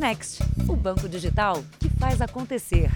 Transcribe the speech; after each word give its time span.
Next, 0.00 0.42
o 0.66 0.74
banco 0.74 1.06
digital 1.06 1.62
que 1.78 1.90
faz 1.90 2.22
acontecer. 2.22 2.90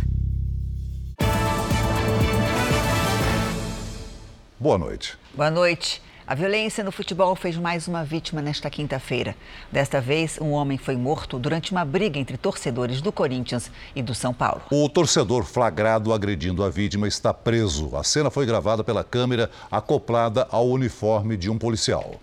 Boa 4.58 4.78
noite. 4.78 5.18
Boa 5.34 5.50
noite. 5.50 6.00
A 6.26 6.34
violência 6.34 6.82
no 6.82 6.90
futebol 6.90 7.36
fez 7.36 7.58
mais 7.58 7.86
uma 7.86 8.02
vítima 8.02 8.40
nesta 8.40 8.70
quinta-feira. 8.70 9.36
Desta 9.70 10.00
vez, 10.00 10.38
um 10.40 10.52
homem 10.52 10.78
foi 10.78 10.96
morto 10.96 11.38
durante 11.38 11.72
uma 11.72 11.84
briga 11.84 12.18
entre 12.18 12.38
torcedores 12.38 13.02
do 13.02 13.12
Corinthians 13.12 13.70
e 13.94 14.00
do 14.00 14.14
São 14.14 14.32
Paulo. 14.32 14.62
O 14.70 14.88
torcedor 14.88 15.44
flagrado 15.44 16.10
agredindo 16.10 16.64
a 16.64 16.70
vítima 16.70 17.06
está 17.06 17.34
preso. 17.34 17.94
A 17.94 18.02
cena 18.02 18.30
foi 18.30 18.46
gravada 18.46 18.82
pela 18.82 19.04
câmera 19.04 19.50
acoplada 19.70 20.48
ao 20.50 20.66
uniforme 20.70 21.36
de 21.36 21.50
um 21.50 21.58
policial. 21.58 22.18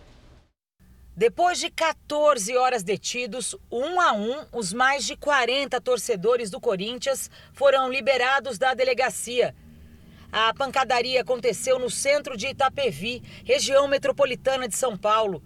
Depois 1.15 1.59
de 1.59 1.69
14 1.69 2.55
horas 2.55 2.83
detidos, 2.83 3.53
um 3.69 3.99
a 3.99 4.13
um, 4.13 4.45
os 4.53 4.71
mais 4.71 5.05
de 5.05 5.17
40 5.17 5.79
torcedores 5.81 6.49
do 6.49 6.59
Corinthians 6.59 7.29
foram 7.53 7.91
liberados 7.91 8.57
da 8.57 8.73
delegacia. 8.73 9.53
A 10.31 10.53
pancadaria 10.53 11.19
aconteceu 11.19 11.77
no 11.77 11.89
centro 11.89 12.37
de 12.37 12.47
Itapevi, 12.47 13.21
região 13.43 13.89
metropolitana 13.89 14.69
de 14.69 14.75
São 14.77 14.97
Paulo. 14.97 15.43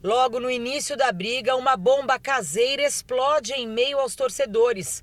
Logo 0.00 0.38
no 0.38 0.48
início 0.48 0.96
da 0.96 1.10
briga, 1.10 1.56
uma 1.56 1.76
bomba 1.76 2.16
caseira 2.16 2.82
explode 2.82 3.52
em 3.52 3.66
meio 3.66 3.98
aos 3.98 4.14
torcedores. 4.14 5.02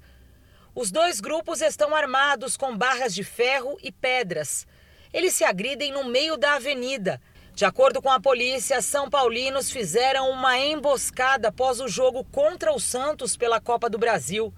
Os 0.73 0.89
dois 0.89 1.19
grupos 1.19 1.59
estão 1.59 1.93
armados 1.93 2.55
com 2.55 2.77
barras 2.77 3.13
de 3.13 3.25
ferro 3.25 3.77
e 3.83 3.91
pedras. 3.91 4.65
Eles 5.13 5.33
se 5.33 5.43
agridem 5.43 5.91
no 5.91 6.05
meio 6.05 6.37
da 6.37 6.53
avenida. 6.53 7.21
De 7.57 7.65
acordo 7.65 8.03
com 8.03 8.11
a 8.11 8.19
polícia, 8.19 8.83
São 8.83 9.09
Paulinos 9.09 9.71
fizeram 9.71 10.29
uma 10.29 10.59
emboscada 10.59 11.47
após 11.47 11.79
o 11.81 11.87
jogo 11.87 12.23
contra 12.25 12.71
o 12.71 12.79
Santos 12.79 13.35
pela 13.35 13.59
Copa 13.59 13.89
do 13.89 13.97
Brasil. 13.97 14.53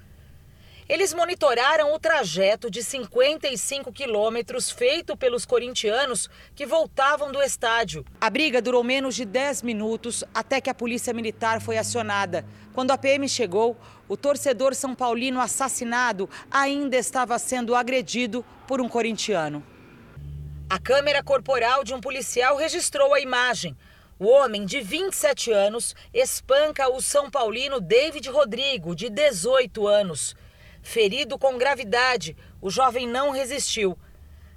Eles 0.85 1.13
monitoraram 1.13 1.93
o 1.93 1.97
trajeto 1.97 2.69
de 2.69 2.83
55 2.83 3.93
quilômetros 3.93 4.69
feito 4.69 5.15
pelos 5.15 5.45
corintianos 5.45 6.29
que 6.53 6.65
voltavam 6.65 7.31
do 7.31 7.41
estádio. 7.41 8.03
A 8.19 8.29
briga 8.29 8.61
durou 8.61 8.83
menos 8.83 9.15
de 9.15 9.23
10 9.23 9.61
minutos 9.61 10.25
até 10.33 10.59
que 10.59 10.69
a 10.69 10.75
polícia 10.75 11.13
militar 11.13 11.61
foi 11.61 11.77
acionada. 11.77 12.45
Quando 12.73 12.91
a 12.91 12.97
PM 12.97 13.29
chegou, 13.29 13.77
o 14.09 14.17
torcedor 14.17 14.75
são 14.75 14.93
paulino 14.93 15.39
assassinado 15.39 16.29
ainda 16.51 16.97
estava 16.97 17.39
sendo 17.39 17.75
agredido 17.75 18.43
por 18.67 18.81
um 18.81 18.89
corintiano. 18.89 19.63
A 20.69 20.77
câmera 20.77 21.23
corporal 21.23 21.83
de 21.83 21.95
um 21.95 21.99
policial 21.99 22.55
registrou 22.55 23.11
a 23.15 23.19
imagem. 23.19 23.75
O 24.19 24.27
homem 24.27 24.67
de 24.67 24.81
27 24.81 25.51
anos 25.51 25.95
espanca 26.13 26.87
o 26.87 27.01
São 27.01 27.27
Paulino 27.27 27.81
David 27.81 28.29
Rodrigo, 28.29 28.95
de 28.95 29.09
18 29.09 29.87
anos. 29.87 30.35
Ferido 30.83 31.39
com 31.39 31.57
gravidade, 31.57 32.37
o 32.61 32.69
jovem 32.69 33.07
não 33.07 33.31
resistiu. 33.31 33.97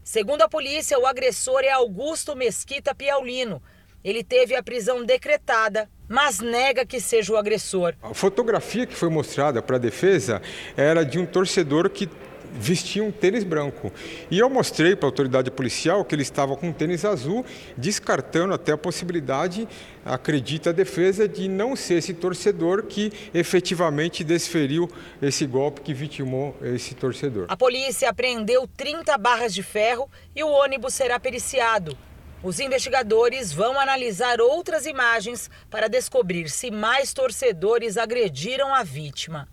Segundo 0.04 0.42
a 0.42 0.48
polícia, 0.50 0.98
o 0.98 1.06
agressor 1.06 1.62
é 1.62 1.70
Augusto 1.70 2.36
Mesquita 2.36 2.94
Piaulino. 2.94 3.62
Ele 4.04 4.22
teve 4.22 4.54
a 4.54 4.62
prisão 4.62 5.06
decretada, 5.06 5.88
mas 6.06 6.40
nega 6.40 6.84
que 6.84 7.00
seja 7.00 7.32
o 7.32 7.38
agressor. 7.38 7.94
A 8.02 8.12
fotografia 8.12 8.84
que 8.84 8.94
foi 8.94 9.08
mostrada 9.08 9.62
para 9.62 9.76
a 9.76 9.80
defesa 9.80 10.42
era 10.76 11.06
de 11.06 11.18
um 11.18 11.24
torcedor 11.24 11.88
que 11.88 12.06
vestia 12.52 13.02
um 13.02 13.10
tênis 13.10 13.44
branco. 13.44 13.92
E 14.30 14.38
eu 14.38 14.48
mostrei 14.48 14.94
para 14.94 15.06
a 15.06 15.10
autoridade 15.10 15.50
policial 15.50 16.04
que 16.04 16.14
ele 16.14 16.22
estava 16.22 16.56
com 16.56 16.68
um 16.68 16.72
tênis 16.72 17.04
azul, 17.04 17.44
descartando 17.76 18.54
até 18.54 18.72
a 18.72 18.78
possibilidade, 18.78 19.66
acredita 20.04 20.70
a 20.70 20.72
defesa, 20.72 21.28
de 21.28 21.48
não 21.48 21.74
ser 21.74 21.94
esse 21.94 22.14
torcedor 22.14 22.84
que 22.84 23.12
efetivamente 23.32 24.24
desferiu 24.24 24.90
esse 25.20 25.46
golpe 25.46 25.80
que 25.80 25.94
vitimou 25.94 26.56
esse 26.62 26.94
torcedor. 26.94 27.46
A 27.48 27.56
polícia 27.56 28.08
apreendeu 28.08 28.68
30 28.76 29.16
barras 29.18 29.54
de 29.54 29.62
ferro 29.62 30.10
e 30.34 30.42
o 30.42 30.48
ônibus 30.48 30.94
será 30.94 31.18
periciado. 31.18 31.96
Os 32.42 32.58
investigadores 32.58 33.52
vão 33.52 33.78
analisar 33.78 34.40
outras 34.40 34.84
imagens 34.84 35.48
para 35.70 35.88
descobrir 35.88 36.50
se 36.50 36.72
mais 36.72 37.12
torcedores 37.12 37.96
agrediram 37.96 38.74
a 38.74 38.82
vítima. 38.82 39.48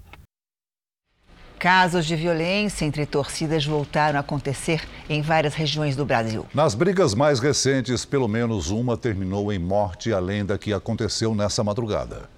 Casos 1.59 2.06
de 2.06 2.16
violência 2.16 2.86
entre 2.86 3.06
torcidas 3.06 3.66
voltaram 3.66 4.18
a 4.18 4.22
acontecer 4.22 4.81
em 5.09 5.22
várias 5.22 5.53
regiões 5.53 5.94
do 5.94 6.06
Brasil. 6.06 6.46
Nas 6.53 6.74
brigas 6.74 7.14
mais 7.14 7.42
recentes, 7.42 8.06
pelo 8.06 8.30
menos 8.30 8.70
uma 8.72 8.96
terminou 8.96 9.52
em 9.52 9.59
morte, 9.59 10.14
além 10.14 10.46
da 10.46 10.58
que 10.58 10.72
aconteceu 10.72 11.36
nessa 11.36 11.62
madrugada. 11.62 12.30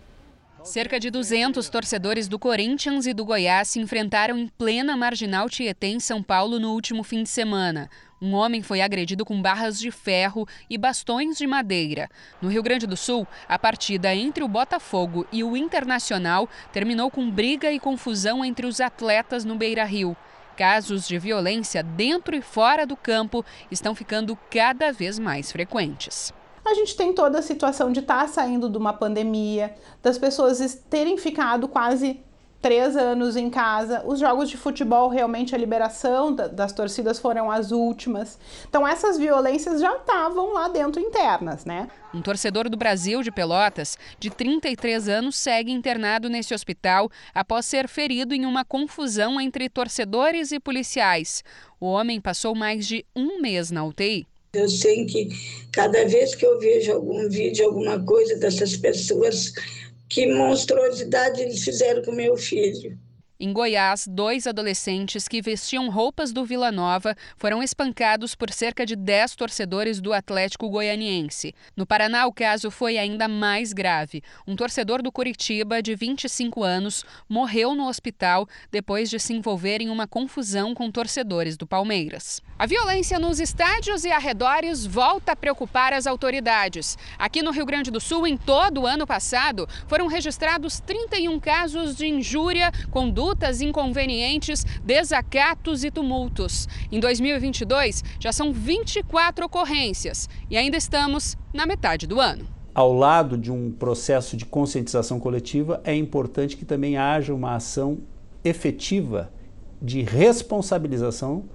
Cerca 0.64 1.00
de 1.00 1.12
200 1.12 1.70
torcedores 1.70 2.28
do 2.28 2.40
Corinthians 2.40 3.06
e 3.06 3.14
do 3.14 3.24
Goiás 3.24 3.68
se 3.68 3.80
enfrentaram 3.80 4.36
em 4.36 4.48
plena 4.48 4.98
marginal 4.98 5.48
Tietê, 5.48 5.88
em 5.88 6.00
São 6.00 6.24
Paulo, 6.24 6.60
no 6.60 6.72
último 6.72 7.04
fim 7.04 7.22
de 7.22 7.30
semana. 7.30 7.92
Um 8.24 8.36
homem 8.36 8.62
foi 8.62 8.82
agredido 8.82 9.26
com 9.26 9.42
barras 9.42 9.80
de 9.80 9.90
ferro 9.90 10.48
e 10.70 10.78
bastões 10.78 11.40
de 11.40 11.48
madeira. 11.48 12.08
No 12.40 12.50
Rio 12.50 12.62
Grande 12.62 12.86
do 12.86 12.96
Sul, 12.96 13.28
a 13.50 13.58
partida 13.58 14.14
entre 14.14 14.44
o 14.44 14.48
Botafogo 14.48 15.26
e 15.32 15.44
o 15.44 15.58
Internacional 15.58 16.48
terminou 16.72 17.10
com 17.10 17.32
briga 17.32 17.72
e 17.72 17.80
confusão 17.80 18.46
entre 18.46 18.68
os 18.68 18.80
atletas 18.80 19.44
no 19.44 19.56
Beira 19.56 19.84
Rio. 19.84 20.16
Casos 20.56 21.08
de 21.08 21.18
violência 21.18 21.82
dentro 21.82 22.36
e 22.36 22.44
fora 22.44 22.86
do 22.86 22.96
campo 22.96 23.44
estão 23.72 23.96
ficando 23.96 24.38
cada 24.52 24.92
vez 24.92 25.18
mais 25.18 25.52
frequentes. 25.52 26.32
A 26.64 26.76
gente 26.76 26.96
tem 26.96 27.16
toda 27.16 27.40
a 27.40 27.42
situação 27.42 27.92
de 27.92 28.02
estar 28.02 28.22
tá 28.22 28.28
saindo 28.28 28.70
de 28.70 28.78
uma 28.78 28.94
pandemia, 28.94 29.74
das 30.04 30.20
pessoas 30.20 30.76
terem 30.92 31.18
ficado 31.18 31.68
quase 31.68 32.22
três 32.62 32.96
anos 32.96 33.36
em 33.36 33.50
casa. 33.50 34.04
Os 34.06 34.20
jogos 34.20 34.50
de 34.50 34.56
futebol, 34.56 35.10
realmente, 35.10 35.56
a 35.56 35.58
liberação 35.58 36.34
das 36.34 36.72
torcidas 36.72 37.20
foram 37.20 37.50
as 37.50 37.72
últimas. 37.72 38.38
Então, 38.70 38.88
essas 38.88 39.18
violências 39.18 39.82
já 39.82 39.96
estavam 39.98 40.54
lá 40.54 40.68
dentro 40.68 41.02
internas, 41.02 41.66
né? 41.66 41.88
Um 42.14 42.22
torcedor 42.22 42.70
do 42.70 42.78
Brasil 42.78 43.24
de 43.24 43.32
Pelotas, 43.32 43.98
de 44.20 44.30
33 44.30 45.08
anos, 45.08 45.38
segue 45.38 45.72
internado 45.72 46.30
nesse 46.30 46.54
hospital 46.54 47.10
após 47.34 47.66
ser 47.66 47.88
ferido 47.88 48.36
em 48.36 48.46
uma 48.46 48.64
confusão 48.64 49.40
entre 49.40 49.70
torcedores 49.70 50.52
e 50.52 50.60
policiais. 50.60 51.44
O 51.80 51.88
homem 51.88 52.22
passou 52.22 52.54
mais 52.54 52.86
de 52.86 53.06
um 53.16 53.42
mês 53.42 53.72
na 53.72 53.84
UTI. 53.84 54.28
Eu 54.54 54.68
sei 54.68 55.06
que 55.06 55.30
cada 55.72 56.06
vez 56.06 56.36
que 56.36 56.46
eu 56.46 56.60
vejo 56.60 56.92
algum 56.92 57.30
vídeo, 57.30 57.66
alguma 57.66 57.98
coisa 58.04 58.38
dessas 58.38 58.76
pessoas, 58.76 59.54
que 60.12 60.28
monstruosidade 60.28 61.42
eles 61.42 61.64
fizeram 61.64 62.04
com 62.04 62.12
meu 62.12 62.36
filho. 62.36 63.00
Em 63.44 63.52
Goiás, 63.52 64.06
dois 64.08 64.46
adolescentes 64.46 65.28
que 65.28 65.42
vestiam 65.42 65.90
roupas 65.90 66.32
do 66.32 66.46
Vila 66.46 66.72
Nova 66.72 67.18
foram 67.36 67.64
espancados 67.64 68.36
por 68.36 68.52
cerca 68.52 68.86
de 68.86 68.96
10 68.96 69.36
torcedores 69.36 70.00
do 70.00 70.14
Atlético 70.14 70.70
Goianiense. 70.70 71.56
No 71.76 71.84
Paraná, 71.84 72.28
o 72.28 72.32
caso 72.32 72.70
foi 72.70 73.00
ainda 73.00 73.28
mais 73.28 73.74
grave. 73.74 74.22
Um 74.46 74.56
torcedor 74.56 75.02
do 75.02 75.12
Curitiba, 75.12 75.82
de 75.82 75.96
25 75.96 76.64
anos, 76.64 77.04
morreu 77.28 77.74
no 77.74 77.88
hospital 77.88 78.48
depois 78.72 79.10
de 79.10 79.18
se 79.18 79.34
envolver 79.34 79.82
em 79.82 79.90
uma 79.90 80.06
confusão 80.06 80.76
com 80.76 80.92
torcedores 80.92 81.58
do 81.58 81.66
Palmeiras. 81.66 82.44
A 82.60 82.68
violência 82.68 83.18
nos 83.18 83.40
estádios 83.40 84.06
e 84.06 84.12
arredores 84.12 84.86
volta 84.86 85.32
a 85.32 85.36
preocupar 85.36 85.94
as 85.94 86.06
autoridades. 86.06 86.96
Aqui 87.18 87.42
no 87.42 87.50
Rio 87.50 87.66
Grande 87.66 87.90
do 87.90 88.00
Sul, 88.00 88.28
em 88.28 88.38
todo 88.38 88.82
o 88.82 88.86
ano 88.86 89.08
passado, 89.08 89.68
foram 89.88 90.06
registrados 90.06 90.80
31 90.80 91.40
casos 91.40 91.96
de 91.96 92.06
injúria, 92.06 92.72
conduta 92.92 93.31
condutas 93.32 93.62
inconvenientes, 93.62 94.66
desacatos 94.84 95.86
e 95.86 95.92
tumultos. 95.92 96.68
Em 96.92 97.00
2022, 97.00 98.04
já 98.20 98.34
são 98.34 98.52
24 98.52 99.46
ocorrências 99.46 100.28
e 100.50 100.58
ainda 100.58 100.76
estamos 100.76 101.38
na 101.54 101.66
metade 101.66 102.06
do 102.06 102.20
ano. 102.20 102.46
Ao 102.76 102.94
lado 102.94 103.38
de 103.38 103.50
um 103.52 103.72
processo 103.72 104.36
de 104.36 104.46
conscientização 104.46 105.20
coletiva, 105.20 105.82
é 105.86 105.96
importante 105.96 106.58
que 106.58 106.66
também 106.66 106.98
haja 106.98 107.34
uma 107.34 107.56
ação 107.56 108.00
efetiva 108.44 109.32
de 109.82 110.02
responsabilização 110.02 111.46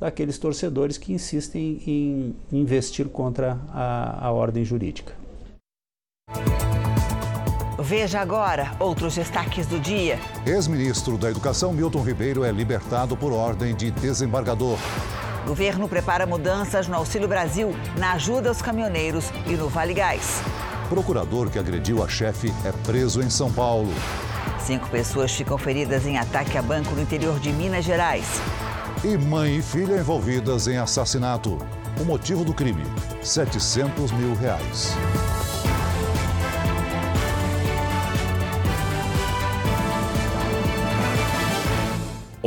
daqueles 0.00 0.38
torcedores 0.38 0.96
que 0.96 1.12
insistem 1.12 1.82
em 1.86 2.36
investir 2.50 3.06
contra 3.08 3.58
a, 3.68 4.28
a 4.28 4.32
ordem 4.32 4.64
jurídica. 4.64 5.14
Veja 7.88 8.20
agora 8.20 8.72
outros 8.78 9.14
destaques 9.14 9.66
do 9.66 9.80
dia. 9.80 10.20
Ex-ministro 10.44 11.16
da 11.16 11.30
Educação 11.30 11.72
Milton 11.72 12.02
Ribeiro 12.02 12.44
é 12.44 12.52
libertado 12.52 13.16
por 13.16 13.32
ordem 13.32 13.74
de 13.74 13.90
desembargador. 13.90 14.76
Governo 15.46 15.88
prepara 15.88 16.26
mudanças 16.26 16.86
no 16.86 16.96
Auxílio 16.96 17.26
Brasil, 17.26 17.74
na 17.96 18.12
ajuda 18.12 18.50
aos 18.50 18.60
caminhoneiros 18.60 19.32
e 19.46 19.52
no 19.52 19.70
Vale 19.70 19.94
Gás. 19.94 20.42
Procurador 20.90 21.48
que 21.48 21.58
agrediu 21.58 22.04
a 22.04 22.08
chefe 22.08 22.52
é 22.62 22.72
preso 22.86 23.22
em 23.22 23.30
São 23.30 23.50
Paulo. 23.50 23.94
Cinco 24.60 24.86
pessoas 24.90 25.32
ficam 25.32 25.56
feridas 25.56 26.04
em 26.04 26.18
ataque 26.18 26.58
a 26.58 26.62
banco 26.62 26.94
no 26.94 27.00
interior 27.00 27.40
de 27.40 27.50
Minas 27.54 27.86
Gerais. 27.86 28.26
E 29.02 29.16
mãe 29.16 29.56
e 29.56 29.62
filha 29.62 29.96
envolvidas 29.96 30.66
em 30.66 30.76
assassinato. 30.76 31.56
O 31.98 32.04
motivo 32.04 32.44
do 32.44 32.52
crime: 32.52 32.84
700 33.22 34.12
mil 34.12 34.34
reais. 34.34 34.94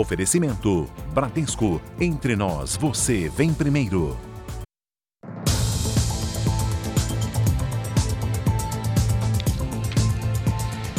Oferecimento: 0.01 0.89
Bradesco. 1.13 1.79
Entre 1.99 2.35
nós, 2.35 2.75
você 2.75 3.29
vem 3.29 3.53
primeiro. 3.53 4.17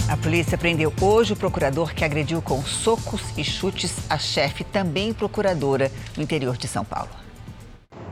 A 0.08 0.16
polícia 0.16 0.56
prendeu 0.56 0.92
hoje 1.00 1.32
o 1.32 1.36
procurador 1.36 1.92
que 1.92 2.04
agrediu 2.04 2.40
com 2.40 2.62
socos 2.62 3.36
e 3.36 3.42
chutes 3.42 4.08
a 4.08 4.16
chefe, 4.16 4.62
também 4.62 5.12
procuradora, 5.12 5.90
no 6.16 6.22
interior 6.22 6.56
de 6.56 6.68
São 6.68 6.84
Paulo. 6.84 7.10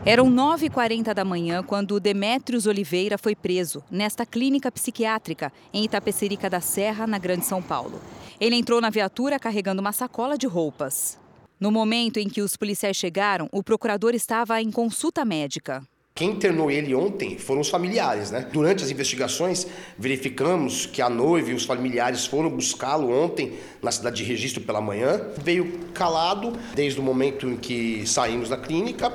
Eram 0.05 0.29
9h40 0.29 1.15
da 1.15 1.25
manhã 1.25 1.63
quando 1.63 2.01
Demétrios 2.01 2.67
Oliveira 2.67 3.17
foi 3.17 3.37
preso 3.37 3.85
nesta 3.89 4.27
clínica 4.27 4.73
psiquiátrica 4.73 5.53
em 5.73 5.85
Itapecerica 5.85 6.51
da 6.51 6.61
Serra, 6.61 7.07
na 7.07 7.19
Grande 7.19 7.45
São 7.45 7.63
Paulo. 7.63 8.01
Ele 8.41 8.57
entrou 8.57 8.81
na 8.81 8.89
viatura 8.89 9.39
carregando 9.39 9.83
uma 9.83 9.93
sacola 9.93 10.39
de 10.39 10.47
roupas. 10.47 11.19
No 11.61 11.71
momento 11.71 12.17
em 12.17 12.27
que 12.27 12.41
os 12.41 12.57
policiais 12.57 12.97
chegaram, 12.97 13.51
o 13.53 13.63
procurador 13.63 14.15
estava 14.15 14.63
em 14.63 14.71
consulta 14.71 15.27
médica. 15.27 15.83
Quem 16.15 16.31
internou 16.31 16.71
ele 16.71 16.95
ontem 16.95 17.37
foram 17.37 17.61
os 17.61 17.69
familiares, 17.69 18.31
né? 18.31 18.49
Durante 18.51 18.83
as 18.83 18.91
investigações, 18.91 19.67
verificamos 19.99 20.87
que 20.87 21.03
a 21.03 21.11
noiva 21.11 21.51
e 21.51 21.55
os 21.55 21.67
familiares 21.67 22.25
foram 22.25 22.49
buscá-lo 22.49 23.13
ontem 23.13 23.59
na 23.83 23.93
cidade 23.93 24.17
de 24.17 24.25
Registro 24.25 24.63
pela 24.63 24.81
manhã. 24.81 25.21
Veio 25.37 25.91
calado 25.93 26.53
desde 26.75 26.99
o 26.99 27.03
momento 27.03 27.47
em 27.47 27.59
que 27.59 28.07
saímos 28.07 28.49
da 28.49 28.57
clínica 28.57 29.09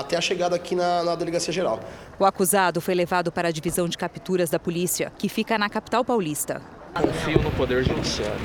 até 0.00 0.16
a 0.16 0.22
chegada 0.22 0.56
aqui 0.56 0.74
na, 0.74 1.02
na 1.02 1.14
delegacia 1.14 1.52
geral. 1.52 1.80
O 2.18 2.24
acusado 2.24 2.80
foi 2.80 2.94
levado 2.94 3.30
para 3.30 3.48
a 3.48 3.52
divisão 3.52 3.86
de 3.86 3.98
capturas 3.98 4.48
da 4.48 4.58
polícia, 4.58 5.12
que 5.18 5.28
fica 5.28 5.58
na 5.58 5.68
capital 5.68 6.02
paulista. 6.02 6.62
Confio 6.94 7.42
no 7.42 7.50
Poder 7.50 7.82
Judiciário. 7.82 8.38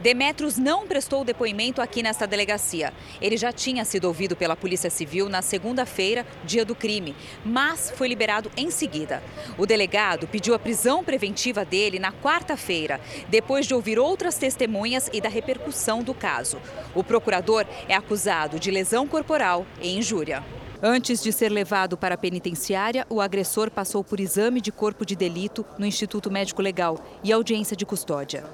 Demetrios 0.00 0.58
não 0.58 0.88
prestou 0.88 1.24
depoimento 1.24 1.80
aqui 1.80 2.02
nesta 2.02 2.26
delegacia. 2.26 2.92
Ele 3.20 3.36
já 3.36 3.52
tinha 3.52 3.84
sido 3.84 4.06
ouvido 4.06 4.34
pela 4.34 4.56
Polícia 4.56 4.90
Civil 4.90 5.28
na 5.28 5.40
segunda-feira, 5.40 6.26
dia 6.44 6.64
do 6.64 6.74
crime, 6.74 7.14
mas 7.44 7.92
foi 7.96 8.08
liberado 8.08 8.50
em 8.56 8.72
seguida. 8.72 9.22
O 9.56 9.64
delegado 9.64 10.26
pediu 10.26 10.52
a 10.52 10.58
prisão 10.58 11.04
preventiva 11.04 11.64
dele 11.64 12.00
na 12.00 12.10
quarta-feira, 12.10 13.00
depois 13.28 13.66
de 13.66 13.74
ouvir 13.74 14.00
outras 14.00 14.36
testemunhas 14.36 15.08
e 15.12 15.20
da 15.20 15.28
repercussão 15.28 16.02
do 16.02 16.12
caso. 16.12 16.58
O 16.96 17.04
procurador 17.04 17.64
é 17.88 17.94
acusado 17.94 18.58
de 18.58 18.72
lesão 18.72 19.06
corporal 19.06 19.64
e 19.80 19.96
injúria. 19.96 20.42
Antes 20.84 21.22
de 21.22 21.30
ser 21.30 21.52
levado 21.52 21.96
para 21.96 22.16
a 22.16 22.18
penitenciária, 22.18 23.06
o 23.08 23.20
agressor 23.20 23.70
passou 23.70 24.02
por 24.02 24.18
exame 24.18 24.60
de 24.60 24.72
corpo 24.72 25.06
de 25.06 25.14
delito 25.14 25.64
no 25.78 25.86
Instituto 25.86 26.28
Médico 26.28 26.60
Legal 26.60 26.98
e 27.22 27.32
audiência 27.32 27.76
de 27.76 27.86
custódia. 27.86 28.44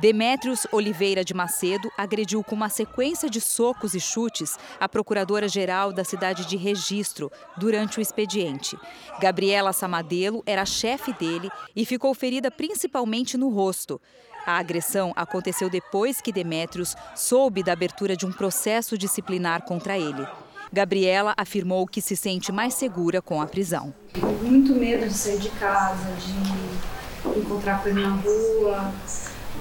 Demétrios 0.00 0.66
Oliveira 0.72 1.24
de 1.24 1.32
Macedo 1.32 1.88
agrediu 1.96 2.42
com 2.42 2.56
uma 2.56 2.68
sequência 2.68 3.30
de 3.30 3.40
socos 3.40 3.94
e 3.94 4.00
chutes 4.00 4.58
a 4.80 4.88
procuradora-geral 4.88 5.92
da 5.92 6.02
cidade 6.02 6.44
de 6.44 6.56
Registro 6.56 7.30
durante 7.56 8.00
o 8.00 8.02
expediente. 8.02 8.76
Gabriela 9.20 9.72
Samadelo 9.72 10.42
era 10.44 10.66
chefe 10.66 11.12
dele 11.12 11.48
e 11.76 11.84
ficou 11.84 12.12
ferida 12.14 12.50
principalmente 12.50 13.38
no 13.38 13.48
rosto. 13.48 14.00
A 14.44 14.58
agressão 14.58 15.12
aconteceu 15.14 15.70
depois 15.70 16.20
que 16.20 16.32
Demétrios 16.32 16.96
soube 17.14 17.62
da 17.62 17.72
abertura 17.72 18.16
de 18.16 18.26
um 18.26 18.32
processo 18.32 18.98
disciplinar 18.98 19.62
contra 19.62 19.96
ele. 19.96 20.26
Gabriela 20.74 21.32
afirmou 21.36 21.86
que 21.86 22.02
se 22.02 22.16
sente 22.16 22.50
mais 22.50 22.74
segura 22.74 23.22
com 23.22 23.40
a 23.40 23.46
prisão. 23.46 23.94
Muito 24.42 24.74
medo 24.74 25.06
de 25.06 25.14
sair 25.14 25.38
de 25.38 25.48
casa, 25.50 26.12
de 26.18 27.38
encontrar 27.38 27.80
ele 27.86 28.02
na 28.02 28.16
rua. 28.16 28.92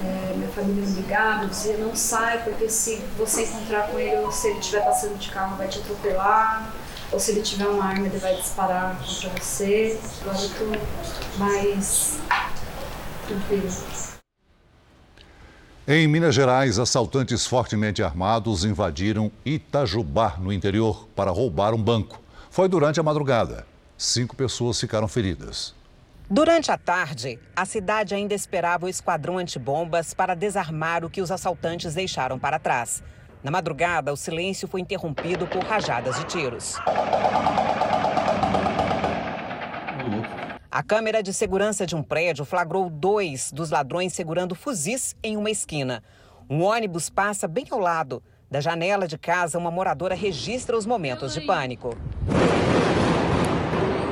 É, 0.03 0.33
minha 0.35 0.49
família 0.49 0.83
me 0.83 0.95
ligava, 0.95 1.45
dizia 1.45 1.77
não 1.77 1.95
sai 1.95 2.43
porque 2.43 2.67
se 2.67 2.95
você 3.15 3.43
encontrar 3.43 3.89
com 3.89 3.99
ele 3.99 4.17
ou 4.17 4.31
se 4.31 4.47
ele 4.47 4.59
estiver 4.59 4.83
passando 4.83 5.17
de 5.19 5.29
carro 5.29 5.55
vai 5.55 5.67
te 5.67 5.77
atropelar 5.79 6.73
ou 7.11 7.19
se 7.19 7.31
ele 7.31 7.41
tiver 7.43 7.67
uma 7.67 7.85
arma 7.85 8.07
ele 8.07 8.17
vai 8.17 8.35
disparar 8.35 8.97
contra 8.97 9.29
você. 9.39 9.99
Agora 10.21 10.37
eu 10.41 10.49
tô 10.49 11.39
mais 11.39 12.17
tranquila. 13.27 14.12
Em 15.85 16.07
Minas 16.07 16.33
Gerais, 16.33 16.79
assaltantes 16.79 17.45
fortemente 17.45 18.01
armados 18.01 18.63
invadiram 18.63 19.29
Itajubá, 19.45 20.37
no 20.39 20.53
interior, 20.53 21.09
para 21.13 21.29
roubar 21.29 21.73
um 21.73 21.83
banco. 21.83 22.21
Foi 22.49 22.69
durante 22.69 23.01
a 23.01 23.03
madrugada. 23.03 23.67
Cinco 23.97 24.33
pessoas 24.33 24.79
ficaram 24.79 25.09
feridas. 25.09 25.75
Durante 26.29 26.71
a 26.71 26.77
tarde, 26.77 27.37
a 27.53 27.65
cidade 27.65 28.15
ainda 28.15 28.33
esperava 28.33 28.85
o 28.85 28.89
esquadrão 28.89 29.37
antibombas 29.37 30.13
para 30.13 30.35
desarmar 30.35 31.03
o 31.03 31.09
que 31.09 31.21
os 31.21 31.29
assaltantes 31.29 31.93
deixaram 31.93 32.39
para 32.39 32.57
trás. 32.57 33.03
Na 33.43 33.51
madrugada, 33.51 34.13
o 34.13 34.15
silêncio 34.15 34.69
foi 34.69 34.79
interrompido 34.79 35.45
por 35.47 35.65
rajadas 35.65 36.15
de 36.15 36.23
tiros. 36.27 36.77
A 40.75 40.81
câmera 40.81 41.21
de 41.21 41.31
segurança 41.31 41.85
de 41.85 41.95
um 41.95 42.01
prédio 42.01 42.43
flagrou 42.43 42.89
dois 42.89 43.51
dos 43.51 43.69
ladrões 43.69 44.11
segurando 44.11 44.55
fuzis 44.55 45.15
em 45.21 45.37
uma 45.37 45.51
esquina. 45.51 46.01
Um 46.49 46.63
ônibus 46.63 47.11
passa 47.11 47.47
bem 47.47 47.67
ao 47.69 47.77
lado. 47.77 48.23
Da 48.49 48.59
janela 48.59 49.07
de 49.07 49.15
casa, 49.15 49.59
uma 49.59 49.69
moradora 49.69 50.15
registra 50.15 50.75
os 50.75 50.87
momentos 50.87 51.35
de 51.35 51.41
pânico. 51.41 51.95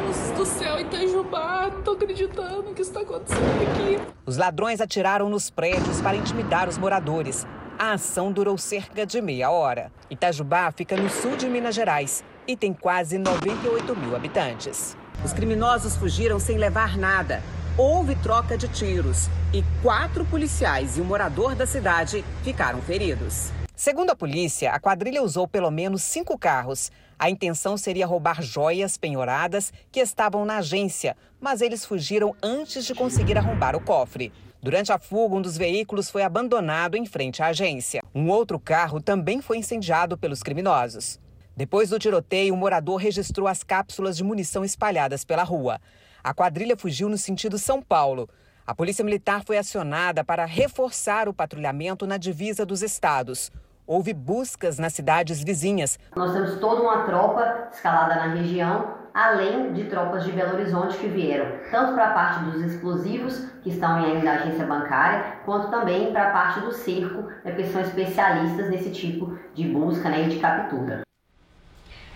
Deus 0.06 0.38
do 0.38 0.46
céu, 0.46 0.80
Itajubá, 0.80 1.68
não 1.74 1.81
tô 1.81 1.94
acreditando 1.94 2.75
que 2.75 2.84
está 2.84 3.02
acontecendo 3.02 3.42
aqui. 3.63 4.13
Os 4.24 4.38
ladrões 4.38 4.80
atiraram 4.80 5.30
nos 5.30 5.50
prédios 5.50 6.00
para 6.00 6.16
intimidar 6.16 6.69
os 6.69 6.78
moradores. 6.78 7.44
A 7.80 7.94
ação 7.94 8.31
durou 8.31 8.56
cerca 8.56 9.04
de 9.04 9.19
meia 9.19 9.50
hora. 9.50 9.92
Itajubá 10.12 10.72
fica 10.72 10.96
no 10.96 11.10
sul 11.10 11.36
de 11.36 11.50
Minas 11.50 11.74
Gerais 11.74 12.24
e 12.48 12.56
tem 12.56 12.72
quase 12.72 13.18
98 13.18 13.96
mil 13.96 14.16
habitantes. 14.16 14.96
Os 15.24 15.34
criminosos 15.34 15.96
fugiram 15.96 16.40
sem 16.40 16.58
levar 16.58 16.98
nada. 16.98 17.44
Houve 17.78 18.16
troca 18.16 18.58
de 18.58 18.68
tiros 18.68 19.30
e 19.54 19.63
quatro 19.81 20.25
policiais 20.25 20.98
e 20.98 21.02
um 21.02 21.06
morador 21.06 21.56
da 21.56 21.66
cidade 21.66 22.24
ficaram 22.44 22.81
feridos. 22.81 23.52
Segundo 23.75 24.12
a 24.12 24.16
polícia, 24.16 24.72
a 24.72 24.80
quadrilha 24.80 25.24
usou 25.24 25.48
pelo 25.48 25.72
menos 25.72 26.04
cinco 26.04 26.38
carros. 26.38 26.92
A 27.18 27.30
intenção 27.30 27.78
seria 27.78 28.06
roubar 28.06 28.42
joias 28.42 28.98
penhoradas 28.98 29.74
que 29.92 30.00
estavam 30.00 30.46
na 30.46 30.58
agência, 30.58 31.16
mas 31.40 31.62
eles 31.62 31.86
fugiram 31.86 32.36
antes 32.44 32.86
de 32.86 32.94
conseguir 32.94 33.38
arrombar 33.38 33.75
o 33.75 33.81
cofre. 33.81 34.31
Durante 34.62 34.92
a 34.92 35.00
fuga, 35.00 35.36
um 35.36 35.42
dos 35.42 35.58
veículos 35.58 36.12
foi 36.12 36.22
abandonado 36.22 36.96
em 36.96 37.06
frente 37.08 37.42
à 37.42 37.48
agência. 37.48 38.04
Um 38.13 38.30
outro 38.30 38.60
carro 38.60 39.01
também 39.01 39.41
foi 39.41 39.58
incendiado 39.58 40.15
pelos 40.15 40.44
criminosos. 40.44 41.20
Depois 41.55 41.89
do 41.89 42.00
tiroteio, 42.00 42.53
o 42.53 42.58
morador 42.58 42.96
registrou 42.96 43.48
as 43.48 43.62
cápsulas 43.62 44.15
de 44.15 44.24
munição 44.24 44.63
espalhadas 44.63 45.25
pela 45.25 45.43
rua. 45.43 45.79
A 46.24 46.34
quadrilha 46.34 46.77
fugiu 46.77 47.10
no 47.10 47.17
sentido 47.17 47.58
São 47.58 47.81
Paulo. 47.81 48.29
A 48.65 48.74
Polícia 48.74 49.03
Militar 49.03 49.43
foi 49.43 49.58
acionada 49.58 50.24
para 50.24 50.46
reforçar 50.46 51.27
o 51.27 51.34
patrulhamento 51.34 52.08
na 52.08 52.15
divisa 52.15 52.65
dos 52.65 52.81
estados. 52.81 53.51
Houve 53.86 54.13
buscas 54.13 54.79
nas 54.79 54.93
cidades 54.93 55.43
vizinhas. 55.43 56.00
Nós 56.15 56.31
temos 56.31 56.58
toda 56.60 56.81
uma 56.81 57.03
tropa 57.03 57.67
escalada 57.74 58.15
na 58.15 58.34
região, 58.36 58.96
além 59.13 59.74
de 59.74 59.86
tropas 59.86 60.24
de 60.24 60.31
Belo 60.31 60.53
Horizonte 60.53 60.98
que 60.98 61.08
vieram, 61.08 61.60
tanto 61.70 61.93
para 61.93 62.12
a 62.12 62.13
parte 62.13 62.46
dos 62.46 62.62
explosivos, 62.62 63.46
que 63.62 63.70
estão 63.70 63.96
ainda 63.98 64.24
na 64.24 64.34
agência 64.36 64.65
bancária, 64.65 65.41
quanto 65.43 65.70
também 65.70 66.13
para 66.13 66.29
a 66.29 66.31
parte 66.31 66.62
do 66.62 66.72
cerco, 66.72 67.24
né, 67.43 67.51
que 67.51 67.65
são 67.65 67.81
especialistas 67.81 68.70
nesse 68.70 68.91
tipo 68.91 69.38
de 69.53 69.67
busca 69.67 70.10
né, 70.10 70.27
e 70.27 70.29
de 70.29 70.39
captura. 70.39 71.01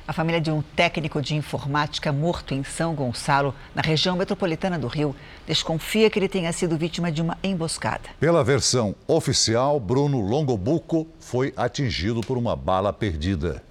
A 0.08 0.14
família 0.14 0.40
de 0.40 0.52
um 0.52 0.62
técnico 0.62 1.20
de 1.20 1.34
informática 1.34 2.14
morto 2.14 2.54
em 2.54 2.64
São 2.64 2.94
Gonçalo, 2.94 3.56
na 3.74 3.82
região 3.82 4.16
metropolitana 4.16 4.78
do 4.78 4.86
Rio, 4.86 5.16
desconfia 5.48 6.12
que 6.12 6.20
ele 6.20 6.30
tenha 6.30 6.54
sido 6.54 6.78
vítima 6.78 7.12
de 7.12 7.24
uma 7.24 7.36
emboscada. 7.44 8.10
Pela 8.20 8.44
versão 8.44 8.94
oficial, 9.08 9.80
Bruno 9.80 10.22
Longobuco 10.22 11.08
foi 11.20 11.52
atingido 11.58 12.22
por 12.22 12.38
uma 12.38 12.56
bala 12.56 12.94
perdida. 12.94 13.64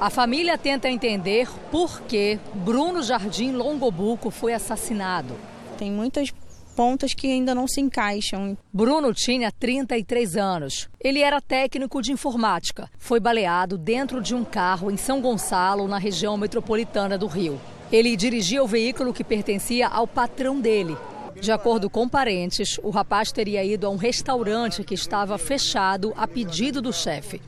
A 0.00 0.08
família 0.08 0.56
tenta 0.56 0.88
entender 0.88 1.48
por 1.72 2.02
que 2.02 2.38
Bruno 2.54 3.02
Jardim 3.02 3.50
Longobuco 3.50 4.30
foi 4.30 4.54
assassinado. 4.54 5.34
Tem 5.76 5.90
muitas 5.90 6.32
pontas 6.78 7.12
que 7.12 7.26
ainda 7.26 7.56
não 7.56 7.66
se 7.66 7.80
encaixam. 7.80 8.56
Bruno 8.72 9.12
tinha 9.12 9.50
33 9.50 10.36
anos. 10.36 10.88
Ele 11.00 11.18
era 11.18 11.40
técnico 11.40 12.00
de 12.00 12.12
informática. 12.12 12.88
Foi 12.96 13.18
baleado 13.18 13.76
dentro 13.76 14.22
de 14.22 14.32
um 14.32 14.44
carro 14.44 14.88
em 14.88 14.96
São 14.96 15.20
Gonçalo, 15.20 15.88
na 15.88 15.98
região 15.98 16.36
metropolitana 16.36 17.18
do 17.18 17.26
Rio. 17.26 17.60
Ele 17.90 18.14
dirigia 18.14 18.62
o 18.62 18.66
veículo 18.68 19.12
que 19.12 19.24
pertencia 19.24 19.88
ao 19.88 20.06
patrão 20.06 20.60
dele. 20.60 20.96
De 21.40 21.50
acordo 21.50 21.90
com 21.90 22.08
parentes, 22.08 22.78
o 22.80 22.90
rapaz 22.90 23.32
teria 23.32 23.64
ido 23.64 23.84
a 23.84 23.90
um 23.90 23.96
restaurante 23.96 24.84
que 24.84 24.94
estava 24.94 25.36
fechado 25.36 26.14
a 26.16 26.28
pedido 26.28 26.80
do 26.80 26.92
chefe. 26.92 27.42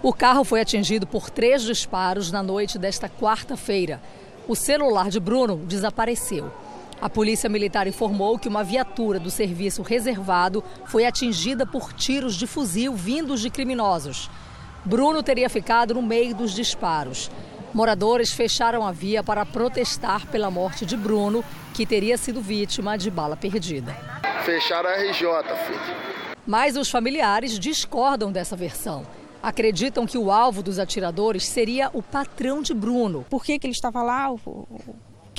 O 0.00 0.12
carro 0.12 0.44
foi 0.44 0.60
atingido 0.60 1.08
por 1.08 1.28
três 1.28 1.62
disparos 1.62 2.30
na 2.30 2.40
noite 2.40 2.78
desta 2.78 3.08
quarta-feira. 3.08 4.00
O 4.46 4.54
celular 4.54 5.10
de 5.10 5.18
Bruno 5.18 5.56
desapareceu. 5.56 6.52
A 7.00 7.08
Polícia 7.08 7.48
Militar 7.48 7.86
informou 7.86 8.38
que 8.38 8.46
uma 8.46 8.62
viatura 8.62 9.18
do 9.18 9.30
serviço 9.30 9.80
reservado 9.80 10.62
foi 10.84 11.06
atingida 11.06 11.64
por 11.64 11.94
tiros 11.94 12.34
de 12.34 12.46
fuzil 12.46 12.94
vindos 12.94 13.40
de 13.40 13.48
criminosos. 13.48 14.28
Bruno 14.84 15.22
teria 15.22 15.48
ficado 15.48 15.94
no 15.94 16.02
meio 16.02 16.34
dos 16.34 16.52
disparos. 16.52 17.30
Moradores 17.72 18.32
fecharam 18.32 18.86
a 18.86 18.92
via 18.92 19.22
para 19.22 19.46
protestar 19.46 20.26
pela 20.26 20.50
morte 20.50 20.84
de 20.84 20.94
Bruno, 20.94 21.42
que 21.72 21.86
teria 21.86 22.18
sido 22.18 22.42
vítima 22.42 22.98
de 22.98 23.10
bala 23.10 23.36
perdida. 23.36 23.96
Fecharam 24.44 24.90
a 24.90 24.96
RJ, 24.96 25.24
filho. 25.66 25.96
Mas 26.46 26.76
os 26.76 26.90
familiares 26.90 27.58
discordam 27.58 28.30
dessa 28.30 28.56
versão. 28.56 29.06
Acreditam 29.42 30.06
que 30.06 30.18
o 30.18 30.30
alvo 30.30 30.62
dos 30.62 30.78
atiradores 30.78 31.46
seria 31.46 31.88
o 31.94 32.02
patrão 32.02 32.60
de 32.60 32.74
Bruno. 32.74 33.24
Por 33.30 33.42
que, 33.42 33.58
que 33.58 33.66
ele 33.66 33.72
estava 33.72 34.02
lá? 34.02 34.30
O 34.30 34.38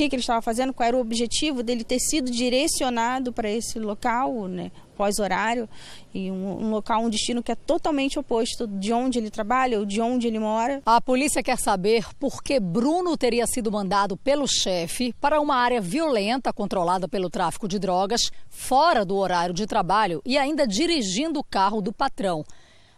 que, 0.02 0.10
que 0.10 0.16
ele 0.16 0.22
estava 0.22 0.42
fazendo? 0.42 0.74
Qual 0.74 0.88
era 0.88 0.98
o 0.98 1.00
objetivo 1.00 1.62
dele 1.62 1.84
ter 1.84 2.00
sido 2.00 2.32
direcionado 2.32 3.32
para 3.32 3.50
esse 3.50 3.78
local, 3.78 4.48
né? 4.48 4.72
pós-horário, 4.96 5.68
e 6.14 6.30
um, 6.30 6.66
um, 6.66 6.70
local, 6.70 7.04
um 7.04 7.10
destino 7.10 7.42
que 7.42 7.52
é 7.52 7.56
totalmente 7.56 8.20
oposto 8.20 8.68
de 8.68 8.94
onde 8.94 9.18
ele 9.18 9.32
trabalha 9.32 9.80
ou 9.80 9.86
de 9.86 10.00
onde 10.00 10.28
ele 10.28 10.38
mora. 10.38 10.80
A 10.86 11.02
polícia 11.02 11.42
quer 11.42 11.58
saber 11.58 12.06
por 12.20 12.44
que 12.44 12.60
Bruno 12.60 13.18
teria 13.18 13.48
sido 13.48 13.72
mandado 13.72 14.16
pelo 14.16 14.48
chefe 14.48 15.12
para 15.20 15.42
uma 15.42 15.56
área 15.56 15.82
violenta 15.82 16.54
controlada 16.54 17.08
pelo 17.08 17.32
tráfico 17.32 17.68
de 17.68 17.80
drogas, 17.80 18.32
fora 18.48 19.04
do 19.04 19.16
horário 19.16 19.56
de 19.56 19.66
trabalho 19.66 20.22
e 20.24 20.38
ainda 20.38 20.68
dirigindo 20.68 21.40
o 21.40 21.44
carro 21.44 21.82
do 21.82 21.92
patrão. 21.92 22.46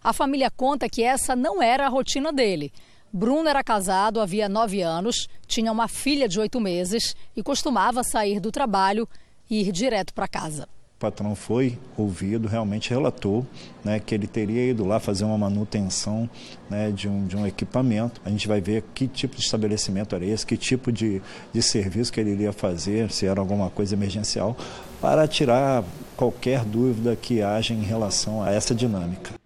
A 0.04 0.12
família 0.12 0.52
conta 0.52 0.90
que 0.90 1.04
essa 1.04 1.38
não 1.38 1.62
era 1.62 1.86
a 1.86 1.90
rotina 1.90 2.34
dele. 2.34 2.74
Bruno 3.14 3.48
era 3.48 3.64
casado 3.64 4.20
havia 4.20 4.50
nove 4.50 4.82
anos, 4.82 5.28
tinha 5.46 5.72
uma 5.72 5.88
filha 5.88 6.28
de 6.28 6.40
oito 6.40 6.60
meses 6.60 7.16
e 7.36 7.44
costumava 7.44 8.04
sair 8.04 8.40
do 8.40 8.52
trabalho 8.52 9.08
e 9.48 9.62
ir 9.62 9.72
direto 9.72 10.14
para 10.14 10.28
casa 10.28 10.68
patrão 11.04 11.36
foi 11.36 11.78
ouvido, 11.98 12.48
realmente 12.48 12.90
relatou 12.90 13.46
né, 13.84 14.00
que 14.00 14.16
ele 14.16 14.26
teria 14.26 14.70
ido 14.70 14.86
lá 14.86 15.02
fazer 15.02 15.26
uma 15.26 15.38
manutenção 15.38 16.30
né, 16.70 16.92
de, 16.92 17.10
um, 17.10 17.28
de 17.28 17.36
um 17.36 17.46
equipamento. 17.46 18.22
A 18.24 18.30
gente 18.30 18.48
vai 18.48 18.62
ver 18.62 18.86
que 18.96 19.06
tipo 19.06 19.36
de 19.36 19.42
estabelecimento 19.42 20.16
era 20.16 20.26
esse, 20.26 20.46
que 20.46 20.56
tipo 20.56 20.94
de, 20.94 21.22
de 21.52 21.62
serviço 21.62 22.10
que 22.10 22.22
ele 22.22 22.32
iria 22.32 22.54
fazer, 22.54 23.12
se 23.12 23.26
era 23.26 23.42
alguma 23.42 23.70
coisa 23.70 23.96
emergencial, 23.96 24.56
para 25.02 25.28
tirar 25.28 25.84
qualquer 26.16 26.64
dúvida 26.64 27.18
que 27.18 27.42
haja 27.42 27.74
em 27.74 27.82
relação 27.82 28.42
a 28.42 28.54
essa 28.54 28.74
dinâmica. 28.74 29.43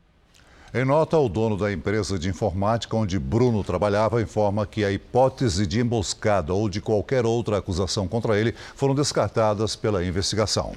Em 0.74 0.84
nota, 0.84 1.18
o 1.18 1.30
dono 1.30 1.56
da 1.56 1.72
empresa 1.72 2.20
de 2.20 2.28
informática 2.28 2.98
onde 2.98 3.18
Bruno 3.18 3.64
trabalhava 3.64 4.22
informa 4.22 4.68
que 4.68 4.84
a 4.84 4.92
hipótese 4.92 5.66
de 5.66 5.80
emboscada 5.80 6.54
ou 6.54 6.68
de 6.68 6.82
qualquer 6.82 7.26
outra 7.26 7.58
acusação 7.58 8.06
contra 8.06 8.38
ele 8.38 8.54
foram 8.76 8.94
descartadas 8.94 9.78
pela 9.78 10.04
investigação. 10.04 10.74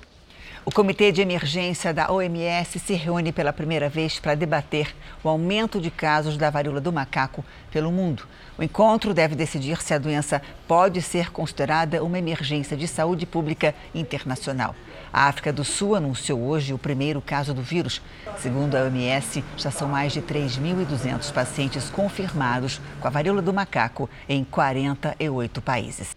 O 0.65 0.71
Comitê 0.71 1.11
de 1.11 1.21
Emergência 1.21 1.93
da 1.93 2.13
OMS 2.13 2.79
se 2.79 2.95
reúne 2.95 3.33
pela 3.33 3.53
primeira 3.53 3.89
vez 3.89 4.21
para 4.21 4.37
debater 4.37 4.95
o 5.25 5.29
aumento 5.29 5.81
de 5.81 5.91
casos 5.91 6.37
da 6.37 6.51
varíola 6.51 6.81
do 6.81 6.93
macaco 6.93 7.45
pelo 7.73 7.91
mundo. 7.91 8.29
O 8.57 8.63
encontro 8.63 9.13
deve 9.13 9.35
decidir 9.35 9.83
se 9.83 9.93
a 9.93 9.99
doença 9.99 10.41
pode 10.69 11.03
ser 11.03 11.33
considerada 11.33 12.05
uma 12.05 12.19
emergência 12.19 12.77
de 12.77 12.87
saúde 12.87 13.27
pública 13.27 13.75
internacional. 13.93 14.77
A 15.13 15.29
África 15.29 15.53
do 15.53 15.65
Sul 15.65 15.97
anunciou 15.97 16.41
hoje 16.41 16.73
o 16.73 16.79
primeiro 16.79 17.21
caso 17.21 17.53
do 17.53 17.63
vírus. 17.63 18.01
Segundo 18.39 18.77
a 18.77 18.83
OMS, 18.83 19.45
já 19.57 19.71
são 19.71 19.89
mais 19.89 20.13
de 20.13 20.23
3.200 20.23 21.33
pacientes 21.33 21.91
confirmados 21.91 22.81
com 23.01 23.09
a 23.09 23.11
varíola 23.11 23.43
do 23.43 23.53
macaco 23.53 24.09
em 24.29 24.45
48 24.45 25.61
países. 25.61 26.17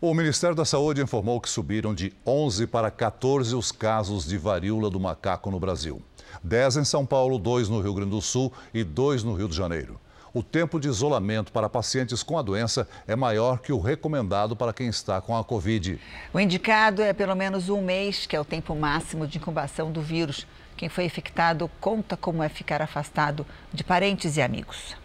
O 0.00 0.14
Ministério 0.14 0.56
da 0.56 0.64
Saúde 0.64 1.00
informou 1.00 1.40
que 1.40 1.48
subiram 1.48 1.94
de 1.94 2.12
11 2.26 2.66
para 2.66 2.90
14 2.90 3.54
os 3.54 3.70
casos 3.70 4.26
de 4.26 4.36
varíola 4.36 4.90
do 4.90 4.98
macaco 4.98 5.50
no 5.50 5.60
Brasil. 5.60 6.02
10 6.42 6.78
em 6.78 6.84
São 6.84 7.06
Paulo, 7.06 7.38
2 7.38 7.68
no 7.68 7.80
Rio 7.80 7.94
Grande 7.94 8.10
do 8.10 8.20
Sul 8.20 8.52
e 8.74 8.82
2 8.82 9.22
no 9.22 9.34
Rio 9.34 9.48
de 9.48 9.54
Janeiro. 9.54 10.00
O 10.34 10.42
tempo 10.42 10.80
de 10.80 10.88
isolamento 10.88 11.52
para 11.52 11.68
pacientes 11.68 12.22
com 12.22 12.38
a 12.38 12.42
doença 12.42 12.88
é 13.06 13.14
maior 13.14 13.58
que 13.58 13.70
o 13.70 13.78
recomendado 13.78 14.56
para 14.56 14.72
quem 14.72 14.88
está 14.88 15.20
com 15.20 15.36
a 15.36 15.44
Covid. 15.44 16.00
O 16.32 16.40
indicado 16.40 17.02
é 17.02 17.12
pelo 17.12 17.34
menos 17.34 17.68
um 17.68 17.82
mês, 17.82 18.24
que 18.24 18.34
é 18.34 18.40
o 18.40 18.44
tempo 18.44 18.74
máximo 18.74 19.26
de 19.26 19.36
incubação 19.36 19.92
do 19.92 20.00
vírus. 20.00 20.46
Quem 20.74 20.88
foi 20.88 21.04
infectado 21.04 21.70
conta 21.78 22.16
como 22.16 22.42
é 22.42 22.48
ficar 22.48 22.80
afastado 22.80 23.46
de 23.74 23.84
parentes 23.84 24.38
e 24.38 24.42
amigos. 24.42 25.01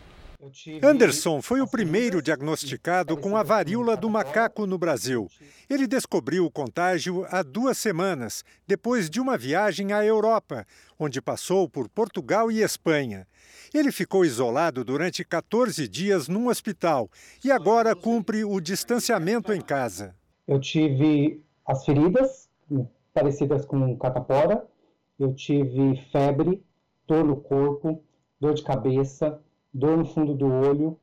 Anderson 0.83 1.41
foi 1.41 1.61
o 1.61 1.67
primeiro 1.67 2.21
diagnosticado 2.21 3.17
com 3.17 3.35
a 3.35 3.41
varíola 3.41 3.97
do 3.97 4.07
macaco 4.07 4.67
no 4.67 4.77
Brasil. 4.77 5.27
Ele 5.67 5.87
descobriu 5.87 6.45
o 6.45 6.51
contágio 6.51 7.25
há 7.29 7.41
duas 7.41 7.77
semanas, 7.79 8.43
depois 8.67 9.09
de 9.09 9.19
uma 9.19 9.35
viagem 9.35 9.93
à 9.93 10.05
Europa, 10.05 10.65
onde 10.99 11.19
passou 11.19 11.67
por 11.67 11.89
Portugal 11.89 12.51
e 12.51 12.61
Espanha. 12.61 13.27
Ele 13.73 13.91
ficou 13.91 14.23
isolado 14.23 14.83
durante 14.83 15.25
14 15.25 15.87
dias 15.87 16.27
num 16.27 16.49
hospital 16.49 17.09
e 17.43 17.51
agora 17.51 17.95
cumpre 17.95 18.45
o 18.45 18.61
distanciamento 18.61 19.51
em 19.51 19.61
casa. 19.61 20.15
Eu 20.47 20.59
tive 20.59 21.43
as 21.65 21.83
feridas 21.83 22.47
parecidas 23.11 23.65
com 23.65 23.97
catapora, 23.97 24.63
eu 25.19 25.33
tive 25.33 25.99
febre, 26.11 26.63
dor 27.07 27.25
no 27.25 27.37
corpo, 27.37 28.03
dor 28.39 28.53
de 28.53 28.63
cabeça, 28.63 29.41
dor 29.77 29.97
no 29.97 30.05
fundo 30.05 30.33
do 30.33 30.47
olho. 30.47 30.97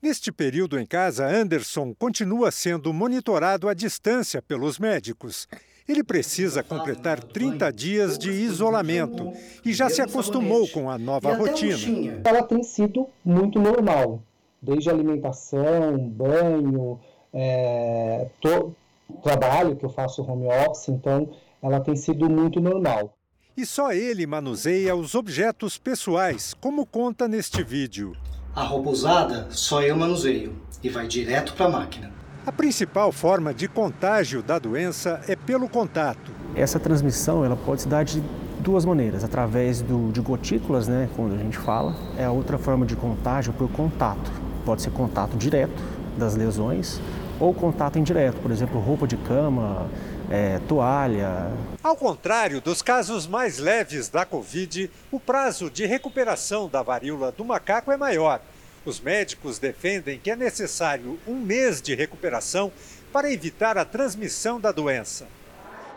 Neste 0.00 0.32
período 0.32 0.78
em 0.78 0.86
casa, 0.86 1.26
Anderson 1.26 1.92
continua 1.92 2.50
sendo 2.50 2.92
monitorado 2.92 3.68
à 3.68 3.74
distância 3.74 4.40
pelos 4.40 4.78
médicos. 4.78 5.46
Ele 5.86 6.04
precisa 6.04 6.62
completar 6.62 7.22
30 7.22 7.72
dias 7.72 8.18
de 8.18 8.30
isolamento 8.30 9.32
e 9.64 9.72
já 9.72 9.90
se 9.90 10.00
acostumou 10.00 10.68
com 10.68 10.88
a 10.88 10.96
nova 10.98 11.34
rotina. 11.34 12.20
Ela 12.24 12.42
tem 12.42 12.62
sido 12.62 13.08
muito 13.24 13.58
normal, 13.58 14.22
desde 14.62 14.88
alimentação, 14.88 15.98
banho, 15.98 17.00
é, 17.32 18.28
to, 18.40 18.74
trabalho 19.22 19.76
que 19.76 19.84
eu 19.84 19.90
faço 19.90 20.22
home 20.22 20.46
office, 20.46 20.88
então 20.88 21.30
ela 21.62 21.80
tem 21.80 21.96
sido 21.96 22.28
muito 22.28 22.60
normal 22.60 23.17
e 23.58 23.66
só 23.66 23.90
ele 23.90 24.24
manuseia 24.24 24.94
os 24.94 25.16
objetos 25.16 25.76
pessoais, 25.76 26.54
como 26.60 26.86
conta 26.86 27.26
neste 27.26 27.60
vídeo. 27.60 28.16
A 28.54 28.62
roupa 28.62 28.90
usada 28.90 29.48
só 29.50 29.82
eu 29.82 29.96
manuseio 29.96 30.54
e 30.80 30.88
vai 30.88 31.08
direto 31.08 31.54
para 31.54 31.66
a 31.66 31.68
máquina. 31.68 32.12
A 32.46 32.52
principal 32.52 33.10
forma 33.10 33.52
de 33.52 33.66
contágio 33.66 34.44
da 34.44 34.60
doença 34.60 35.20
é 35.26 35.34
pelo 35.34 35.68
contato. 35.68 36.30
Essa 36.54 36.78
transmissão 36.78 37.44
ela 37.44 37.56
pode 37.56 37.82
se 37.82 37.88
dar 37.88 38.04
de 38.04 38.22
duas 38.60 38.84
maneiras, 38.84 39.24
através 39.24 39.82
do, 39.82 40.12
de 40.12 40.20
gotículas, 40.20 40.86
né, 40.86 41.08
quando 41.16 41.34
a 41.34 41.38
gente 41.38 41.58
fala. 41.58 41.96
É 42.16 42.24
a 42.24 42.30
outra 42.30 42.58
forma 42.58 42.86
de 42.86 42.94
contágio 42.94 43.52
por 43.52 43.68
contato. 43.72 44.30
Pode 44.64 44.82
ser 44.82 44.90
contato 44.92 45.36
direto 45.36 45.82
das 46.16 46.36
lesões 46.36 47.00
ou 47.40 47.52
contato 47.52 47.98
indireto, 47.98 48.36
por 48.40 48.52
exemplo, 48.52 48.80
roupa 48.80 49.06
de 49.06 49.16
cama, 49.16 49.88
é, 50.30 50.58
toalha. 50.68 51.50
Ao 51.82 51.96
contrário 51.96 52.60
dos 52.60 52.82
casos 52.82 53.26
mais 53.26 53.58
leves 53.58 54.08
da 54.08 54.24
Covid, 54.24 54.90
o 55.10 55.18
prazo 55.18 55.70
de 55.70 55.86
recuperação 55.86 56.68
da 56.68 56.82
varíola 56.82 57.32
do 57.32 57.44
macaco 57.44 57.90
é 57.90 57.96
maior. 57.96 58.40
Os 58.84 59.00
médicos 59.00 59.58
defendem 59.58 60.18
que 60.18 60.30
é 60.30 60.36
necessário 60.36 61.18
um 61.26 61.34
mês 61.34 61.82
de 61.82 61.94
recuperação 61.94 62.72
para 63.12 63.32
evitar 63.32 63.76
a 63.76 63.84
transmissão 63.84 64.60
da 64.60 64.72
doença. 64.72 65.26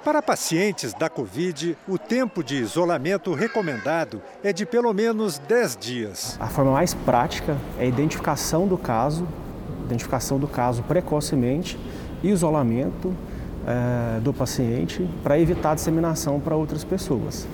Para 0.04 0.20
pacientes 0.20 0.94
da 0.96 1.08
Covid, 1.08 1.78
o 1.88 1.96
tempo 1.96 2.44
de 2.44 2.56
isolamento 2.56 3.34
recomendado 3.34 4.20
é 4.44 4.52
de 4.52 4.66
pelo 4.66 4.92
menos 4.94 5.38
10 5.38 5.78
dias. 5.78 6.38
A 6.40 6.48
forma 6.48 6.72
mais 6.72 6.96
prática 6.96 7.56
é 7.78 7.84
a 7.84 7.86
identificação 7.86 8.68
do 8.68 8.80
caso, 8.80 9.28
identificação 9.86 10.40
do 10.40 10.48
caso 10.48 10.82
precocemente, 10.84 11.78
isolamento 12.24 13.16
é, 13.68 14.20
do 14.20 14.34
paciente 14.34 15.08
para 15.24 15.39
evitar 15.39 15.72
a 15.72 15.75
disseminação 15.75 16.39
para 16.39 16.56
outras 16.56 16.84
pessoas. 16.84 17.48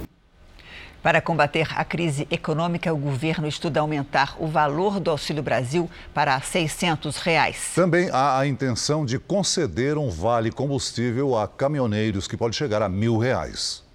Para 1.02 1.22
combater 1.22 1.68
a 1.76 1.86
crise 1.86 2.28
econômica, 2.30 2.94
o 2.94 2.98
governo 2.98 3.48
estuda 3.48 3.80
aumentar 3.80 4.36
o 4.40 4.48
valor 4.48 5.00
do 5.00 5.12
Auxílio 5.12 5.42
Brasil 5.42 5.90
para 6.14 6.40
600 6.42 7.18
reais. 7.18 7.72
Também 7.76 8.10
há 8.12 8.40
a 8.40 8.48
intenção 8.48 9.06
de 9.06 9.18
conceder 9.18 9.98
um 9.98 10.10
vale 10.10 10.52
combustível 10.52 11.38
a 11.38 11.48
caminhoneiros 11.48 12.28
que 12.28 12.36
pode 12.36 12.56
chegar 12.56 12.82
a 12.82 12.90
mil 12.90 13.18
reais. 13.18 13.86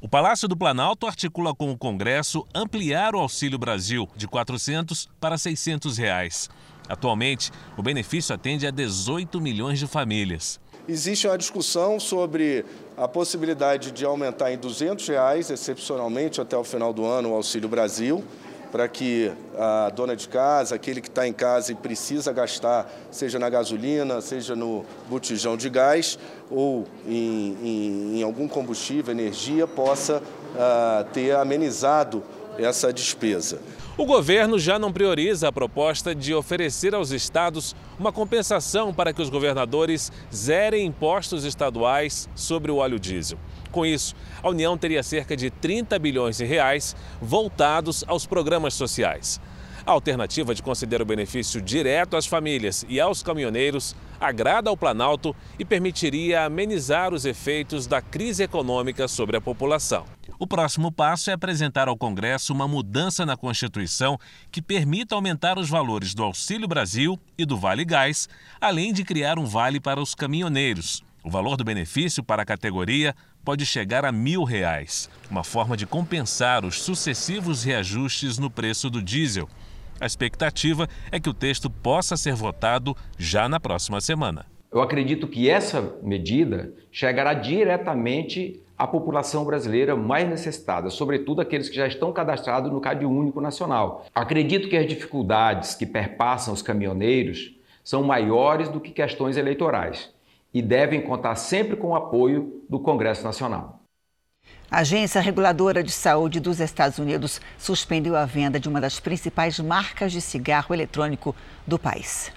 O 0.00 0.08
Palácio 0.08 0.46
do 0.46 0.56
Planalto 0.56 1.06
articula 1.06 1.54
com 1.54 1.72
o 1.72 1.76
Congresso 1.76 2.46
ampliar 2.54 3.16
o 3.16 3.18
Auxílio 3.18 3.58
Brasil 3.58 4.08
de 4.14 4.28
400 4.28 5.08
para 5.18 5.36
600 5.36 5.98
reais. 5.98 6.48
Atualmente, 6.88 7.50
o 7.76 7.82
benefício 7.82 8.34
atende 8.34 8.66
a 8.66 8.70
18 8.70 9.40
milhões 9.40 9.78
de 9.78 9.86
famílias. 9.86 10.60
Existe 10.88 11.26
uma 11.26 11.36
discussão 11.36 11.98
sobre 11.98 12.64
a 12.96 13.08
possibilidade 13.08 13.90
de 13.90 14.04
aumentar 14.04 14.52
em 14.52 14.56
200 14.56 15.08
reais, 15.08 15.50
excepcionalmente 15.50 16.40
até 16.40 16.56
o 16.56 16.62
final 16.62 16.92
do 16.92 17.04
ano, 17.04 17.32
o 17.32 17.34
Auxílio 17.34 17.68
Brasil. 17.68 18.22
para 18.70 18.88
que 18.88 19.32
a 19.56 19.90
dona 19.90 20.14
de 20.14 20.28
casa, 20.28 20.74
aquele 20.74 21.00
que 21.00 21.08
está 21.08 21.26
em 21.26 21.32
casa 21.32 21.72
e 21.72 21.74
precisa 21.74 22.32
gastar, 22.32 22.92
seja 23.10 23.38
na 23.38 23.48
gasolina, 23.48 24.20
seja 24.20 24.54
no 24.54 24.84
botijão 25.08 25.56
de 25.56 25.70
gás 25.70 26.18
ou 26.50 26.84
em, 27.06 27.56
em, 27.62 28.18
em 28.18 28.22
algum 28.22 28.46
combustível, 28.46 29.14
energia, 29.14 29.66
possa 29.66 30.18
uh, 30.18 31.04
ter 31.12 31.34
amenizado 31.34 32.22
essa 32.58 32.92
despesa. 32.92 33.60
O 33.98 34.04
governo 34.04 34.58
já 34.58 34.78
não 34.78 34.92
prioriza 34.92 35.48
a 35.48 35.52
proposta 35.52 36.14
de 36.14 36.34
oferecer 36.34 36.94
aos 36.94 37.12
estados 37.12 37.74
uma 37.98 38.12
compensação 38.12 38.92
para 38.92 39.10
que 39.10 39.22
os 39.22 39.30
governadores 39.30 40.12
zerem 40.32 40.84
impostos 40.84 41.46
estaduais 41.46 42.28
sobre 42.34 42.70
o 42.70 42.76
óleo 42.76 43.00
diesel. 43.00 43.38
Com 43.72 43.86
isso, 43.86 44.14
a 44.42 44.50
União 44.50 44.76
teria 44.76 45.02
cerca 45.02 45.34
de 45.34 45.48
30 45.48 45.98
bilhões 45.98 46.36
de 46.36 46.44
reais 46.44 46.94
voltados 47.22 48.04
aos 48.06 48.26
programas 48.26 48.74
sociais. 48.74 49.40
A 49.86 49.92
alternativa 49.92 50.54
de 50.54 50.62
conceder 50.62 51.00
o 51.00 51.06
benefício 51.06 51.62
direto 51.62 52.18
às 52.18 52.26
famílias 52.26 52.84
e 52.90 53.00
aos 53.00 53.22
caminhoneiros 53.22 53.96
agrada 54.20 54.70
ao 54.70 54.76
Planalto 54.76 55.34
e 55.58 55.64
permitiria 55.64 56.44
amenizar 56.44 57.12
os 57.12 57.24
efeitos 57.24 57.86
da 57.86 58.00
crise 58.00 58.42
econômica 58.42 59.08
sobre 59.08 59.36
a 59.36 59.40
população. 59.40 60.04
O 60.38 60.46
próximo 60.46 60.92
passo 60.92 61.30
é 61.30 61.32
apresentar 61.32 61.88
ao 61.88 61.96
Congresso 61.96 62.52
uma 62.52 62.68
mudança 62.68 63.24
na 63.24 63.36
Constituição 63.36 64.18
que 64.50 64.60
permita 64.60 65.14
aumentar 65.14 65.58
os 65.58 65.68
valores 65.68 66.14
do 66.14 66.22
Auxílio 66.22 66.68
Brasil 66.68 67.18
e 67.38 67.46
do 67.46 67.56
Vale 67.56 67.84
Gás, 67.84 68.28
além 68.60 68.92
de 68.92 69.02
criar 69.02 69.38
um 69.38 69.46
vale 69.46 69.80
para 69.80 70.00
os 70.00 70.14
caminhoneiros. 70.14 71.02
O 71.24 71.30
valor 71.30 71.56
do 71.56 71.64
benefício 71.64 72.22
para 72.22 72.42
a 72.42 72.46
categoria 72.46 73.14
pode 73.44 73.64
chegar 73.64 74.04
a 74.04 74.12
mil 74.12 74.44
reais, 74.44 75.10
uma 75.30 75.42
forma 75.42 75.76
de 75.76 75.86
compensar 75.86 76.64
os 76.64 76.82
sucessivos 76.82 77.64
reajustes 77.64 78.38
no 78.38 78.50
preço 78.50 78.88
do 78.90 79.02
diesel. 79.02 79.48
A 79.98 80.04
expectativa 80.04 80.86
é 81.10 81.18
que 81.18 81.30
o 81.30 81.34
texto 81.34 81.70
possa 81.70 82.16
ser 82.16 82.34
votado 82.34 82.94
já 83.18 83.48
na 83.48 83.58
próxima 83.58 84.00
semana. 84.00 84.44
Eu 84.70 84.82
acredito 84.82 85.26
que 85.26 85.48
essa 85.48 85.96
medida 86.02 86.72
chegará 86.92 87.32
diretamente 87.32 88.60
à 88.76 88.86
população 88.86 89.44
brasileira 89.44 89.96
mais 89.96 90.28
necessitada, 90.28 90.90
sobretudo 90.90 91.40
aqueles 91.40 91.70
que 91.70 91.76
já 91.76 91.86
estão 91.86 92.12
cadastrados 92.12 92.70
no 92.70 92.80
Cade 92.80 93.06
Único 93.06 93.40
Nacional. 93.40 94.04
Acredito 94.14 94.68
que 94.68 94.76
as 94.76 94.86
dificuldades 94.86 95.74
que 95.74 95.86
perpassam 95.86 96.52
os 96.52 96.60
caminhoneiros 96.60 97.54
são 97.82 98.02
maiores 98.02 98.68
do 98.68 98.80
que 98.80 98.90
questões 98.90 99.38
eleitorais 99.38 100.12
e 100.52 100.60
devem 100.60 101.00
contar 101.00 101.36
sempre 101.36 101.76
com 101.76 101.88
o 101.88 101.96
apoio 101.96 102.62
do 102.68 102.78
Congresso 102.78 103.24
Nacional. 103.24 103.80
A 104.68 104.80
Agência 104.80 105.20
Reguladora 105.20 105.80
de 105.80 105.92
Saúde 105.92 106.40
dos 106.40 106.58
Estados 106.58 106.98
Unidos 106.98 107.40
suspendeu 107.56 108.16
a 108.16 108.24
venda 108.24 108.58
de 108.58 108.68
uma 108.68 108.80
das 108.80 108.98
principais 108.98 109.60
marcas 109.60 110.10
de 110.10 110.20
cigarro 110.20 110.74
eletrônico 110.74 111.36
do 111.64 111.78
país. 111.78 112.32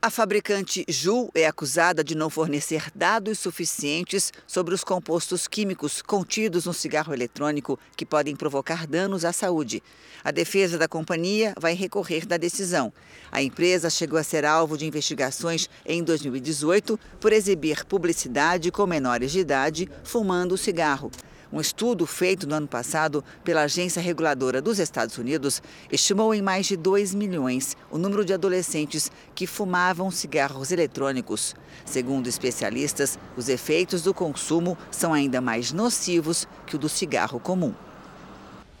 A 0.00 0.10
fabricante 0.10 0.84
Juul 0.86 1.30
é 1.34 1.46
acusada 1.46 2.04
de 2.04 2.14
não 2.14 2.28
fornecer 2.28 2.88
dados 2.94 3.38
suficientes 3.38 4.30
sobre 4.46 4.74
os 4.74 4.84
compostos 4.84 5.48
químicos 5.48 6.02
contidos 6.02 6.66
no 6.66 6.74
cigarro 6.74 7.14
eletrônico 7.14 7.78
que 7.96 8.06
podem 8.06 8.36
provocar 8.36 8.86
danos 8.86 9.24
à 9.24 9.32
saúde. 9.32 9.82
A 10.22 10.30
defesa 10.30 10.76
da 10.76 10.86
companhia 10.86 11.54
vai 11.58 11.74
recorrer 11.74 12.26
da 12.26 12.36
decisão. 12.36 12.92
A 13.32 13.42
empresa 13.42 13.90
chegou 13.90 14.18
a 14.18 14.22
ser 14.22 14.44
alvo 14.44 14.76
de 14.76 14.86
investigações 14.86 15.68
em 15.84 16.04
2018 16.04 17.00
por 17.18 17.32
exibir 17.32 17.84
publicidade 17.86 18.70
com 18.70 18.86
menores 18.86 19.32
de 19.32 19.40
idade 19.40 19.88
fumando 20.04 20.54
o 20.54 20.58
cigarro. 20.58 21.10
Um 21.50 21.60
estudo 21.60 22.06
feito 22.06 22.46
no 22.46 22.54
ano 22.54 22.68
passado 22.68 23.24
pela 23.42 23.62
Agência 23.62 24.02
Reguladora 24.02 24.60
dos 24.60 24.78
Estados 24.78 25.16
Unidos 25.16 25.62
estimou 25.90 26.34
em 26.34 26.42
mais 26.42 26.66
de 26.66 26.76
2 26.76 27.14
milhões 27.14 27.74
o 27.90 27.96
número 27.96 28.22
de 28.22 28.34
adolescentes 28.34 29.10
que 29.34 29.46
fumavam 29.46 30.10
cigarros 30.10 30.70
eletrônicos. 30.70 31.56
Segundo 31.86 32.26
especialistas, 32.26 33.18
os 33.34 33.48
efeitos 33.48 34.02
do 34.02 34.12
consumo 34.12 34.76
são 34.90 35.14
ainda 35.14 35.40
mais 35.40 35.72
nocivos 35.72 36.46
que 36.66 36.76
o 36.76 36.78
do 36.78 36.88
cigarro 36.88 37.40
comum. 37.40 37.72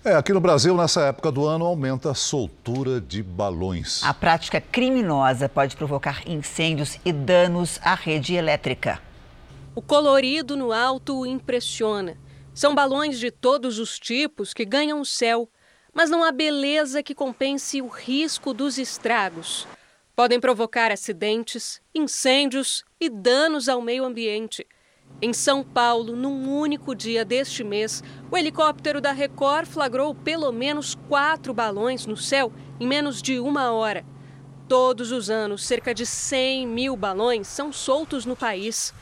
É, 0.04 0.14
aqui 0.14 0.32
no 0.32 0.40
Brasil, 0.40 0.76
nessa 0.76 1.06
época 1.06 1.32
do 1.32 1.46
ano, 1.46 1.64
aumenta 1.64 2.10
a 2.10 2.14
soltura 2.14 3.00
de 3.00 3.22
balões. 3.22 4.02
A 4.04 4.12
prática 4.12 4.60
criminosa 4.60 5.48
pode 5.48 5.74
provocar 5.74 6.22
incêndios 6.26 6.98
e 7.04 7.12
danos 7.12 7.80
à 7.82 7.94
rede 7.94 8.34
elétrica. 8.34 9.00
O 9.74 9.80
colorido 9.80 10.56
no 10.56 10.70
alto 10.70 11.24
impressiona. 11.24 12.16
São 12.58 12.74
balões 12.74 13.20
de 13.20 13.30
todos 13.30 13.78
os 13.78 14.00
tipos 14.00 14.52
que 14.52 14.64
ganham 14.64 15.00
o 15.00 15.06
céu, 15.06 15.48
mas 15.94 16.10
não 16.10 16.24
há 16.24 16.32
beleza 16.32 17.04
que 17.04 17.14
compense 17.14 17.80
o 17.80 17.86
risco 17.86 18.52
dos 18.52 18.78
estragos. 18.78 19.64
Podem 20.16 20.40
provocar 20.40 20.90
acidentes, 20.90 21.80
incêndios 21.94 22.84
e 23.00 23.08
danos 23.08 23.68
ao 23.68 23.80
meio 23.80 24.04
ambiente. 24.04 24.66
Em 25.22 25.32
São 25.32 25.62
Paulo, 25.62 26.16
num 26.16 26.52
único 26.52 26.96
dia 26.96 27.24
deste 27.24 27.62
mês, 27.62 28.02
o 28.28 28.36
helicóptero 28.36 29.00
da 29.00 29.12
Record 29.12 29.68
flagrou 29.68 30.12
pelo 30.12 30.50
menos 30.50 30.96
quatro 31.08 31.54
balões 31.54 32.06
no 32.06 32.16
céu 32.16 32.52
em 32.80 32.88
menos 32.88 33.22
de 33.22 33.38
uma 33.38 33.70
hora. 33.70 34.04
Todos 34.66 35.12
os 35.12 35.30
anos, 35.30 35.64
cerca 35.64 35.94
de 35.94 36.04
100 36.04 36.66
mil 36.66 36.96
balões 36.96 37.46
são 37.46 37.72
soltos 37.72 38.26
no 38.26 38.34
país 38.34 38.92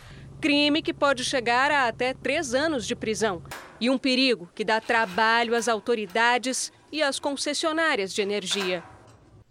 crime 0.40 0.82
que 0.82 0.92
pode 0.92 1.24
chegar 1.24 1.70
a 1.70 1.88
até 1.88 2.14
três 2.14 2.54
anos 2.54 2.86
de 2.86 2.94
prisão 2.94 3.42
e 3.80 3.90
um 3.90 3.98
perigo 3.98 4.48
que 4.54 4.64
dá 4.64 4.80
trabalho 4.80 5.54
às 5.54 5.68
autoridades 5.68 6.72
e 6.92 7.02
às 7.02 7.18
concessionárias 7.18 8.12
de 8.12 8.22
energia. 8.22 8.82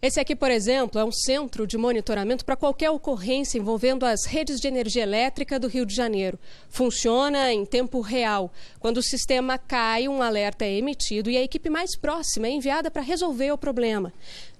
Esse 0.00 0.20
aqui, 0.20 0.36
por 0.36 0.50
exemplo, 0.50 1.00
é 1.00 1.04
um 1.04 1.10
centro 1.10 1.66
de 1.66 1.76
monitoramento 1.76 2.44
para 2.44 2.54
qualquer 2.54 2.90
ocorrência 2.90 3.58
envolvendo 3.58 4.04
as 4.04 4.24
redes 4.24 4.60
de 4.60 4.68
energia 4.68 5.02
elétrica 5.02 5.58
do 5.58 5.66
Rio 5.66 5.86
de 5.86 5.94
Janeiro. 5.94 6.38
Funciona 6.68 7.52
em 7.52 7.64
tempo 7.64 8.00
real. 8.00 8.52
Quando 8.78 8.98
o 8.98 9.02
sistema 9.02 9.58
cai, 9.58 10.06
um 10.06 10.22
alerta 10.22 10.64
é 10.64 10.76
emitido 10.76 11.28
e 11.28 11.36
a 11.36 11.42
equipe 11.42 11.68
mais 11.68 11.96
próxima 11.96 12.46
é 12.46 12.50
enviada 12.50 12.90
para 12.90 13.02
resolver 13.02 13.50
o 13.50 13.58
problema. 13.58 14.12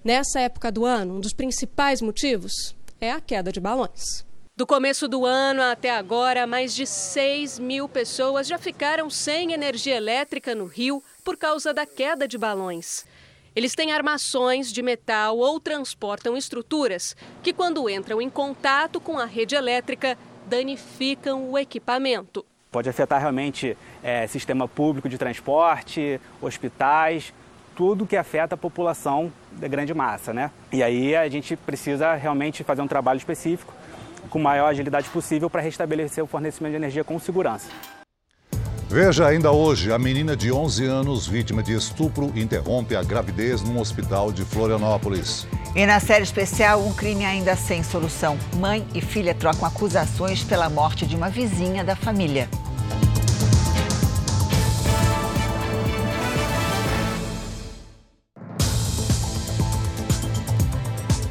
Nessa 0.02 0.40
época 0.40 0.72
do 0.72 0.84
ano, 0.84 1.16
um 1.16 1.20
dos 1.20 1.32
principais 1.32 2.02
motivos 2.02 2.74
é 3.00 3.12
a 3.12 3.20
queda 3.20 3.52
de 3.52 3.60
balões. 3.60 4.25
Do 4.56 4.66
começo 4.66 5.06
do 5.06 5.26
ano 5.26 5.60
até 5.60 5.90
agora, 5.90 6.46
mais 6.46 6.74
de 6.74 6.86
6 6.86 7.58
mil 7.58 7.86
pessoas 7.86 8.46
já 8.46 8.56
ficaram 8.56 9.10
sem 9.10 9.52
energia 9.52 9.94
elétrica 9.94 10.54
no 10.54 10.64
Rio 10.64 11.02
por 11.22 11.36
causa 11.36 11.74
da 11.74 11.84
queda 11.84 12.26
de 12.26 12.38
balões. 12.38 13.04
Eles 13.54 13.74
têm 13.74 13.92
armações 13.92 14.72
de 14.72 14.80
metal 14.80 15.36
ou 15.36 15.60
transportam 15.60 16.38
estruturas 16.38 17.14
que, 17.42 17.52
quando 17.52 17.86
entram 17.90 18.18
em 18.18 18.30
contato 18.30 18.98
com 18.98 19.18
a 19.18 19.26
rede 19.26 19.54
elétrica, 19.54 20.16
danificam 20.46 21.50
o 21.50 21.58
equipamento. 21.58 22.42
Pode 22.72 22.88
afetar 22.88 23.20
realmente 23.20 23.76
é, 24.02 24.26
sistema 24.26 24.66
público 24.66 25.06
de 25.06 25.18
transporte, 25.18 26.18
hospitais, 26.40 27.30
tudo 27.74 28.06
que 28.06 28.16
afeta 28.16 28.54
a 28.54 28.58
população 28.58 29.30
da 29.52 29.68
grande 29.68 29.92
massa, 29.92 30.32
né? 30.32 30.50
E 30.72 30.82
aí 30.82 31.14
a 31.14 31.28
gente 31.28 31.56
precisa 31.56 32.14
realmente 32.14 32.64
fazer 32.64 32.80
um 32.80 32.88
trabalho 32.88 33.18
específico 33.18 33.74
com 34.26 34.38
maior 34.38 34.68
agilidade 34.68 35.08
possível 35.08 35.48
para 35.48 35.62
restabelecer 35.62 36.22
o 36.22 36.26
fornecimento 36.26 36.72
de 36.72 36.76
energia 36.76 37.04
com 37.04 37.18
segurança. 37.18 37.68
Veja 38.88 39.26
ainda 39.26 39.50
hoje, 39.50 39.92
a 39.92 39.98
menina 39.98 40.36
de 40.36 40.52
11 40.52 40.84
anos, 40.84 41.26
vítima 41.26 41.60
de 41.60 41.74
estupro, 41.74 42.32
interrompe 42.36 42.94
a 42.94 43.02
gravidez 43.02 43.60
num 43.60 43.80
hospital 43.80 44.30
de 44.30 44.44
Florianópolis. 44.44 45.46
E 45.74 45.84
na 45.84 45.98
série 45.98 46.22
especial, 46.22 46.80
um 46.86 46.94
crime 46.94 47.24
ainda 47.24 47.56
sem 47.56 47.82
solução. 47.82 48.38
Mãe 48.56 48.86
e 48.94 49.00
filha 49.00 49.34
trocam 49.34 49.66
acusações 49.66 50.44
pela 50.44 50.70
morte 50.70 51.04
de 51.04 51.16
uma 51.16 51.28
vizinha 51.28 51.82
da 51.82 51.96
família. 51.96 52.48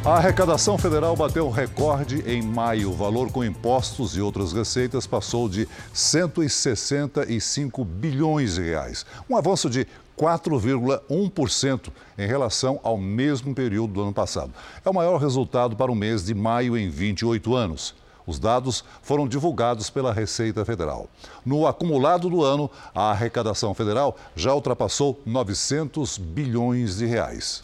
A 0.05 0.17
arrecadação 0.17 0.77
federal 0.77 1.15
bateu 1.15 1.49
recorde 1.49 2.23
em 2.29 2.39
maio. 2.39 2.91
O 2.91 2.93
valor 2.93 3.31
com 3.31 3.43
impostos 3.43 4.15
e 4.15 4.21
outras 4.21 4.53
receitas 4.53 5.07
passou 5.07 5.49
de 5.49 5.67
165 5.91 7.83
bilhões 7.83 8.53
de 8.53 8.61
reais, 8.61 9.03
um 9.27 9.35
avanço 9.35 9.67
de 9.67 9.87
4,1% 10.15 11.91
em 12.19 12.27
relação 12.27 12.79
ao 12.83 12.99
mesmo 12.99 13.55
período 13.55 13.93
do 13.93 14.01
ano 14.03 14.13
passado. 14.13 14.53
É 14.85 14.89
o 14.91 14.93
maior 14.93 15.17
resultado 15.19 15.75
para 15.75 15.91
o 15.91 15.95
mês 15.95 16.23
de 16.23 16.35
maio 16.35 16.77
em 16.77 16.87
28 16.87 17.55
anos. 17.55 17.95
Os 18.27 18.37
dados 18.37 18.83
foram 19.01 19.27
divulgados 19.27 19.89
pela 19.89 20.13
Receita 20.13 20.63
Federal. 20.63 21.09
No 21.43 21.65
acumulado 21.65 22.29
do 22.29 22.43
ano, 22.43 22.69
a 22.93 23.09
arrecadação 23.09 23.73
federal 23.73 24.15
já 24.35 24.53
ultrapassou 24.53 25.19
900 25.25 26.19
bilhões 26.19 26.97
de 26.97 27.07
reais. 27.07 27.63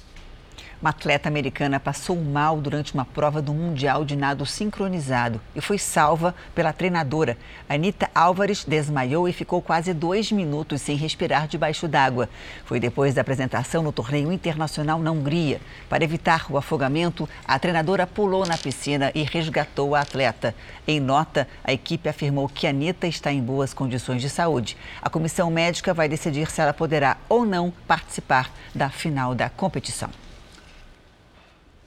Uma 0.82 0.90
atleta 0.90 1.30
americana 1.30 1.80
passou 1.80 2.16
mal 2.16 2.60
durante 2.60 2.96
uma 2.96 3.06
prova 3.06 3.40
do 3.40 3.54
Mundial 3.54 4.04
de 4.04 4.16
Nado 4.16 4.48
Sincronizado 4.48 5.40
e 5.56 5.62
foi 5.62 5.78
salva 5.78 6.34
pela 6.56 6.74
treinadora. 6.74 7.38
Anita 7.70 8.10
Álvares 8.16 8.66
desmaiou 8.66 9.30
e 9.30 9.32
ficou 9.32 9.62
quase 9.62 9.94
dois 9.94 10.32
minutos 10.32 10.82
sem 10.82 10.96
respirar 10.96 11.48
debaixo 11.48 11.88
d'água. 11.88 12.28
Foi 12.66 12.80
depois 12.80 13.14
da 13.14 13.22
apresentação 13.22 13.84
no 13.84 13.92
torneio 13.92 14.32
internacional 14.32 14.98
na 14.98 15.12
Hungria. 15.12 15.62
Para 15.88 16.04
evitar 16.04 16.48
o 16.50 16.58
afogamento, 16.58 17.30
a 17.48 17.60
treinadora 17.60 18.08
pulou 18.08 18.44
na 18.48 18.58
piscina 18.58 19.12
e 19.14 19.22
resgatou 19.22 19.94
a 19.94 20.02
atleta. 20.02 20.56
Em 20.88 21.00
nota, 21.00 21.48
a 21.64 21.72
equipe 21.72 22.10
afirmou 22.10 22.50
que 22.50 22.66
Anita 22.66 23.06
está 23.06 23.32
em 23.32 23.40
boas 23.40 23.72
condições 23.72 24.20
de 24.20 24.32
saúde. 24.32 24.76
A 25.00 25.12
comissão 25.12 25.52
médica 25.52 25.94
vai 25.94 26.10
decidir 26.10 26.50
se 26.50 26.60
ela 26.60 26.74
poderá 26.74 27.18
ou 27.30 27.46
não 27.46 27.72
participar 27.88 28.50
da 28.74 28.90
final 28.90 29.36
da 29.36 29.48
competição. 29.48 30.10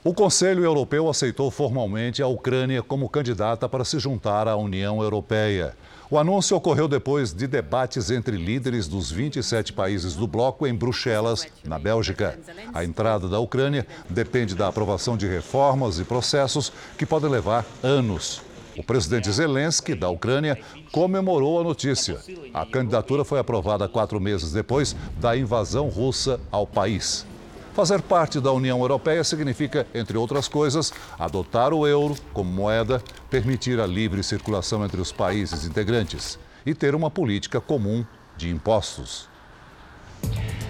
O 0.06 0.12
Conselho 0.12 0.62
Europeu 0.62 1.08
aceitou 1.08 1.50
formalmente 1.50 2.22
a 2.22 2.26
Ucrânia 2.26 2.82
como 2.82 3.08
candidata 3.08 3.66
para 3.66 3.86
se 3.86 3.98
juntar 3.98 4.46
à 4.46 4.54
União 4.54 5.02
Europeia. 5.02 5.74
O 6.10 6.18
anúncio 6.18 6.54
ocorreu 6.54 6.86
depois 6.86 7.32
de 7.32 7.46
debates 7.46 8.10
entre 8.10 8.36
líderes 8.36 8.86
dos 8.86 9.10
27 9.10 9.72
países 9.72 10.14
do 10.14 10.26
bloco 10.26 10.66
em 10.66 10.74
Bruxelas, 10.74 11.46
na 11.64 11.78
Bélgica. 11.78 12.38
A 12.74 12.84
entrada 12.84 13.30
da 13.30 13.38
Ucrânia 13.38 13.86
depende 14.10 14.54
da 14.54 14.68
aprovação 14.68 15.16
de 15.16 15.26
reformas 15.26 15.98
e 15.98 16.04
processos 16.04 16.70
que 16.98 17.06
podem 17.06 17.30
levar 17.30 17.64
anos. 17.82 18.42
O 18.76 18.82
presidente 18.82 19.32
Zelensky, 19.32 19.94
da 19.94 20.10
Ucrânia, 20.10 20.58
comemorou 20.92 21.58
a 21.58 21.64
notícia. 21.64 22.18
A 22.52 22.66
candidatura 22.66 23.24
foi 23.24 23.38
aprovada 23.38 23.88
quatro 23.88 24.20
meses 24.20 24.52
depois 24.52 24.94
da 25.18 25.34
invasão 25.34 25.88
russa 25.88 26.38
ao 26.52 26.66
país. 26.66 27.24
Fazer 27.74 28.00
parte 28.02 28.38
da 28.38 28.52
União 28.52 28.78
Europeia 28.78 29.24
significa, 29.24 29.84
entre 29.92 30.16
outras 30.16 30.46
coisas, 30.46 30.92
adotar 31.18 31.72
o 31.74 31.84
euro 31.84 32.14
como 32.32 32.48
moeda, 32.48 33.02
permitir 33.28 33.80
a 33.80 33.86
livre 33.86 34.22
circulação 34.22 34.84
entre 34.84 35.00
os 35.00 35.10
países 35.10 35.66
integrantes 35.66 36.38
e 36.64 36.72
ter 36.72 36.94
uma 36.94 37.10
política 37.10 37.60
comum 37.60 38.06
de 38.36 38.48
impostos. 38.48 39.28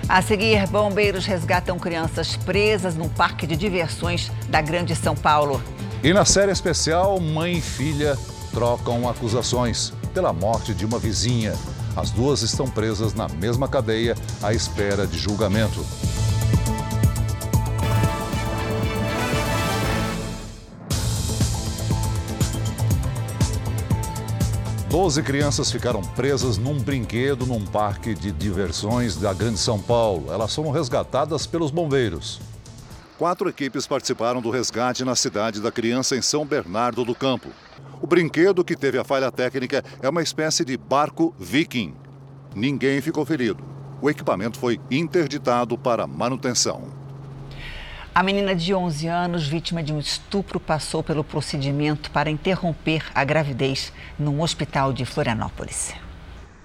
A 0.08 0.22
seguir, 0.22 0.66
bombeiros 0.68 1.26
resgatam 1.26 1.78
crianças 1.78 2.36
presas 2.36 2.94
num 2.94 3.08
parque 3.10 3.46
de 3.46 3.54
diversões 3.54 4.32
da 4.48 4.62
Grande 4.62 4.96
São 4.96 5.14
Paulo. 5.14 5.62
E 6.02 6.10
na 6.14 6.24
série 6.24 6.52
especial, 6.52 7.20
mãe 7.20 7.58
e 7.58 7.60
filha 7.60 8.16
trocam 8.50 9.06
acusações 9.06 9.92
pela 10.14 10.32
morte 10.32 10.72
de 10.72 10.86
uma 10.86 10.98
vizinha. 10.98 11.52
As 11.94 12.10
duas 12.10 12.40
estão 12.40 12.66
presas 12.66 13.12
na 13.12 13.28
mesma 13.28 13.68
cadeia 13.68 14.16
à 14.42 14.54
espera 14.54 15.06
de 15.06 15.18
julgamento. 15.18 15.84
Doze 24.94 25.24
crianças 25.24 25.72
ficaram 25.72 26.00
presas 26.00 26.56
num 26.56 26.78
brinquedo 26.78 27.44
num 27.46 27.64
parque 27.64 28.14
de 28.14 28.30
diversões 28.30 29.16
da 29.16 29.34
Grande 29.34 29.58
São 29.58 29.76
Paulo. 29.76 30.32
Elas 30.32 30.54
foram 30.54 30.70
resgatadas 30.70 31.48
pelos 31.48 31.72
bombeiros. 31.72 32.40
Quatro 33.18 33.48
equipes 33.48 33.88
participaram 33.88 34.40
do 34.40 34.50
resgate 34.50 35.04
na 35.04 35.16
cidade 35.16 35.60
da 35.60 35.72
criança 35.72 36.14
em 36.14 36.22
São 36.22 36.46
Bernardo 36.46 37.04
do 37.04 37.12
Campo. 37.12 37.48
O 38.00 38.06
brinquedo 38.06 38.64
que 38.64 38.76
teve 38.76 38.96
a 38.96 39.02
falha 39.02 39.32
técnica 39.32 39.82
é 40.00 40.08
uma 40.08 40.22
espécie 40.22 40.64
de 40.64 40.76
barco 40.76 41.34
viking. 41.40 41.92
Ninguém 42.54 43.00
ficou 43.00 43.26
ferido. 43.26 43.64
O 44.00 44.08
equipamento 44.08 44.60
foi 44.60 44.80
interditado 44.88 45.76
para 45.76 46.06
manutenção. 46.06 47.03
A 48.14 48.22
menina 48.22 48.54
de 48.54 48.72
11 48.72 49.08
anos, 49.08 49.48
vítima 49.48 49.82
de 49.82 49.92
um 49.92 49.98
estupro, 49.98 50.60
passou 50.60 51.02
pelo 51.02 51.24
procedimento 51.24 52.12
para 52.12 52.30
interromper 52.30 53.04
a 53.12 53.24
gravidez 53.24 53.92
num 54.16 54.40
hospital 54.40 54.92
de 54.92 55.04
Florianópolis. 55.04 55.92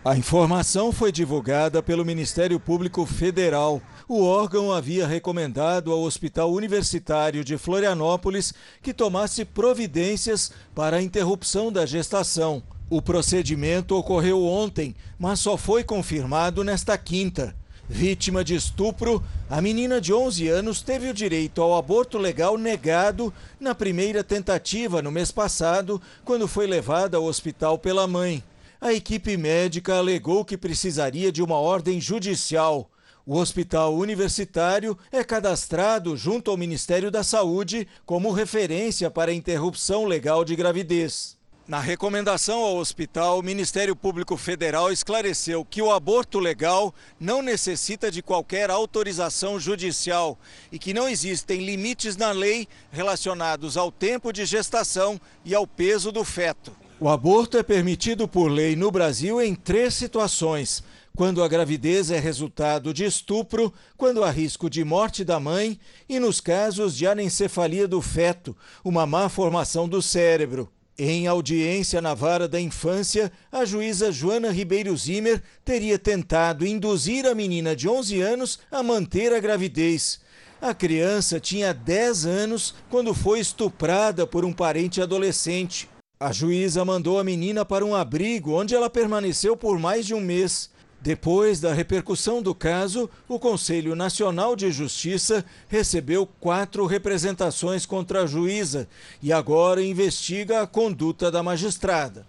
A 0.05 0.15
informação 0.15 0.91
foi 0.91 1.11
divulgada 1.11 1.81
pelo 1.81 2.05
Ministério 2.05 2.59
Público 2.59 3.03
Federal. 3.03 3.81
O 4.07 4.23
órgão 4.23 4.71
havia 4.71 5.07
recomendado 5.07 5.91
ao 5.91 6.01
Hospital 6.01 6.53
Universitário 6.53 7.43
de 7.43 7.57
Florianópolis 7.57 8.53
que 8.79 8.93
tomasse 8.93 9.43
providências 9.43 10.51
para 10.75 10.97
a 10.97 11.01
interrupção 11.01 11.71
da 11.71 11.83
gestação. 11.83 12.61
O 12.91 13.01
procedimento 13.01 13.95
ocorreu 13.95 14.45
ontem, 14.45 14.95
mas 15.17 15.39
só 15.39 15.57
foi 15.57 15.83
confirmado 15.83 16.63
nesta 16.63 16.95
quinta. 16.95 17.55
Vítima 17.91 18.43
de 18.43 18.53
estupro, 18.53 19.21
a 19.49 19.59
menina 19.59 19.99
de 19.99 20.13
11 20.13 20.47
anos 20.47 20.79
teve 20.79 21.09
o 21.09 21.13
direito 21.13 21.59
ao 21.59 21.75
aborto 21.75 22.19
legal 22.19 22.55
negado 22.55 23.33
na 23.59 23.73
primeira 23.73 24.23
tentativa 24.23 25.01
no 25.01 25.11
mês 25.11 25.31
passado, 25.31 25.99
quando 26.23 26.47
foi 26.47 26.67
levada 26.67 27.17
ao 27.17 27.23
hospital 27.23 27.79
pela 27.79 28.05
mãe. 28.05 28.43
A 28.79 28.93
equipe 28.93 29.35
médica 29.35 29.95
alegou 29.95 30.45
que 30.45 30.55
precisaria 30.55 31.31
de 31.31 31.41
uma 31.41 31.55
ordem 31.55 31.99
judicial. 31.99 32.91
O 33.25 33.35
hospital 33.37 33.95
universitário 33.95 34.95
é 35.11 35.23
cadastrado 35.23 36.15
junto 36.15 36.51
ao 36.51 36.57
Ministério 36.57 37.09
da 37.09 37.23
Saúde 37.23 37.87
como 38.05 38.31
referência 38.31 39.09
para 39.09 39.33
interrupção 39.33 40.05
legal 40.05 40.45
de 40.45 40.55
gravidez. 40.55 41.38
Na 41.69 41.79
recomendação 41.79 42.63
ao 42.63 42.77
hospital, 42.77 43.37
o 43.37 43.43
Ministério 43.43 43.95
Público 43.95 44.35
Federal 44.35 44.91
esclareceu 44.91 45.63
que 45.63 45.83
o 45.83 45.91
aborto 45.91 46.39
legal 46.39 46.91
não 47.19 47.43
necessita 47.43 48.09
de 48.09 48.23
qualquer 48.23 48.71
autorização 48.71 49.59
judicial 49.59 50.35
e 50.71 50.79
que 50.79 50.95
não 50.95 51.07
existem 51.07 51.63
limites 51.63 52.17
na 52.17 52.31
lei 52.31 52.67
relacionados 52.89 53.77
ao 53.77 53.91
tempo 53.91 54.33
de 54.33 54.47
gestação 54.47 55.21
e 55.45 55.53
ao 55.53 55.67
peso 55.67 56.11
do 56.11 56.23
feto. 56.23 56.75
O 56.99 57.07
aborto 57.07 57.55
é 57.55 57.61
permitido 57.61 58.27
por 58.27 58.47
lei 58.47 58.75
no 58.75 58.89
Brasil 58.89 59.39
em 59.39 59.53
três 59.53 59.93
situações: 59.93 60.83
quando 61.15 61.43
a 61.43 61.47
gravidez 61.47 62.09
é 62.09 62.17
resultado 62.17 62.91
de 62.91 63.05
estupro, 63.05 63.71
quando 63.95 64.23
há 64.23 64.31
risco 64.31 64.71
de 64.71 64.83
morte 64.83 65.23
da 65.23 65.39
mãe 65.39 65.79
e 66.09 66.19
nos 66.19 66.41
casos 66.41 66.97
de 66.97 67.05
anencefalia 67.05 67.87
do 67.87 68.01
feto, 68.01 68.57
uma 68.83 69.05
má 69.05 69.29
formação 69.29 69.87
do 69.87 70.01
cérebro. 70.01 70.67
Em 71.01 71.27
audiência 71.27 72.01
na 72.01 72.13
vara 72.13 72.45
da 72.45 72.59
infância, 72.59 73.31
a 73.49 73.63
juíza 73.63 74.11
Joana 74.11 74.51
Ribeiro 74.51 74.97
Zimmer 74.97 75.41
teria 75.63 75.97
tentado 75.97 76.67
induzir 76.67 77.25
a 77.25 77.33
menina 77.33 77.73
de 77.73 77.87
11 77.87 78.19
anos 78.19 78.59
a 78.69 78.83
manter 78.83 79.33
a 79.33 79.39
gravidez. 79.39 80.19
A 80.61 80.73
criança 80.73 81.39
tinha 81.39 81.73
10 81.73 82.25
anos 82.25 82.75
quando 82.89 83.13
foi 83.13 83.39
estuprada 83.39 84.27
por 84.27 84.43
um 84.43 84.51
parente 84.51 85.01
adolescente. 85.01 85.87
A 86.19 86.33
juíza 86.33 86.83
mandou 86.83 87.17
a 87.17 87.23
menina 87.23 87.63
para 87.63 87.85
um 87.85 87.95
abrigo 87.95 88.51
onde 88.51 88.75
ela 88.75 88.89
permaneceu 88.89 89.55
por 89.55 89.79
mais 89.79 90.05
de 90.05 90.13
um 90.13 90.19
mês. 90.19 90.69
Depois 91.01 91.61
da 91.61 91.73
repercussão 91.73 92.41
do 92.41 92.53
caso, 92.53 93.09
o 93.27 93.39
Conselho 93.39 93.95
Nacional 93.95 94.53
de 94.53 94.69
Justiça 94.69 95.45
recebeu 95.69 96.27
quatro 96.39 96.85
representações 96.85 97.85
contra 97.85 98.23
a 98.23 98.27
juíza 98.27 98.87
e 99.21 99.31
agora 99.31 99.81
investiga 99.81 100.61
a 100.61 100.67
conduta 100.67 101.31
da 101.31 101.41
magistrada. 101.41 102.27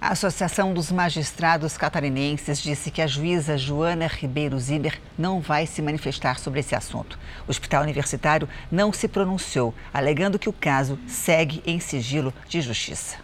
A 0.00 0.08
Associação 0.12 0.74
dos 0.74 0.90
Magistrados 0.90 1.76
Catarinenses 1.76 2.58
disse 2.62 2.90
que 2.90 3.00
a 3.00 3.06
juíza 3.06 3.56
Joana 3.56 4.06
Ribeiro 4.06 4.58
Zimmer 4.58 5.00
não 5.16 5.40
vai 5.40 5.66
se 5.66 5.80
manifestar 5.80 6.38
sobre 6.38 6.60
esse 6.60 6.74
assunto. 6.74 7.18
O 7.46 7.50
Hospital 7.50 7.82
Universitário 7.82 8.48
não 8.70 8.92
se 8.92 9.08
pronunciou, 9.08 9.74
alegando 9.92 10.38
que 10.38 10.48
o 10.48 10.52
caso 10.52 10.98
segue 11.06 11.62
em 11.66 11.80
sigilo 11.80 12.34
de 12.48 12.60
justiça. 12.60 13.23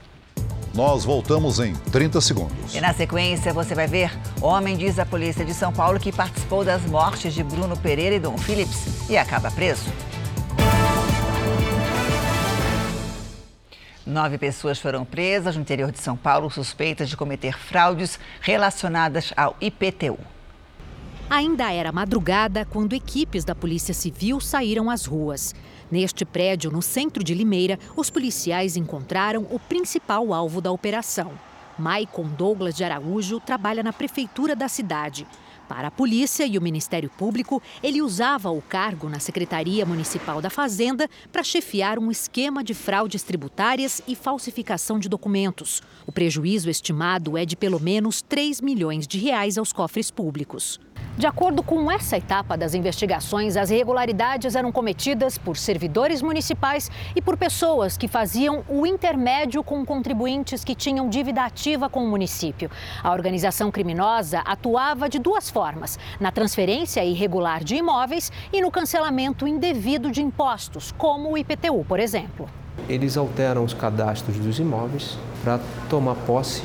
Nós 0.72 1.04
voltamos 1.04 1.58
em 1.58 1.74
30 1.74 2.20
segundos. 2.20 2.74
E 2.74 2.80
na 2.80 2.94
sequência 2.94 3.52
você 3.52 3.74
vai 3.74 3.88
ver: 3.88 4.16
homem 4.40 4.76
diz 4.76 4.98
à 4.98 5.04
polícia 5.04 5.44
de 5.44 5.52
São 5.52 5.72
Paulo 5.72 5.98
que 5.98 6.12
participou 6.12 6.64
das 6.64 6.82
mortes 6.82 7.34
de 7.34 7.42
Bruno 7.42 7.76
Pereira 7.76 8.14
e 8.14 8.20
Dom 8.20 8.38
Phillips 8.38 9.10
e 9.10 9.16
acaba 9.16 9.50
preso. 9.50 9.90
Nove 14.06 14.38
pessoas 14.38 14.78
foram 14.78 15.04
presas 15.04 15.56
no 15.56 15.62
interior 15.62 15.90
de 15.90 16.00
São 16.00 16.16
Paulo 16.16 16.50
suspeitas 16.50 17.08
de 17.08 17.16
cometer 17.16 17.58
fraudes 17.58 18.18
relacionadas 18.40 19.32
ao 19.36 19.56
IPTU. 19.60 20.18
Ainda 21.28 21.72
era 21.72 21.92
madrugada 21.92 22.64
quando 22.64 22.92
equipes 22.92 23.44
da 23.44 23.54
Polícia 23.54 23.94
Civil 23.94 24.40
saíram 24.40 24.90
às 24.90 25.04
ruas. 25.04 25.54
Neste 25.90 26.24
prédio, 26.24 26.70
no 26.70 26.80
centro 26.80 27.24
de 27.24 27.34
Limeira, 27.34 27.78
os 27.96 28.10
policiais 28.10 28.76
encontraram 28.76 29.46
o 29.50 29.58
principal 29.58 30.32
alvo 30.32 30.60
da 30.60 30.70
operação. 30.70 31.32
Maicon 31.78 32.28
Douglas 32.28 32.76
de 32.76 32.84
Araújo 32.84 33.40
trabalha 33.40 33.82
na 33.82 33.92
prefeitura 33.92 34.54
da 34.54 34.68
cidade. 34.68 35.26
Para 35.70 35.86
a 35.86 35.90
polícia 35.90 36.44
e 36.44 36.58
o 36.58 36.62
Ministério 36.62 37.08
Público, 37.08 37.62
ele 37.80 38.02
usava 38.02 38.50
o 38.50 38.60
cargo 38.60 39.08
na 39.08 39.20
Secretaria 39.20 39.86
Municipal 39.86 40.42
da 40.42 40.50
Fazenda 40.50 41.08
para 41.30 41.44
chefiar 41.44 41.96
um 41.98 42.10
esquema 42.10 42.64
de 42.64 42.74
fraudes 42.74 43.22
tributárias 43.22 44.02
e 44.06 44.16
falsificação 44.16 44.98
de 44.98 45.08
documentos. 45.08 45.80
O 46.06 46.12
prejuízo 46.12 46.68
estimado 46.68 47.38
é 47.38 47.44
de 47.44 47.56
pelo 47.56 47.78
menos 47.78 48.20
3 48.20 48.60
milhões 48.60 49.06
de 49.06 49.16
reais 49.18 49.56
aos 49.56 49.72
cofres 49.72 50.10
públicos. 50.10 50.80
De 51.20 51.26
acordo 51.26 51.62
com 51.62 51.90
essa 51.90 52.16
etapa 52.16 52.56
das 52.56 52.72
investigações, 52.72 53.56
as 53.56 53.70
irregularidades 53.70 54.54
eram 54.54 54.72
cometidas 54.72 55.36
por 55.36 55.56
servidores 55.56 56.22
municipais 56.22 56.90
e 57.14 57.20
por 57.20 57.36
pessoas 57.36 57.96
que 57.96 58.08
faziam 58.08 58.64
o 58.68 58.86
intermédio 58.86 59.62
com 59.62 59.84
contribuintes 59.84 60.64
que 60.64 60.74
tinham 60.74 61.10
dívida 61.10 61.44
ativa 61.44 61.90
com 61.90 62.02
o 62.02 62.08
município. 62.08 62.70
A 63.02 63.12
organização 63.12 63.70
criminosa 63.70 64.38
atuava 64.46 65.08
de 65.10 65.18
duas 65.18 65.50
formas: 65.50 65.98
na 66.18 66.32
transferência 66.32 67.04
irregular 67.04 67.62
de 67.62 67.76
imóveis 67.76 68.32
e 68.50 68.62
no 68.62 68.70
cancelamento 68.70 69.46
indevido 69.46 70.10
de 70.10 70.22
impostos, 70.22 70.90
como 70.96 71.32
o 71.32 71.36
IPTU, 71.36 71.84
por 71.86 72.00
exemplo. 72.00 72.48
Eles 72.88 73.16
alteram 73.16 73.62
os 73.62 73.74
cadastros 73.74 74.38
dos 74.38 74.58
imóveis 74.58 75.18
para 75.44 75.60
tomar 75.88 76.14
posse 76.14 76.62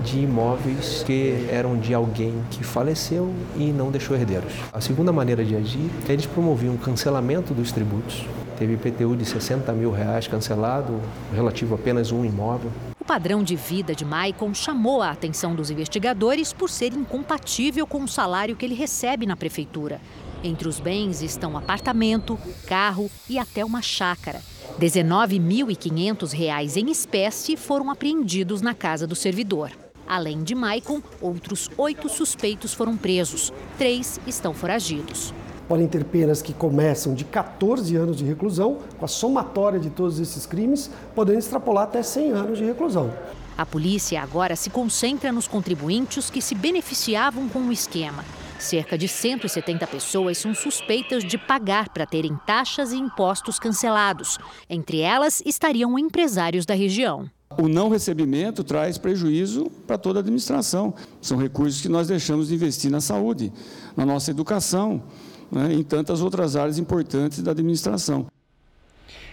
de 0.00 0.20
imóveis 0.20 1.02
que 1.04 1.46
eram 1.50 1.78
de 1.78 1.94
alguém 1.94 2.34
que 2.50 2.64
faleceu 2.64 3.32
e 3.56 3.72
não 3.72 3.90
deixou 3.90 4.16
herdeiros. 4.16 4.52
A 4.72 4.80
segunda 4.80 5.12
maneira 5.12 5.44
de 5.44 5.54
agir, 5.54 5.90
eles 6.08 6.26
promoviam 6.26 6.74
o 6.74 6.78
cancelamento 6.78 7.54
dos 7.54 7.72
tributos. 7.72 8.24
Teve 8.58 8.74
IPTU 8.74 9.16
de 9.16 9.24
60 9.24 9.72
mil 9.72 9.90
reais 9.90 10.28
cancelado, 10.28 11.00
relativo 11.34 11.74
a 11.74 11.78
apenas 11.78 12.12
um 12.12 12.24
imóvel. 12.24 12.70
O 13.00 13.04
padrão 13.04 13.42
de 13.42 13.56
vida 13.56 13.94
de 13.94 14.04
Maicon 14.04 14.52
chamou 14.52 15.00
a 15.00 15.10
atenção 15.10 15.54
dos 15.54 15.70
investigadores 15.70 16.52
por 16.52 16.68
ser 16.68 16.92
incompatível 16.92 17.86
com 17.86 18.04
o 18.04 18.08
salário 18.08 18.54
que 18.54 18.64
ele 18.64 18.74
recebe 18.74 19.24
na 19.24 19.36
prefeitura. 19.36 20.00
Entre 20.44 20.68
os 20.68 20.78
bens 20.78 21.22
estão 21.22 21.56
apartamento, 21.56 22.38
carro 22.66 23.10
e 23.28 23.38
até 23.38 23.64
uma 23.64 23.82
chácara. 23.82 24.40
R$ 24.78 24.86
19.500 24.86 26.76
em 26.76 26.90
espécie 26.90 27.56
foram 27.56 27.90
apreendidos 27.90 28.62
na 28.62 28.74
casa 28.74 29.06
do 29.06 29.14
servidor. 29.14 29.70
Além 30.10 30.42
de 30.42 30.56
Maicon, 30.56 31.00
outros 31.20 31.70
oito 31.78 32.08
suspeitos 32.08 32.74
foram 32.74 32.96
presos. 32.96 33.52
Três 33.78 34.18
estão 34.26 34.52
foragidos. 34.52 35.32
Podem 35.68 35.86
ter 35.86 36.02
penas 36.04 36.42
que 36.42 36.52
começam 36.52 37.14
de 37.14 37.24
14 37.24 37.94
anos 37.94 38.16
de 38.16 38.24
reclusão, 38.24 38.78
com 38.98 39.04
a 39.04 39.08
somatória 39.08 39.78
de 39.78 39.88
todos 39.88 40.18
esses 40.18 40.46
crimes, 40.46 40.90
podendo 41.14 41.38
extrapolar 41.38 41.84
até 41.84 42.02
100 42.02 42.32
anos 42.32 42.58
de 42.58 42.64
reclusão. 42.64 43.14
A 43.56 43.64
polícia 43.64 44.20
agora 44.20 44.56
se 44.56 44.68
concentra 44.68 45.30
nos 45.30 45.46
contribuintes 45.46 46.28
que 46.28 46.42
se 46.42 46.56
beneficiavam 46.56 47.48
com 47.48 47.60
o 47.60 47.72
esquema. 47.72 48.24
Cerca 48.58 48.98
de 48.98 49.06
170 49.06 49.86
pessoas 49.86 50.38
são 50.38 50.52
suspeitas 50.56 51.22
de 51.22 51.38
pagar 51.38 51.88
para 51.90 52.04
terem 52.04 52.36
taxas 52.44 52.90
e 52.90 52.96
impostos 52.96 53.60
cancelados. 53.60 54.38
Entre 54.68 55.02
elas 55.02 55.40
estariam 55.46 55.96
empresários 55.96 56.66
da 56.66 56.74
região. 56.74 57.30
O 57.58 57.68
não 57.68 57.88
recebimento 57.88 58.62
traz 58.62 58.96
prejuízo 58.96 59.70
para 59.86 59.98
toda 59.98 60.20
a 60.20 60.22
administração. 60.22 60.94
São 61.20 61.36
recursos 61.36 61.82
que 61.82 61.88
nós 61.88 62.06
deixamos 62.06 62.48
de 62.48 62.54
investir 62.54 62.90
na 62.90 63.00
saúde, 63.00 63.52
na 63.96 64.06
nossa 64.06 64.30
educação, 64.30 65.02
né, 65.50 65.72
em 65.72 65.82
tantas 65.82 66.20
outras 66.22 66.54
áreas 66.54 66.78
importantes 66.78 67.42
da 67.42 67.50
administração. 67.50 68.26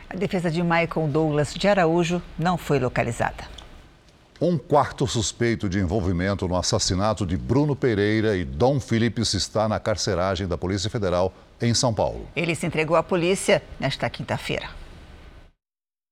A 0.09 0.15
defesa 0.15 0.49
de 0.49 0.63
Michael 0.63 1.07
Douglas 1.09 1.53
de 1.53 1.67
Araújo 1.67 2.21
não 2.39 2.57
foi 2.57 2.79
localizada. 2.79 3.45
Um 4.41 4.57
quarto 4.57 5.07
suspeito 5.07 5.69
de 5.69 5.79
envolvimento 5.79 6.47
no 6.47 6.55
assassinato 6.55 7.25
de 7.25 7.37
Bruno 7.37 7.75
Pereira 7.75 8.35
e 8.35 8.43
Dom 8.43 8.79
Phillips 8.79 9.33
está 9.35 9.69
na 9.69 9.79
carceragem 9.79 10.47
da 10.47 10.57
Polícia 10.57 10.89
Federal 10.89 11.33
em 11.61 11.73
São 11.73 11.93
Paulo. 11.93 12.27
Ele 12.35 12.55
se 12.55 12.65
entregou 12.65 12.95
à 12.95 13.03
polícia 13.03 13.61
nesta 13.79 14.09
quinta-feira. 14.09 14.69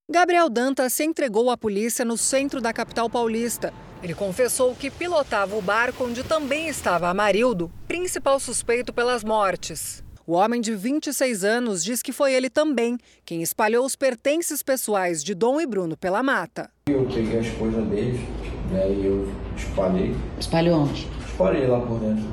Gabriel 0.07 0.51
Dantas 0.51 0.93
se 0.93 1.03
entregou 1.03 1.49
à 1.49 1.57
polícia 1.57 2.05
no 2.05 2.15
centro 2.15 2.61
da 2.61 2.71
capital 2.71 3.09
paulista. 3.09 3.73
Ele 4.03 4.13
confessou 4.13 4.75
que 4.75 4.91
pilotava 4.91 5.55
o 5.55 5.61
barco 5.63 6.03
onde 6.05 6.23
também 6.23 6.67
estava 6.67 7.09
Amarildo, 7.09 7.71
principal 7.87 8.39
suspeito 8.39 8.93
pelas 8.93 9.23
mortes. 9.23 10.03
O 10.27 10.33
homem 10.33 10.61
de 10.61 10.75
26 10.75 11.43
anos 11.43 11.83
diz 11.83 12.03
que 12.03 12.11
foi 12.11 12.35
ele 12.35 12.51
também 12.51 12.99
quem 13.25 13.41
espalhou 13.41 13.83
os 13.83 13.95
pertences 13.95 14.61
pessoais 14.61 15.23
de 15.23 15.33
Dom 15.33 15.59
e 15.59 15.65
Bruno 15.65 15.97
pela 15.97 16.21
mata. 16.21 16.69
Eu 16.87 17.07
peguei 17.11 17.39
as 17.39 17.49
coisas 17.49 17.83
deles, 17.87 18.21
né, 18.71 18.87
e 18.87 19.07
eu 19.07 19.33
espalhei. 19.57 20.15
Espalhou 20.39 20.81
onde? 20.81 21.07
Espalhei 21.25 21.65
lá 21.65 21.79
por 21.79 21.99
dentro. 21.99 22.31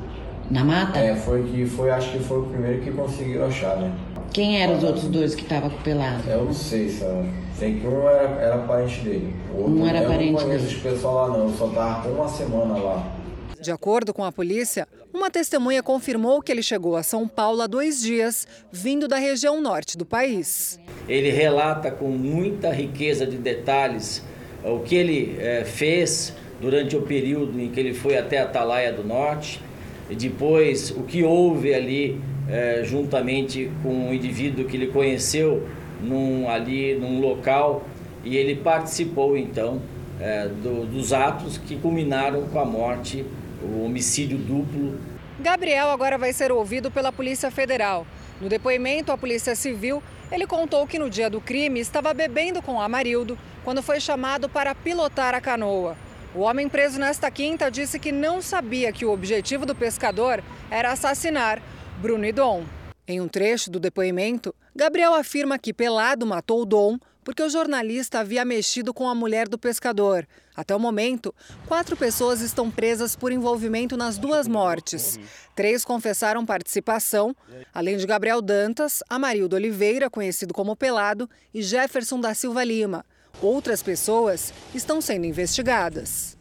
Na 0.51 0.63
mata? 0.63 0.99
É, 0.99 1.15
foi 1.15 1.41
que 1.41 1.65
foi, 1.65 1.89
acho 1.89 2.11
que 2.11 2.19
foi 2.19 2.39
o 2.39 2.43
primeiro 2.43 2.83
que 2.83 2.91
conseguiram 2.91 3.45
achar, 3.47 3.77
né? 3.77 3.91
Quem 4.33 4.61
eram 4.61 4.77
os 4.77 4.83
outros 4.83 5.05
dois 5.05 5.35
que 5.35 5.43
estavam 5.43 5.69
pelado? 5.83 6.27
Eu 6.27 6.45
não 6.45 6.53
sei, 6.53 6.89
sabe? 6.89 7.29
Sei 7.63 7.79
que 7.79 7.87
um 7.87 8.09
era, 8.09 8.41
era 8.41 8.57
parente 8.57 8.99
dele. 8.99 9.33
O 9.53 9.57
outro, 9.59 9.73
um 9.75 9.87
era 9.87 9.99
eu 9.99 10.09
parente 10.09 10.31
não 10.33 10.41
conheço 10.41 10.65
dele. 10.65 10.75
esse 10.75 10.81
pessoal 10.81 11.15
lá 11.15 11.37
não, 11.37 11.47
eu 11.47 11.53
só 11.53 11.67
tava 11.69 12.03
com 12.03 12.09
uma 12.09 12.27
semana 12.27 12.77
lá. 12.77 13.15
De 13.61 13.71
acordo 13.71 14.13
com 14.13 14.21
a 14.25 14.33
polícia, 14.33 14.85
uma 15.13 15.31
testemunha 15.31 15.81
confirmou 15.81 16.41
que 16.41 16.51
ele 16.51 16.61
chegou 16.61 16.97
a 16.97 17.03
São 17.03 17.25
Paulo 17.25 17.61
há 17.61 17.67
dois 17.67 18.01
dias, 18.01 18.45
vindo 18.69 19.07
da 19.07 19.15
região 19.15 19.61
norte 19.61 19.97
do 19.97 20.05
país. 20.05 20.77
Ele 21.07 21.29
relata 21.29 21.89
com 21.89 22.09
muita 22.09 22.69
riqueza 22.69 23.25
de 23.25 23.37
detalhes 23.37 24.21
o 24.65 24.79
que 24.79 24.95
ele 24.95 25.37
eh, 25.39 25.63
fez 25.63 26.33
durante 26.59 26.97
o 26.97 27.03
período 27.03 27.57
em 27.57 27.69
que 27.69 27.79
ele 27.79 27.93
foi 27.93 28.17
até 28.17 28.39
a 28.39 28.43
Atalaia 28.43 28.91
do 28.91 29.05
Norte, 29.05 29.61
e 30.09 30.15
depois 30.15 30.91
o 30.91 31.03
que 31.03 31.23
houve 31.23 31.73
ali 31.73 32.19
eh, 32.49 32.81
juntamente 32.83 33.71
com 33.81 34.09
um 34.09 34.13
indivíduo 34.13 34.65
que 34.65 34.75
ele 34.75 34.87
conheceu 34.87 35.65
num, 36.03 36.49
ali 36.49 36.95
num 36.95 37.19
local 37.19 37.83
e 38.23 38.37
ele 38.37 38.55
participou 38.55 39.37
então 39.37 39.81
eh, 40.19 40.49
do, 40.61 40.85
dos 40.85 41.13
atos 41.13 41.57
que 41.57 41.75
culminaram 41.77 42.43
com 42.47 42.59
a 42.59 42.65
morte, 42.65 43.25
o 43.61 43.85
homicídio 43.85 44.37
duplo 44.37 44.99
Gabriel 45.39 45.89
agora 45.89 46.17
vai 46.17 46.31
ser 46.31 46.51
ouvido 46.51 46.91
pela 46.91 47.11
Polícia 47.11 47.49
Federal. 47.49 48.05
No 48.39 48.47
depoimento 48.47 49.11
à 49.11 49.17
Polícia 49.17 49.55
Civil, 49.55 50.01
ele 50.31 50.45
contou 50.45 50.85
que 50.85 50.99
no 50.99 51.09
dia 51.09 51.29
do 51.29 51.41
crime 51.41 51.79
estava 51.79 52.13
bebendo 52.13 52.61
com 52.61 52.79
Amarildo 52.79 53.37
quando 53.63 53.81
foi 53.81 53.99
chamado 53.99 54.47
para 54.47 54.75
pilotar 54.75 55.33
a 55.33 55.41
canoa. 55.41 55.97
O 56.35 56.41
homem 56.41 56.69
preso 56.69 56.99
nesta 56.99 57.29
quinta 57.31 57.69
disse 57.69 57.99
que 57.99 58.11
não 58.11 58.41
sabia 58.41 58.91
que 58.91 59.05
o 59.05 59.11
objetivo 59.11 59.65
do 59.65 59.75
pescador 59.75 60.41
era 60.69 60.91
assassinar 60.91 61.61
Bruno 61.99 62.25
e 62.25 62.31
Dom. 62.31 62.63
Em 63.07 63.19
um 63.19 63.27
trecho 63.27 63.69
do 63.69 63.79
depoimento, 63.79 64.55
Gabriel 64.73 65.13
afirma 65.13 65.59
que 65.59 65.73
Pelado 65.73 66.25
matou 66.25 66.65
Dom 66.65 66.97
porque 67.23 67.41
o 67.41 67.49
jornalista 67.49 68.19
havia 68.19 68.43
mexido 68.43 68.93
com 68.93 69.07
a 69.07 69.15
mulher 69.15 69.47
do 69.47 69.57
pescador. 69.57 70.27
Até 70.55 70.75
o 70.75 70.79
momento, 70.79 71.33
quatro 71.67 71.97
pessoas 71.97 72.41
estão 72.41 72.69
presas 72.69 73.15
por 73.15 73.31
envolvimento 73.31 73.97
nas 73.97 74.17
duas 74.17 74.47
mortes. 74.47 75.19
Três 75.55 75.83
confessaram 75.83 76.45
participação, 76.45 77.35
além 77.73 77.97
de 77.97 78.05
Gabriel 78.05 78.41
Dantas, 78.41 79.01
Amarildo 79.09 79.55
Oliveira, 79.55 80.09
conhecido 80.09 80.53
como 80.53 80.75
Pelado, 80.75 81.29
e 81.53 81.61
Jefferson 81.61 82.19
da 82.19 82.33
Silva 82.33 82.63
Lima. 82.63 83.05
Outras 83.41 83.81
pessoas 83.81 84.53
estão 84.75 85.01
sendo 85.01 85.25
investigadas. 85.25 86.37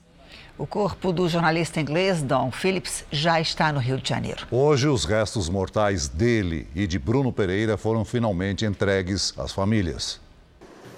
O 0.59 0.67
corpo 0.67 1.15
do 1.15 1.27
jornalista 1.31 1.81
inglês 1.81 2.23
Don 2.23 2.51
Phillips 2.51 3.07
já 3.11 3.41
está 3.41 3.73
no 3.73 3.81
Rio 3.81 3.97
de 3.97 4.07
Janeiro. 4.07 4.47
Hoje, 4.51 4.87
os 4.87 5.07
restos 5.07 5.49
mortais 5.49 6.09
dele 6.09 6.69
e 6.75 6.87
de 6.87 6.99
Bruno 6.99 7.33
Pereira 7.33 7.79
foram 7.79 8.05
finalmente 8.05 8.67
entregues 8.67 9.33
às 9.39 9.51
famílias. 9.51 10.21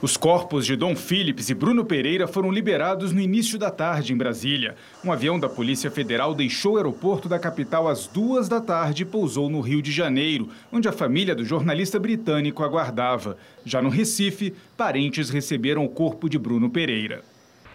Os 0.03 0.17
corpos 0.17 0.67
de 0.67 0.75
Dom 0.75 0.97
Phillips 0.97 1.49
e 1.49 1.55
Bruno 1.55 1.85
Pereira 1.85 2.27
foram 2.27 2.51
liberados 2.51 3.13
no 3.13 3.21
início 3.21 3.57
da 3.57 3.71
tarde 3.71 4.13
em 4.13 4.17
Brasília. 4.17 4.75
Um 5.05 5.13
avião 5.13 5.39
da 5.39 5.49
Polícia 5.49 5.91
Federal 5.91 6.35
deixou 6.35 6.75
o 6.75 6.77
aeroporto 6.77 7.29
da 7.29 7.39
capital 7.39 7.89
às 7.89 8.09
duas 8.09 8.49
da 8.49 8.61
tarde 8.61 9.05
e 9.05 9.07
pousou 9.07 9.49
no 9.49 9.61
Rio 9.61 9.81
de 9.81 9.93
Janeiro, 9.93 10.51
onde 10.73 10.89
a 10.89 10.93
família 10.93 11.35
do 11.35 11.45
jornalista 11.45 11.99
britânico 11.99 12.65
aguardava. 12.65 13.39
Já 13.65 13.81
no 13.81 13.89
Recife, 13.89 14.53
parentes 14.77 15.31
receberam 15.31 15.85
o 15.85 15.89
corpo 15.89 16.29
de 16.29 16.39
Bruno 16.39 16.69
Pereira. 16.69 17.23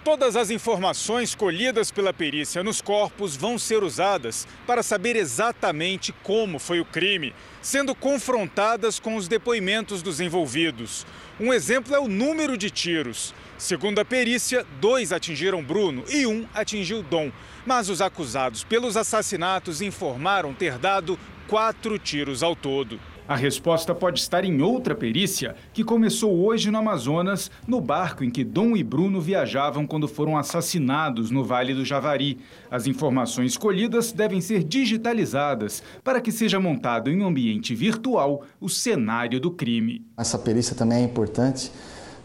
Todas 0.01 0.37
as 0.37 0.49
informações 0.49 1.35
colhidas 1.35 1.91
pela 1.91 2.13
perícia 2.13 2.63
nos 2.63 2.79
corpos 2.81 3.35
vão 3.35 3.59
ser 3.59 3.83
usadas 3.83 4.47
para 4.65 4.81
saber 4.81 5.17
exatamente 5.17 6.13
como 6.23 6.57
foi 6.57 6.79
o 6.79 6.85
crime, 6.85 7.35
sendo 7.61 7.93
confrontadas 7.93 8.97
com 8.97 9.17
os 9.17 9.27
depoimentos 9.27 10.01
dos 10.01 10.21
envolvidos. 10.21 11.05
Um 11.37 11.53
exemplo 11.53 11.93
é 11.93 11.99
o 11.99 12.07
número 12.07 12.57
de 12.57 12.69
tiros. 12.69 13.33
Segundo 13.57 13.99
a 13.99 14.05
perícia, 14.05 14.65
dois 14.79 15.11
atingiram 15.11 15.61
Bruno 15.61 16.05
e 16.07 16.25
um 16.25 16.47
atingiu 16.53 17.03
Dom. 17.03 17.29
Mas 17.65 17.89
os 17.89 18.01
acusados 18.01 18.63
pelos 18.63 18.95
assassinatos 18.95 19.81
informaram 19.81 20.53
ter 20.53 20.77
dado 20.77 21.19
quatro 21.45 21.99
tiros 21.99 22.41
ao 22.41 22.55
todo. 22.55 22.97
A 23.29 23.35
resposta 23.35 23.93
pode 23.93 24.19
estar 24.19 24.43
em 24.43 24.59
outra 24.59 24.95
perícia 24.95 25.55
que 25.71 25.83
começou 25.83 26.35
hoje 26.43 26.71
no 26.71 26.79
Amazonas, 26.79 27.51
no 27.67 27.79
barco 27.79 28.23
em 28.23 28.31
que 28.31 28.43
Dom 28.43 28.75
e 28.75 28.83
Bruno 28.83 29.21
viajavam 29.21 29.85
quando 29.85 30.07
foram 30.07 30.35
assassinados 30.35 31.29
no 31.29 31.43
Vale 31.43 31.75
do 31.75 31.85
Javari. 31.85 32.39
As 32.71 32.87
informações 32.87 33.55
colhidas 33.55 34.11
devem 34.11 34.41
ser 34.41 34.63
digitalizadas 34.63 35.83
para 36.03 36.19
que 36.19 36.31
seja 36.31 36.59
montado 36.59 37.11
em 37.11 37.21
um 37.21 37.27
ambiente 37.27 37.75
virtual 37.75 38.41
o 38.59 38.67
cenário 38.67 39.39
do 39.39 39.51
crime. 39.51 40.03
Essa 40.17 40.39
perícia 40.39 40.75
também 40.75 40.97
é 40.97 41.03
importante 41.03 41.71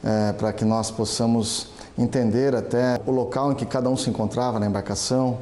é, 0.02 0.32
para 0.32 0.54
que 0.54 0.64
nós 0.64 0.90
possamos 0.90 1.68
entender 1.98 2.54
até 2.54 2.98
o 3.04 3.10
local 3.10 3.52
em 3.52 3.54
que 3.54 3.66
cada 3.66 3.90
um 3.90 3.96
se 3.96 4.08
encontrava 4.08 4.58
na 4.58 4.66
embarcação, 4.66 5.38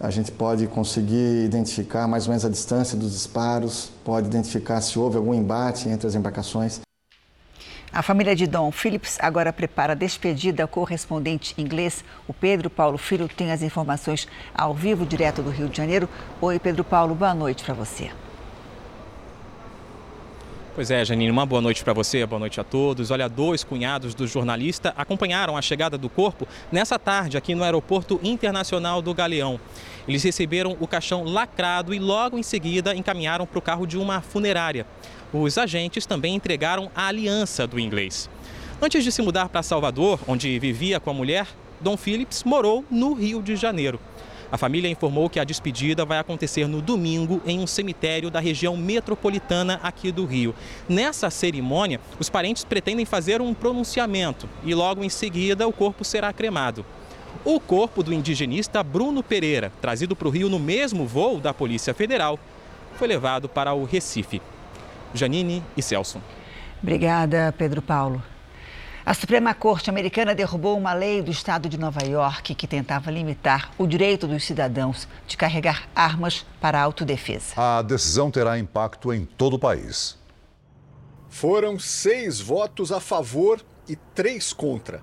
a 0.00 0.10
gente 0.10 0.30
pode 0.30 0.66
conseguir 0.66 1.44
identificar 1.44 2.06
mais 2.06 2.26
ou 2.26 2.30
menos 2.30 2.44
a 2.44 2.48
distância 2.48 2.96
dos 2.96 3.12
disparos, 3.12 3.90
pode 4.04 4.26
identificar 4.26 4.80
se 4.80 4.98
houve 4.98 5.16
algum 5.16 5.34
embate 5.34 5.88
entre 5.88 6.06
as 6.06 6.14
embarcações. 6.14 6.80
A 7.92 8.02
família 8.02 8.36
de 8.36 8.46
Dom 8.46 8.70
Phillips 8.70 9.16
agora 9.20 9.52
prepara 9.52 9.92
a 9.92 9.96
despedida 9.96 10.62
ao 10.62 10.68
correspondente 10.68 11.54
inglês. 11.56 12.04
O 12.28 12.34
Pedro 12.34 12.68
Paulo 12.68 12.98
Filho 12.98 13.26
tem 13.26 13.50
as 13.52 13.62
informações 13.62 14.28
ao 14.54 14.74
vivo, 14.74 15.06
direto 15.06 15.42
do 15.42 15.50
Rio 15.50 15.68
de 15.68 15.78
Janeiro. 15.78 16.08
Oi, 16.40 16.58
Pedro 16.58 16.84
Paulo, 16.84 17.14
boa 17.14 17.32
noite 17.32 17.64
para 17.64 17.72
você. 17.72 18.10
Pois 20.76 20.90
é, 20.90 21.02
Janine, 21.02 21.30
uma 21.30 21.46
boa 21.46 21.62
noite 21.62 21.82
para 21.82 21.94
você, 21.94 22.26
boa 22.26 22.38
noite 22.38 22.60
a 22.60 22.62
todos. 22.62 23.10
Olha, 23.10 23.30
dois 23.30 23.64
cunhados 23.64 24.14
do 24.14 24.26
jornalista 24.26 24.92
acompanharam 24.94 25.56
a 25.56 25.62
chegada 25.62 25.96
do 25.96 26.10
corpo 26.10 26.46
nessa 26.70 26.98
tarde 26.98 27.38
aqui 27.38 27.54
no 27.54 27.64
Aeroporto 27.64 28.20
Internacional 28.22 29.00
do 29.00 29.14
Galeão. 29.14 29.58
Eles 30.06 30.22
receberam 30.22 30.76
o 30.78 30.86
caixão 30.86 31.24
lacrado 31.24 31.94
e 31.94 31.98
logo 31.98 32.36
em 32.36 32.42
seguida 32.42 32.94
encaminharam 32.94 33.46
para 33.46 33.58
o 33.58 33.62
carro 33.62 33.86
de 33.86 33.96
uma 33.96 34.20
funerária. 34.20 34.86
Os 35.32 35.56
agentes 35.56 36.04
também 36.04 36.34
entregaram 36.34 36.90
a 36.94 37.06
aliança 37.06 37.66
do 37.66 37.80
inglês. 37.80 38.28
Antes 38.78 39.02
de 39.02 39.10
se 39.10 39.22
mudar 39.22 39.48
para 39.48 39.62
Salvador, 39.62 40.20
onde 40.28 40.58
vivia 40.58 41.00
com 41.00 41.08
a 41.08 41.14
mulher, 41.14 41.48
Dom 41.80 41.96
Phillips 41.96 42.44
morou 42.44 42.84
no 42.90 43.14
Rio 43.14 43.42
de 43.42 43.56
Janeiro. 43.56 43.98
A 44.50 44.56
família 44.56 44.88
informou 44.88 45.28
que 45.28 45.40
a 45.40 45.44
despedida 45.44 46.04
vai 46.04 46.18
acontecer 46.18 46.68
no 46.68 46.80
domingo 46.80 47.42
em 47.44 47.58
um 47.58 47.66
cemitério 47.66 48.30
da 48.30 48.38
região 48.38 48.76
metropolitana 48.76 49.80
aqui 49.82 50.12
do 50.12 50.24
Rio. 50.24 50.54
Nessa 50.88 51.30
cerimônia, 51.30 52.00
os 52.18 52.30
parentes 52.30 52.64
pretendem 52.64 53.04
fazer 53.04 53.40
um 53.40 53.52
pronunciamento 53.52 54.48
e 54.64 54.74
logo 54.74 55.02
em 55.02 55.08
seguida 55.08 55.66
o 55.66 55.72
corpo 55.72 56.04
será 56.04 56.32
cremado. 56.32 56.86
O 57.44 57.60
corpo 57.60 58.02
do 58.02 58.12
indigenista 58.12 58.82
Bruno 58.82 59.22
Pereira, 59.22 59.72
trazido 59.80 60.14
para 60.14 60.28
o 60.28 60.30
Rio 60.30 60.48
no 60.48 60.58
mesmo 60.58 61.06
voo 61.06 61.38
da 61.38 61.52
Polícia 61.52 61.92
Federal, 61.92 62.38
foi 62.96 63.08
levado 63.08 63.48
para 63.48 63.74
o 63.74 63.84
Recife. 63.84 64.40
Janine 65.12 65.62
e 65.76 65.82
Celso. 65.82 66.20
Obrigada, 66.82 67.54
Pedro 67.56 67.82
Paulo. 67.82 68.22
A 69.06 69.14
Suprema 69.14 69.54
Corte 69.54 69.88
Americana 69.88 70.34
derrubou 70.34 70.76
uma 70.76 70.92
lei 70.92 71.22
do 71.22 71.30
estado 71.30 71.68
de 71.68 71.78
Nova 71.78 72.04
York 72.04 72.56
que 72.56 72.66
tentava 72.66 73.08
limitar 73.08 73.70
o 73.78 73.86
direito 73.86 74.26
dos 74.26 74.44
cidadãos 74.44 75.06
de 75.28 75.36
carregar 75.36 75.88
armas 75.94 76.44
para 76.60 76.82
autodefesa. 76.82 77.54
A 77.56 77.82
decisão 77.82 78.32
terá 78.32 78.58
impacto 78.58 79.12
em 79.12 79.24
todo 79.24 79.54
o 79.54 79.58
país. 79.60 80.18
Foram 81.28 81.78
seis 81.78 82.40
votos 82.40 82.90
a 82.90 82.98
favor 82.98 83.64
e 83.88 83.94
três 83.94 84.52
contra. 84.52 85.00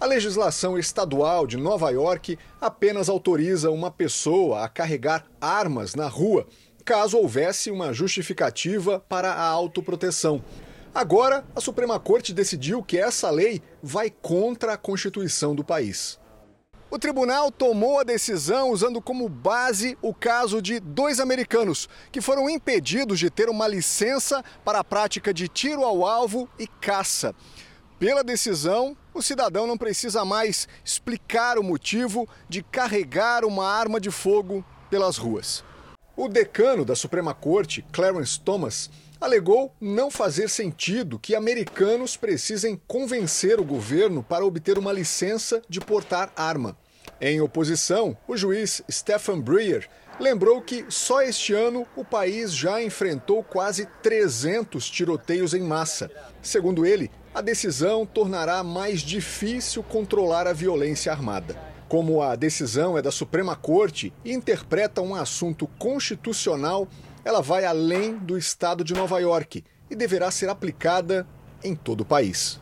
A 0.00 0.04
legislação 0.04 0.76
estadual 0.76 1.46
de 1.46 1.56
Nova 1.56 1.92
York 1.92 2.36
apenas 2.60 3.08
autoriza 3.08 3.70
uma 3.70 3.88
pessoa 3.88 4.64
a 4.64 4.68
carregar 4.68 5.26
armas 5.40 5.94
na 5.94 6.08
rua, 6.08 6.44
caso 6.84 7.18
houvesse 7.18 7.70
uma 7.70 7.92
justificativa 7.92 8.98
para 9.08 9.32
a 9.32 9.46
autoproteção. 9.46 10.42
Agora, 10.94 11.44
a 11.56 11.60
Suprema 11.60 11.98
Corte 11.98 12.32
decidiu 12.32 12.80
que 12.80 12.96
essa 12.96 13.28
lei 13.28 13.60
vai 13.82 14.10
contra 14.10 14.74
a 14.74 14.76
Constituição 14.76 15.52
do 15.52 15.64
país. 15.64 16.20
O 16.88 16.96
tribunal 17.00 17.50
tomou 17.50 17.98
a 17.98 18.04
decisão 18.04 18.70
usando 18.70 19.02
como 19.02 19.28
base 19.28 19.98
o 20.00 20.14
caso 20.14 20.62
de 20.62 20.78
dois 20.78 21.18
americanos 21.18 21.88
que 22.12 22.20
foram 22.20 22.48
impedidos 22.48 23.18
de 23.18 23.28
ter 23.28 23.48
uma 23.48 23.66
licença 23.66 24.44
para 24.64 24.78
a 24.78 24.84
prática 24.84 25.34
de 25.34 25.48
tiro 25.48 25.82
ao 25.82 26.06
alvo 26.06 26.48
e 26.56 26.68
caça. 26.68 27.34
Pela 27.98 28.22
decisão, 28.22 28.96
o 29.12 29.20
cidadão 29.20 29.66
não 29.66 29.76
precisa 29.76 30.24
mais 30.24 30.68
explicar 30.84 31.58
o 31.58 31.64
motivo 31.64 32.28
de 32.48 32.62
carregar 32.62 33.44
uma 33.44 33.66
arma 33.66 33.98
de 33.98 34.12
fogo 34.12 34.64
pelas 34.88 35.16
ruas. 35.16 35.64
O 36.16 36.28
decano 36.28 36.84
da 36.84 36.94
Suprema 36.94 37.34
Corte, 37.34 37.84
Clarence 37.90 38.38
Thomas, 38.38 38.88
alegou 39.20 39.72
não 39.80 40.10
fazer 40.10 40.48
sentido 40.48 41.18
que 41.18 41.34
americanos 41.34 42.16
precisem 42.16 42.80
convencer 42.86 43.60
o 43.60 43.64
governo 43.64 44.22
para 44.22 44.44
obter 44.44 44.78
uma 44.78 44.92
licença 44.92 45.62
de 45.68 45.80
portar 45.80 46.32
arma. 46.36 46.76
Em 47.20 47.40
oposição, 47.40 48.16
o 48.26 48.36
juiz 48.36 48.82
Stephen 48.90 49.40
Breyer 49.40 49.88
lembrou 50.20 50.60
que 50.60 50.84
só 50.88 51.22
este 51.22 51.52
ano 51.52 51.86
o 51.96 52.04
país 52.04 52.54
já 52.54 52.82
enfrentou 52.82 53.42
quase 53.42 53.86
300 54.02 54.88
tiroteios 54.88 55.54
em 55.54 55.62
massa. 55.62 56.10
Segundo 56.42 56.84
ele, 56.84 57.10
a 57.34 57.40
decisão 57.40 58.06
tornará 58.06 58.62
mais 58.62 59.00
difícil 59.00 59.82
controlar 59.82 60.46
a 60.46 60.52
violência 60.52 61.10
armada. 61.10 61.56
Como 61.88 62.22
a 62.22 62.34
decisão 62.34 62.96
é 62.96 63.02
da 63.02 63.10
Suprema 63.10 63.54
Corte 63.54 64.12
e 64.24 64.32
interpreta 64.32 65.00
um 65.00 65.14
assunto 65.14 65.66
constitucional, 65.78 66.88
ela 67.24 67.40
vai 67.40 67.64
além 67.64 68.16
do 68.16 68.36
estado 68.36 68.84
de 68.84 68.92
Nova 68.94 69.18
York 69.18 69.64
e 69.90 69.96
deverá 69.96 70.30
ser 70.30 70.48
aplicada 70.48 71.26
em 71.62 71.74
todo 71.74 72.02
o 72.02 72.04
país. 72.04 72.60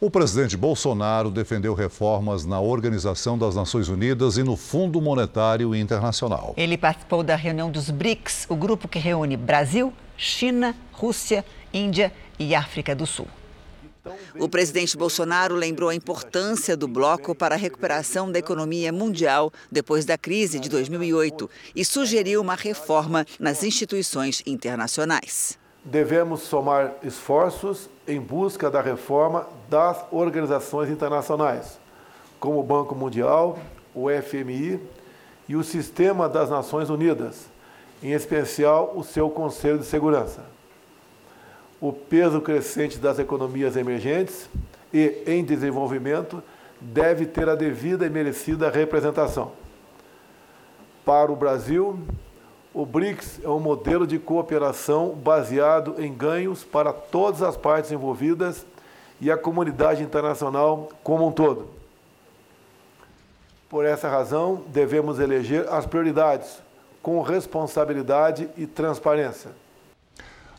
O 0.00 0.08
presidente 0.08 0.56
Bolsonaro 0.56 1.28
defendeu 1.28 1.74
reformas 1.74 2.44
na 2.44 2.60
Organização 2.60 3.36
das 3.36 3.56
Nações 3.56 3.88
Unidas 3.88 4.36
e 4.36 4.44
no 4.44 4.56
Fundo 4.56 5.00
Monetário 5.02 5.74
Internacional. 5.74 6.54
Ele 6.56 6.78
participou 6.78 7.24
da 7.24 7.34
reunião 7.34 7.68
dos 7.68 7.90
BRICS, 7.90 8.46
o 8.48 8.54
grupo 8.54 8.86
que 8.86 9.00
reúne 9.00 9.36
Brasil, 9.36 9.92
China, 10.16 10.72
Rússia, 10.92 11.44
Índia 11.74 12.12
e 12.38 12.54
África 12.54 12.94
do 12.94 13.06
Sul. 13.06 13.26
O 14.38 14.48
presidente 14.48 14.96
Bolsonaro 14.96 15.54
lembrou 15.54 15.88
a 15.90 15.94
importância 15.94 16.76
do 16.76 16.88
bloco 16.88 17.34
para 17.34 17.54
a 17.54 17.58
recuperação 17.58 18.30
da 18.30 18.38
economia 18.38 18.92
mundial 18.92 19.52
depois 19.70 20.04
da 20.04 20.18
crise 20.18 20.58
de 20.58 20.68
2008 20.68 21.48
e 21.74 21.84
sugeriu 21.84 22.40
uma 22.40 22.54
reforma 22.54 23.26
nas 23.38 23.62
instituições 23.62 24.42
internacionais. 24.46 25.58
Devemos 25.84 26.42
somar 26.42 26.94
esforços 27.02 27.88
em 28.06 28.20
busca 28.20 28.70
da 28.70 28.80
reforma 28.80 29.46
das 29.68 30.04
organizações 30.10 30.90
internacionais, 30.90 31.78
como 32.38 32.60
o 32.60 32.62
Banco 32.62 32.94
Mundial, 32.94 33.58
o 33.94 34.06
FMI 34.10 34.80
e 35.48 35.56
o 35.56 35.64
Sistema 35.64 36.28
das 36.28 36.50
Nações 36.50 36.90
Unidas, 36.90 37.46
em 38.02 38.12
especial 38.12 38.92
o 38.96 39.02
seu 39.02 39.30
Conselho 39.30 39.78
de 39.78 39.86
Segurança 39.86 40.57
o 41.80 41.92
peso 41.92 42.40
crescente 42.40 42.98
das 42.98 43.18
economias 43.18 43.76
emergentes 43.76 44.48
e 44.92 45.22
em 45.26 45.44
desenvolvimento 45.44 46.42
deve 46.80 47.26
ter 47.26 47.48
a 47.48 47.54
devida 47.54 48.06
e 48.06 48.10
merecida 48.10 48.70
representação. 48.70 49.52
Para 51.04 51.30
o 51.32 51.36
Brasil, 51.36 51.98
o 52.74 52.84
BRICS 52.84 53.40
é 53.42 53.48
um 53.48 53.60
modelo 53.60 54.06
de 54.06 54.18
cooperação 54.18 55.10
baseado 55.10 55.94
em 55.98 56.12
ganhos 56.12 56.64
para 56.64 56.92
todas 56.92 57.42
as 57.42 57.56
partes 57.56 57.90
envolvidas 57.90 58.66
e 59.20 59.30
a 59.30 59.36
comunidade 59.36 60.02
internacional 60.02 60.90
como 61.02 61.26
um 61.26 61.32
todo. 61.32 61.68
Por 63.68 63.84
essa 63.84 64.08
razão, 64.08 64.62
devemos 64.68 65.18
eleger 65.18 65.68
as 65.68 65.86
prioridades 65.86 66.62
com 67.02 67.20
responsabilidade 67.20 68.48
e 68.56 68.66
transparência. 68.66 69.50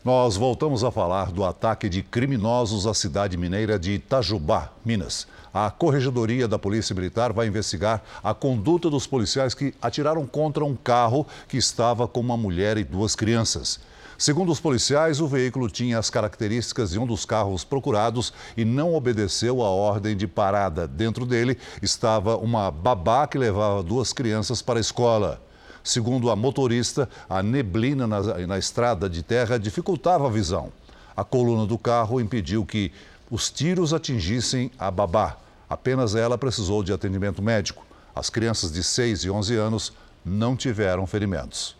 Nós 0.02 0.34
voltamos 0.34 0.82
a 0.82 0.90
falar 0.90 1.30
do 1.30 1.44
ataque 1.44 1.86
de 1.86 2.02
criminosos 2.02 2.86
à 2.86 2.94
cidade 2.94 3.36
mineira 3.36 3.78
de 3.78 3.92
Itajubá, 3.92 4.70
Minas. 4.82 5.26
A 5.52 5.70
Corregedoria 5.70 6.48
da 6.48 6.58
Polícia 6.58 6.94
Militar 6.94 7.34
vai 7.34 7.46
investigar 7.46 8.02
a 8.24 8.32
conduta 8.32 8.88
dos 8.88 9.06
policiais 9.06 9.52
que 9.52 9.74
atiraram 9.82 10.26
contra 10.26 10.64
um 10.64 10.74
carro 10.74 11.26
que 11.46 11.58
estava 11.58 12.08
com 12.08 12.18
uma 12.18 12.34
mulher 12.34 12.78
e 12.78 12.84
duas 12.84 13.14
crianças. 13.14 13.78
Segundo 14.16 14.50
os 14.50 14.58
policiais, 14.58 15.20
o 15.20 15.28
veículo 15.28 15.68
tinha 15.68 15.98
as 15.98 16.08
características 16.08 16.92
de 16.92 16.98
um 16.98 17.06
dos 17.06 17.26
carros 17.26 17.62
procurados 17.62 18.32
e 18.56 18.64
não 18.64 18.94
obedeceu 18.94 19.62
a 19.62 19.68
ordem 19.68 20.16
de 20.16 20.26
parada. 20.26 20.88
Dentro 20.88 21.26
dele 21.26 21.58
estava 21.82 22.38
uma 22.38 22.70
babá 22.70 23.26
que 23.26 23.36
levava 23.36 23.82
duas 23.82 24.14
crianças 24.14 24.62
para 24.62 24.78
a 24.78 24.80
escola. 24.80 25.42
Segundo 25.82 26.30
a 26.30 26.36
motorista, 26.36 27.08
a 27.28 27.42
neblina 27.42 28.06
na, 28.06 28.20
na 28.46 28.58
estrada 28.58 29.08
de 29.08 29.22
terra 29.22 29.58
dificultava 29.58 30.26
a 30.26 30.30
visão. 30.30 30.72
A 31.16 31.24
coluna 31.24 31.66
do 31.66 31.78
carro 31.78 32.20
impediu 32.20 32.64
que 32.64 32.92
os 33.30 33.50
tiros 33.50 33.92
atingissem 33.94 34.70
a 34.78 34.90
babá. 34.90 35.36
Apenas 35.68 36.14
ela 36.14 36.36
precisou 36.36 36.82
de 36.82 36.92
atendimento 36.92 37.42
médico. 37.42 37.84
As 38.14 38.28
crianças 38.28 38.72
de 38.72 38.82
6 38.82 39.24
e 39.24 39.30
11 39.30 39.56
anos 39.56 39.92
não 40.24 40.56
tiveram 40.56 41.06
ferimentos. 41.06 41.76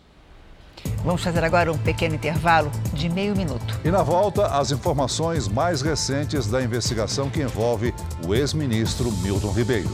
Vamos 1.03 1.23
fazer 1.23 1.43
agora 1.43 1.71
um 1.71 1.77
pequeno 1.77 2.15
intervalo 2.15 2.71
de 2.93 3.09
meio 3.09 3.35
minuto. 3.35 3.79
E 3.83 3.91
na 3.91 4.01
volta, 4.01 4.47
as 4.47 4.71
informações 4.71 5.47
mais 5.47 5.81
recentes 5.81 6.47
da 6.47 6.61
investigação 6.61 7.29
que 7.29 7.41
envolve 7.41 7.93
o 8.25 8.33
ex-ministro 8.33 9.11
Milton 9.11 9.51
Ribeiro. 9.51 9.89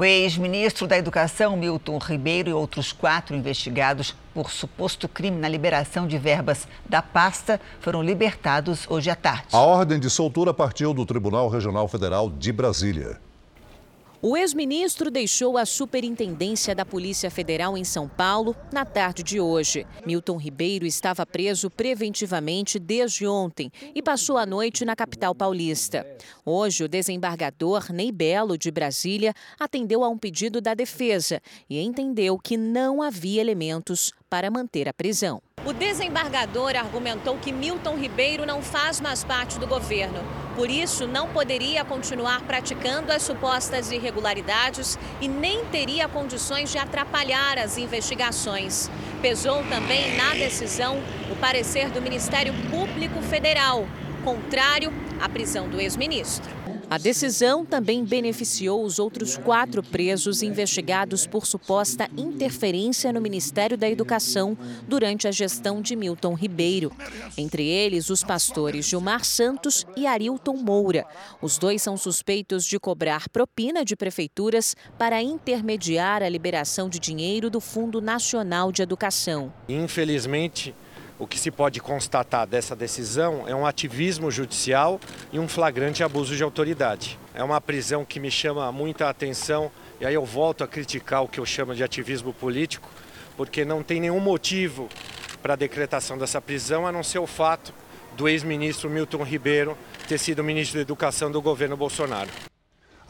O 0.00 0.04
ex-ministro 0.04 0.86
da 0.86 0.96
Educação, 0.96 1.58
Milton 1.58 1.98
Ribeiro, 1.98 2.48
e 2.48 2.54
outros 2.54 2.90
quatro 2.90 3.36
investigados 3.36 4.16
por 4.32 4.50
suposto 4.50 5.06
crime 5.06 5.36
na 5.36 5.46
liberação 5.46 6.06
de 6.06 6.16
verbas 6.16 6.66
da 6.88 7.02
pasta 7.02 7.60
foram 7.80 8.02
libertados 8.02 8.86
hoje 8.88 9.10
à 9.10 9.14
tarde. 9.14 9.48
A 9.52 9.58
ordem 9.58 10.00
de 10.00 10.08
soltura 10.08 10.54
partiu 10.54 10.94
do 10.94 11.04
Tribunal 11.04 11.50
Regional 11.50 11.86
Federal 11.86 12.30
de 12.30 12.50
Brasília. 12.50 13.20
O 14.22 14.36
ex-ministro 14.36 15.10
deixou 15.10 15.56
a 15.56 15.64
superintendência 15.64 16.74
da 16.74 16.84
Polícia 16.84 17.30
Federal 17.30 17.74
em 17.74 17.84
São 17.84 18.06
Paulo 18.06 18.54
na 18.70 18.84
tarde 18.84 19.22
de 19.22 19.40
hoje. 19.40 19.86
Milton 20.04 20.36
Ribeiro 20.36 20.84
estava 20.84 21.24
preso 21.24 21.70
preventivamente 21.70 22.78
desde 22.78 23.26
ontem 23.26 23.72
e 23.94 24.02
passou 24.02 24.36
a 24.36 24.44
noite 24.44 24.84
na 24.84 24.94
capital 24.94 25.34
paulista. 25.34 26.06
Hoje, 26.44 26.84
o 26.84 26.88
desembargador 26.88 27.90
Ney 27.90 28.12
Belo, 28.12 28.58
de 28.58 28.70
Brasília, 28.70 29.32
atendeu 29.58 30.04
a 30.04 30.08
um 30.10 30.18
pedido 30.18 30.60
da 30.60 30.74
defesa 30.74 31.40
e 31.68 31.80
entendeu 31.80 32.36
que 32.36 32.58
não 32.58 33.00
havia 33.00 33.40
elementos 33.40 34.12
para 34.28 34.50
manter 34.50 34.86
a 34.86 34.92
prisão. 34.92 35.40
O 35.64 35.72
desembargador 35.72 36.76
argumentou 36.76 37.38
que 37.38 37.52
Milton 37.52 37.96
Ribeiro 37.96 38.44
não 38.44 38.60
faz 38.60 39.00
mais 39.00 39.24
parte 39.24 39.58
do 39.58 39.66
governo. 39.66 40.20
Por 40.60 40.70
isso, 40.70 41.06
não 41.06 41.26
poderia 41.26 41.86
continuar 41.86 42.42
praticando 42.42 43.10
as 43.10 43.22
supostas 43.22 43.90
irregularidades 43.90 44.98
e 45.18 45.26
nem 45.26 45.64
teria 45.64 46.06
condições 46.06 46.70
de 46.70 46.76
atrapalhar 46.76 47.56
as 47.56 47.78
investigações. 47.78 48.90
Pesou 49.22 49.64
também 49.70 50.14
na 50.18 50.34
decisão 50.34 51.02
o 51.32 51.36
parecer 51.36 51.88
do 51.88 52.02
Ministério 52.02 52.52
Público 52.70 53.22
Federal, 53.22 53.88
contrário 54.22 54.92
à 55.18 55.30
prisão 55.30 55.66
do 55.66 55.80
ex-ministro. 55.80 56.69
A 56.90 56.98
decisão 56.98 57.64
também 57.64 58.04
beneficiou 58.04 58.82
os 58.82 58.98
outros 58.98 59.36
quatro 59.36 59.80
presos 59.80 60.42
investigados 60.42 61.24
por 61.24 61.46
suposta 61.46 62.10
interferência 62.16 63.12
no 63.12 63.20
Ministério 63.20 63.78
da 63.78 63.88
Educação 63.88 64.58
durante 64.88 65.28
a 65.28 65.30
gestão 65.30 65.80
de 65.80 65.94
Milton 65.94 66.34
Ribeiro. 66.34 66.90
Entre 67.38 67.64
eles, 67.64 68.10
os 68.10 68.24
pastores 68.24 68.86
Gilmar 68.86 69.24
Santos 69.24 69.86
e 69.96 70.04
Arilton 70.04 70.56
Moura. 70.56 71.06
Os 71.40 71.58
dois 71.58 71.80
são 71.80 71.96
suspeitos 71.96 72.64
de 72.64 72.76
cobrar 72.80 73.28
propina 73.28 73.84
de 73.84 73.94
prefeituras 73.94 74.74
para 74.98 75.22
intermediar 75.22 76.24
a 76.24 76.28
liberação 76.28 76.88
de 76.88 76.98
dinheiro 76.98 77.48
do 77.48 77.60
Fundo 77.60 78.00
Nacional 78.00 78.72
de 78.72 78.82
Educação. 78.82 79.52
Infelizmente, 79.68 80.74
o 81.20 81.26
que 81.26 81.38
se 81.38 81.50
pode 81.50 81.80
constatar 81.80 82.46
dessa 82.46 82.74
decisão 82.74 83.44
é 83.46 83.54
um 83.54 83.66
ativismo 83.66 84.30
judicial 84.30 84.98
e 85.30 85.38
um 85.38 85.46
flagrante 85.46 86.02
abuso 86.02 86.34
de 86.34 86.42
autoridade. 86.42 87.18
É 87.34 87.44
uma 87.44 87.60
prisão 87.60 88.06
que 88.06 88.18
me 88.18 88.30
chama 88.30 88.72
muita 88.72 89.06
atenção 89.06 89.70
e 90.00 90.06
aí 90.06 90.14
eu 90.14 90.24
volto 90.24 90.64
a 90.64 90.66
criticar 90.66 91.22
o 91.22 91.28
que 91.28 91.38
eu 91.38 91.44
chamo 91.44 91.74
de 91.74 91.84
ativismo 91.84 92.32
político, 92.32 92.88
porque 93.36 93.66
não 93.66 93.82
tem 93.82 94.00
nenhum 94.00 94.18
motivo 94.18 94.88
para 95.42 95.52
a 95.52 95.56
decretação 95.56 96.16
dessa 96.16 96.40
prisão 96.40 96.86
a 96.86 96.92
não 96.92 97.02
ser 97.02 97.18
o 97.18 97.26
fato 97.26 97.74
do 98.16 98.26
ex-ministro 98.26 98.88
Milton 98.88 99.22
Ribeiro 99.22 99.76
ter 100.08 100.16
sido 100.16 100.42
ministro 100.42 100.78
da 100.78 100.82
Educação 100.82 101.30
do 101.30 101.42
governo 101.42 101.76
Bolsonaro. 101.76 102.49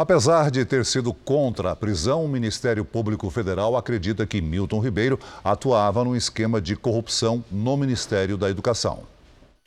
Apesar 0.01 0.51
de 0.51 0.65
ter 0.65 0.87
sido 0.87 1.13
contra 1.13 1.73
a 1.73 1.77
prisão, 1.77 2.25
o 2.25 2.29
Ministério 2.29 2.87
Público 2.87 3.29
Federal 3.29 3.77
acredita 3.77 4.27
que 4.27 4.41
Milton 4.41 4.81
Ribeiro 4.81 5.21
atuava 5.45 6.03
num 6.03 6.17
esquema 6.17 6.59
de 6.59 6.75
corrupção 6.75 7.45
no 7.51 7.77
Ministério 7.77 8.39
da 8.39 8.49
Educação. 8.49 9.07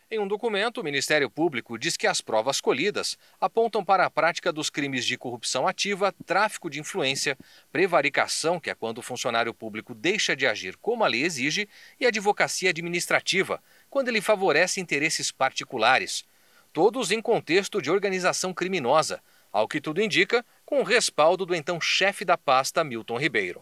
Em 0.09 0.17
um 0.17 0.27
documento, 0.27 0.81
o 0.81 0.83
Ministério 0.83 1.29
Público 1.29 1.77
diz 1.77 1.95
que 1.95 2.07
as 2.07 2.19
provas 2.19 2.59
colhidas 2.59 3.15
apontam 3.39 3.85
para 3.85 4.07
a 4.07 4.09
prática 4.09 4.51
dos 4.51 4.71
crimes 4.71 5.05
de 5.05 5.19
corrupção 5.19 5.67
ativa, 5.67 6.11
tráfico 6.25 6.67
de 6.67 6.79
influência, 6.79 7.37
prevaricação, 7.71 8.59
que 8.59 8.71
é 8.71 8.73
quando 8.73 8.97
o 8.97 9.03
funcionário 9.03 9.53
público 9.53 9.93
deixa 9.93 10.35
de 10.35 10.47
agir 10.47 10.75
como 10.77 11.03
a 11.03 11.07
lei 11.07 11.21
exige, 11.21 11.69
e 11.99 12.07
advocacia 12.07 12.71
administrativa, 12.71 13.61
quando 13.87 14.07
ele 14.07 14.19
favorece 14.19 14.81
interesses 14.81 15.31
particulares. 15.31 16.25
Todos 16.73 17.11
em 17.11 17.21
contexto 17.21 17.79
de 17.79 17.91
organização 17.91 18.51
criminosa 18.51 19.21
ao 19.53 19.67
que 19.67 19.79
tudo 19.79 20.01
indica, 20.01 20.43
com 20.65 20.81
o 20.81 20.83
respaldo 20.83 21.45
do 21.45 21.53
então 21.53 21.79
chefe 21.79 22.25
da 22.25 22.35
pasta, 22.35 22.83
Milton 22.83 23.17
Ribeiro. 23.17 23.61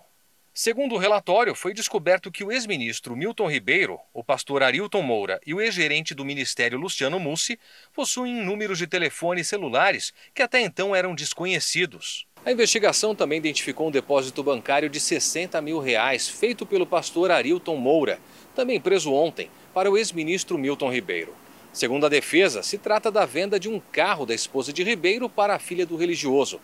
Segundo 0.54 0.96
o 0.96 0.98
relatório, 0.98 1.56
foi 1.56 1.74
descoberto 1.74 2.30
que 2.30 2.44
o 2.44 2.52
ex-ministro 2.52 3.16
Milton 3.16 3.50
Ribeiro, 3.50 4.00
o 4.14 4.22
pastor 4.22 4.64
Arilton 4.64 5.02
Moura 5.02 5.39
e 5.46 5.54
o 5.54 5.62
ex-gerente 5.62 6.14
do 6.14 6.26
ministério 6.26 6.78
Luciano 6.78 7.20
Mussi 7.20 7.58
possuem 7.94 8.44
números 8.44 8.78
de 8.78 8.86
telefones 8.86 9.48
celulares 9.48 10.14
que 10.34 10.42
até 10.42 10.60
então 10.60 10.94
eram 10.94 11.16
desconhecidos. 11.16 12.26
A 12.46 12.52
investigação 12.52 13.16
também 13.16 13.38
identificou 13.38 13.88
um 13.88 13.92
depósito 13.92 14.44
bancário 14.44 14.89
de 14.89 15.00
60 15.00 15.62
mil 15.62 15.80
reais 15.80 16.28
feito 16.28 16.66
pelo 16.66 16.86
pastor 16.86 17.32
Arilton 17.32 17.78
Moura, 17.78 18.20
também 18.54 18.82
preso 18.82 19.14
ontem, 19.14 19.50
para 19.74 19.89
o 19.89 19.98
ex-ministro 19.98 20.58
Milton 20.58 20.92
Ribeiro. 20.92 21.34
Segundo 21.74 22.05
a 22.05 22.09
defesa, 22.09 22.61
se 22.61 22.78
trata 22.78 23.09
da 23.09 23.26
venda 23.26 23.59
de 23.59 23.69
um 23.69 23.80
carro 23.91 24.26
da 24.26 24.34
esposa 24.34 24.74
de 24.74 24.84
Ribeiro 24.84 25.30
para 25.30 25.55
a 25.55 25.59
filha 25.59 25.86
do 25.86 25.95
religioso. 25.95 26.59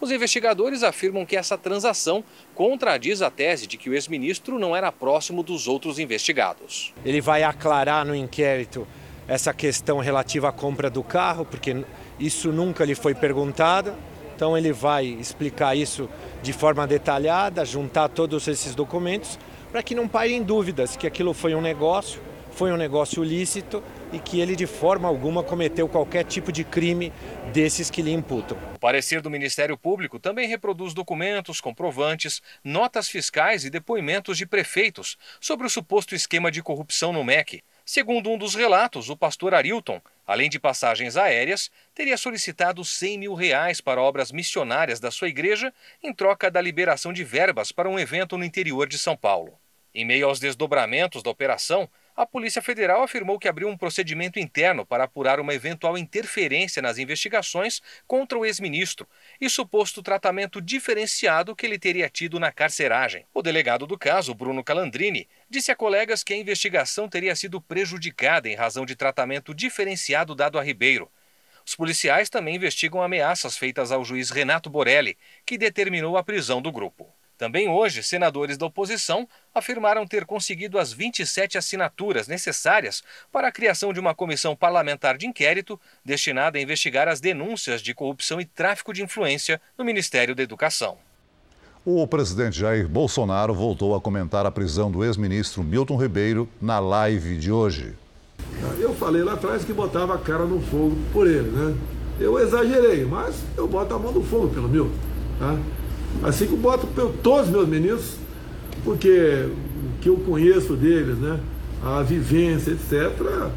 Os 0.00 0.10
investigadores 0.10 0.82
afirmam 0.82 1.26
que 1.26 1.36
essa 1.36 1.58
transação 1.58 2.24
contradiz 2.54 3.22
a 3.22 3.30
tese 3.30 3.66
de 3.66 3.76
que 3.76 3.90
o 3.90 3.94
ex-ministro 3.94 4.58
não 4.58 4.74
era 4.74 4.90
próximo 4.90 5.42
dos 5.42 5.66
outros 5.66 5.98
investigados. 5.98 6.92
Ele 7.04 7.20
vai 7.20 7.42
aclarar 7.42 8.04
no 8.04 8.14
inquérito 8.14 8.86
essa 9.26 9.52
questão 9.52 9.98
relativa 9.98 10.48
à 10.48 10.52
compra 10.52 10.90
do 10.90 11.02
carro, 11.02 11.44
porque 11.44 11.84
isso 12.18 12.52
nunca 12.52 12.84
lhe 12.84 12.94
foi 12.94 13.14
perguntado. 13.14 13.94
Então 14.34 14.56
ele 14.58 14.72
vai 14.72 15.06
explicar 15.06 15.76
isso 15.76 16.08
de 16.42 16.52
forma 16.52 16.86
detalhada, 16.86 17.64
juntar 17.64 18.08
todos 18.08 18.48
esses 18.48 18.74
documentos, 18.74 19.38
para 19.70 19.82
que 19.82 19.94
não 19.94 20.08
pairem 20.08 20.42
dúvidas 20.42 20.96
que 20.96 21.06
aquilo 21.06 21.32
foi 21.32 21.54
um 21.54 21.60
negócio, 21.60 22.20
foi 22.52 22.70
um 22.70 22.76
negócio 22.76 23.24
lícito 23.24 23.82
e 24.12 24.18
que 24.18 24.40
ele 24.40 24.54
de 24.54 24.66
forma 24.66 25.08
alguma 25.08 25.42
cometeu 25.42 25.88
qualquer 25.88 26.24
tipo 26.24 26.52
de 26.52 26.64
crime 26.64 27.12
desses 27.52 27.90
que 27.90 28.02
lhe 28.02 28.12
imputam. 28.12 28.56
O 28.74 28.78
parecer 28.78 29.20
do 29.20 29.30
Ministério 29.30 29.76
Público 29.76 30.18
também 30.18 30.46
reproduz 30.46 30.94
documentos, 30.94 31.60
comprovantes, 31.60 32.42
notas 32.62 33.08
fiscais 33.08 33.64
e 33.64 33.70
depoimentos 33.70 34.36
de 34.36 34.46
prefeitos 34.46 35.16
sobre 35.40 35.66
o 35.66 35.70
suposto 35.70 36.14
esquema 36.14 36.50
de 36.50 36.62
corrupção 36.62 37.12
no 37.12 37.24
MEC. 37.24 37.62
Segundo 37.84 38.30
um 38.30 38.38
dos 38.38 38.54
relatos, 38.54 39.08
o 39.10 39.16
pastor 39.16 39.54
Arilton, 39.54 40.00
além 40.26 40.48
de 40.48 40.60
passagens 40.60 41.16
aéreas, 41.16 41.70
teria 41.94 42.16
solicitado 42.16 42.84
100 42.84 43.18
mil 43.18 43.34
reais 43.34 43.80
para 43.80 44.00
obras 44.00 44.30
missionárias 44.30 45.00
da 45.00 45.10
sua 45.10 45.28
igreja 45.28 45.72
em 46.02 46.12
troca 46.14 46.50
da 46.50 46.60
liberação 46.60 47.12
de 47.12 47.24
verbas 47.24 47.72
para 47.72 47.88
um 47.88 47.98
evento 47.98 48.38
no 48.38 48.44
interior 48.44 48.86
de 48.88 48.98
São 48.98 49.16
Paulo. 49.16 49.58
Em 49.94 50.04
meio 50.04 50.26
aos 50.26 50.38
desdobramentos 50.38 51.22
da 51.22 51.30
operação, 51.30 51.88
a 52.14 52.26
Polícia 52.26 52.60
Federal 52.60 53.02
afirmou 53.02 53.38
que 53.38 53.48
abriu 53.48 53.68
um 53.68 53.76
procedimento 53.76 54.38
interno 54.38 54.84
para 54.84 55.04
apurar 55.04 55.40
uma 55.40 55.54
eventual 55.54 55.96
interferência 55.96 56.82
nas 56.82 56.98
investigações 56.98 57.80
contra 58.06 58.38
o 58.38 58.44
ex-ministro 58.44 59.08
e 59.40 59.48
suposto 59.48 60.02
tratamento 60.02 60.60
diferenciado 60.60 61.56
que 61.56 61.64
ele 61.64 61.78
teria 61.78 62.10
tido 62.10 62.38
na 62.38 62.52
carceragem. 62.52 63.24
O 63.32 63.40
delegado 63.40 63.86
do 63.86 63.98
caso, 63.98 64.34
Bruno 64.34 64.62
Calandrini, 64.62 65.26
disse 65.48 65.70
a 65.70 65.76
colegas 65.76 66.22
que 66.22 66.34
a 66.34 66.36
investigação 66.36 67.08
teria 67.08 67.34
sido 67.34 67.60
prejudicada 67.60 68.48
em 68.48 68.54
razão 68.54 68.84
de 68.84 68.94
tratamento 68.94 69.54
diferenciado 69.54 70.34
dado 70.34 70.58
a 70.58 70.62
Ribeiro. 70.62 71.10
Os 71.64 71.74
policiais 71.74 72.28
também 72.28 72.56
investigam 72.56 73.02
ameaças 73.02 73.56
feitas 73.56 73.90
ao 73.90 74.04
juiz 74.04 74.30
Renato 74.30 74.68
Borelli, 74.68 75.16
que 75.46 75.56
determinou 75.56 76.16
a 76.16 76.22
prisão 76.22 76.60
do 76.60 76.72
grupo. 76.72 77.08
Também 77.36 77.68
hoje, 77.68 78.02
senadores 78.02 78.56
da 78.56 78.66
oposição 78.66 79.28
afirmaram 79.54 80.06
ter 80.06 80.24
conseguido 80.24 80.78
as 80.78 80.92
27 80.92 81.58
assinaturas 81.58 82.28
necessárias 82.28 83.02
para 83.32 83.48
a 83.48 83.52
criação 83.52 83.92
de 83.92 84.00
uma 84.00 84.14
comissão 84.14 84.54
parlamentar 84.54 85.16
de 85.16 85.26
inquérito 85.26 85.80
destinada 86.04 86.58
a 86.58 86.62
investigar 86.62 87.08
as 87.08 87.20
denúncias 87.20 87.82
de 87.82 87.94
corrupção 87.94 88.40
e 88.40 88.44
tráfico 88.44 88.92
de 88.92 89.02
influência 89.02 89.60
no 89.76 89.84
Ministério 89.84 90.34
da 90.34 90.42
Educação. 90.42 90.98
O 91.84 92.06
presidente 92.06 92.60
Jair 92.60 92.88
Bolsonaro 92.88 93.52
voltou 93.52 93.96
a 93.96 94.00
comentar 94.00 94.46
a 94.46 94.52
prisão 94.52 94.88
do 94.88 95.04
ex-ministro 95.04 95.64
Milton 95.64 95.96
Ribeiro 95.96 96.48
na 96.60 96.78
live 96.78 97.36
de 97.36 97.50
hoje. 97.50 97.94
Eu 98.78 98.94
falei 98.94 99.24
lá 99.24 99.32
atrás 99.32 99.64
que 99.64 99.72
botava 99.72 100.14
a 100.14 100.18
cara 100.18 100.44
no 100.44 100.60
fogo 100.60 100.96
por 101.12 101.26
ele, 101.26 101.50
né? 101.50 101.76
Eu 102.20 102.38
exagerei, 102.38 103.04
mas 103.04 103.34
eu 103.56 103.66
boto 103.66 103.94
a 103.94 103.98
mão 103.98 104.12
no 104.12 104.22
fogo 104.22 104.48
pelo 104.48 104.68
Milton, 104.68 104.94
tá? 105.40 105.58
Assim 106.22 106.46
que 106.46 106.52
eu 106.52 106.58
boto 106.58 106.86
todos 107.22 107.46
os 107.46 107.52
meus 107.52 107.68
ministros, 107.68 108.16
porque 108.84 109.48
o 109.48 110.00
que 110.00 110.08
eu 110.08 110.16
conheço 110.16 110.74
deles, 110.74 111.18
né, 111.18 111.40
a 111.82 112.02
vivência, 112.02 112.72
etc., 112.72 113.50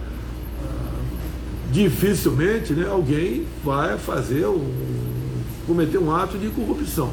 dificilmente 1.72 2.74
né, 2.74 2.88
alguém 2.88 3.46
vai 3.64 3.98
fazer 3.98 4.46
um, 4.48 4.72
cometer 5.68 5.98
um 5.98 6.14
ato 6.16 6.38
de 6.38 6.50
corrupção. 6.50 7.12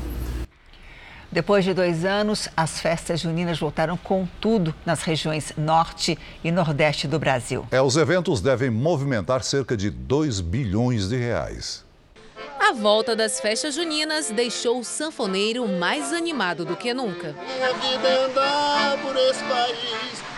Depois 1.32 1.64
de 1.64 1.72
dois 1.72 2.05
anos, 2.05 2.47
as 2.55 2.78
festas 2.78 3.20
juninas 3.20 3.59
voltaram 3.59 3.97
com 3.97 4.28
tudo 4.38 4.74
nas 4.84 5.03
regiões 5.03 5.53
norte 5.57 6.18
e 6.45 6.53
nordeste 6.53 7.09
do 7.09 7.18
Brasil. 7.18 7.64
É, 7.70 7.80
os 7.80 7.97
eventos 7.97 8.43
devem 8.43 8.68
movimentar 8.68 9.43
cerca 9.43 9.74
de 9.74 9.88
2 9.88 10.43
bilhões 10.43 11.09
de 11.09 11.16
reais. 11.16 11.84
A 12.65 12.73
volta 12.73 13.17
das 13.17 13.41
festas 13.41 13.75
juninas 13.75 14.31
deixou 14.31 14.79
o 14.79 14.85
sanfoneiro 14.85 15.67
mais 15.67 16.13
animado 16.13 16.65
do 16.65 16.77
que 16.77 16.95
nunca. 16.95 17.35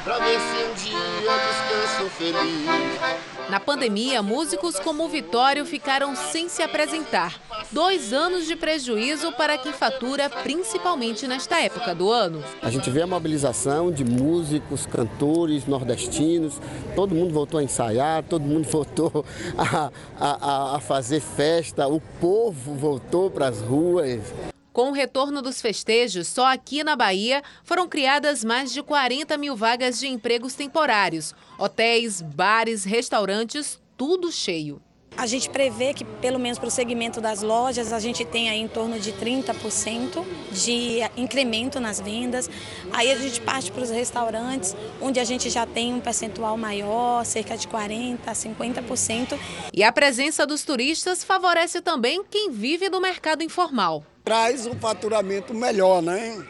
pra 0.03 0.19
ver 0.19 0.41
se 0.41 0.65
um 0.65 0.75
dia 0.75 1.33
descanso 1.37 2.11
feliz. 2.17 3.34
Na 3.51 3.61
pandemia, 3.61 4.23
músicos 4.23 4.81
como 4.81 5.07
Vitório 5.09 5.67
ficaram 5.67 6.17
sem 6.17 6.49
se 6.49 6.63
apresentar. 6.63 7.39
Dois 7.71 8.13
anos 8.13 8.47
de 8.47 8.57
prejuízo 8.57 9.33
para 9.33 9.59
quem 9.59 9.73
fatura, 9.73 10.31
principalmente 10.31 11.27
nesta 11.27 11.61
época 11.61 11.95
do 11.95 12.11
ano. 12.11 12.43
A 12.63 12.71
gente 12.71 12.89
vê 12.91 13.03
a 13.03 13.07
mobilização 13.07 13.93
de 13.93 14.03
músicos, 14.05 14.87
cantores 14.87 15.67
nordestinos, 15.67 16.61
todo 16.97 17.15
mundo 17.15 17.35
voltou 17.35 17.61
a 17.61 17.63
ensaiar, 17.63 18.23
todo 18.23 18.43
mundo 18.43 18.67
voltou 18.71 19.25
a, 19.59 19.91
a, 20.19 20.77
a 20.77 20.81
fazer 20.81 21.21
festa, 21.21 21.87
o 21.87 22.01
povo 22.01 22.75
voltou 22.75 23.31
para 23.31 23.49
as 23.49 23.61
ruas. 23.61 24.54
Com 24.75 24.89
o 24.89 24.93
retorno 24.93 25.41
dos 25.41 25.61
festejos, 25.61 26.27
só 26.27 26.47
aqui 26.47 26.83
na 26.83 26.97
Bahia 26.97 27.45
foram 27.63 27.89
criadas 27.89 28.43
mais 28.43 28.73
de 28.73 28.83
40 28.83 29.39
mil 29.39 29.55
vagas 29.55 30.01
de 30.01 30.09
empregos 30.09 30.55
temporários. 30.55 31.33
Hotéis, 31.57 32.21
bares, 32.21 32.83
restaurantes, 32.83 33.81
tudo 33.97 34.33
cheio. 34.33 34.83
A 35.17 35.29
gente 35.29 35.49
prevê 35.49 35.95
que, 35.95 36.05
pelo 36.05 36.41
menos 36.41 36.59
para 36.59 36.67
o 36.67 36.71
segmento 36.73 37.21
das 37.21 37.41
lojas, 37.41 37.93
a 37.93 38.01
gente 38.01 38.25
tem 38.25 38.51
aí 38.51 38.59
em 38.59 38.67
torno 38.67 38.99
de 38.99 39.13
30% 39.13 40.25
de 40.51 40.99
incremento 41.17 41.79
nas 41.79 42.01
vendas. 42.01 42.51
Aí 42.93 43.13
a 43.13 43.17
gente 43.17 43.41
parte 43.43 43.71
para 43.71 43.85
os 43.85 43.91
restaurantes, 43.91 44.75
onde 45.01 45.21
a 45.21 45.25
gente 45.25 45.51
já 45.51 45.65
tem 45.65 45.95
um 45.95 46.01
percentual 46.01 46.57
maior, 46.57 47.25
cerca 47.25 47.57
de 47.57 47.69
40%, 47.69 48.19
50%. 48.25 49.39
E 49.73 49.85
a 49.85 49.93
presença 49.93 50.45
dos 50.45 50.65
turistas 50.65 51.23
favorece 51.23 51.81
também 51.81 52.25
quem 52.29 52.51
vive 52.51 52.89
do 52.89 53.01
mercado 53.01 53.45
informal. 53.45 54.05
Traz 54.25 54.67
um 54.67 54.75
faturamento 54.75 55.53
melhor, 55.53 56.01
né? 56.01 56.43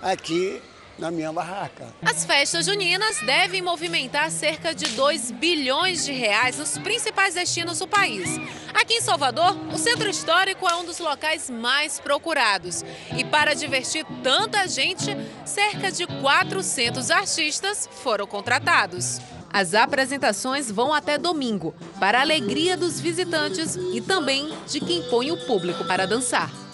Aqui 0.00 0.62
na 0.96 1.10
minha 1.10 1.32
barraca. 1.32 1.92
As 2.02 2.24
festas 2.24 2.66
juninas 2.66 3.18
devem 3.26 3.60
movimentar 3.60 4.30
cerca 4.30 4.72
de 4.72 4.86
2 4.90 5.32
bilhões 5.32 6.04
de 6.04 6.12
reais 6.12 6.56
nos 6.56 6.78
principais 6.78 7.34
destinos 7.34 7.80
do 7.80 7.88
país. 7.88 8.38
Aqui 8.72 8.94
em 8.94 9.00
Salvador, 9.00 9.58
o 9.74 9.76
centro 9.76 10.08
histórico 10.08 10.68
é 10.68 10.76
um 10.76 10.84
dos 10.84 11.00
locais 11.00 11.50
mais 11.50 11.98
procurados. 11.98 12.84
E 13.16 13.24
para 13.24 13.54
divertir 13.54 14.06
tanta 14.22 14.68
gente, 14.68 15.16
cerca 15.44 15.90
de 15.90 16.06
400 16.06 17.10
artistas 17.10 17.88
foram 18.04 18.26
contratados. 18.26 19.20
As 19.52 19.74
apresentações 19.74 20.70
vão 20.70 20.94
até 20.94 21.18
domingo, 21.18 21.74
para 21.98 22.18
a 22.18 22.22
alegria 22.22 22.76
dos 22.76 23.00
visitantes 23.00 23.74
e 23.92 24.00
também 24.00 24.56
de 24.68 24.78
quem 24.78 25.02
põe 25.10 25.32
o 25.32 25.46
público 25.46 25.84
para 25.84 26.06
dançar. 26.06 26.65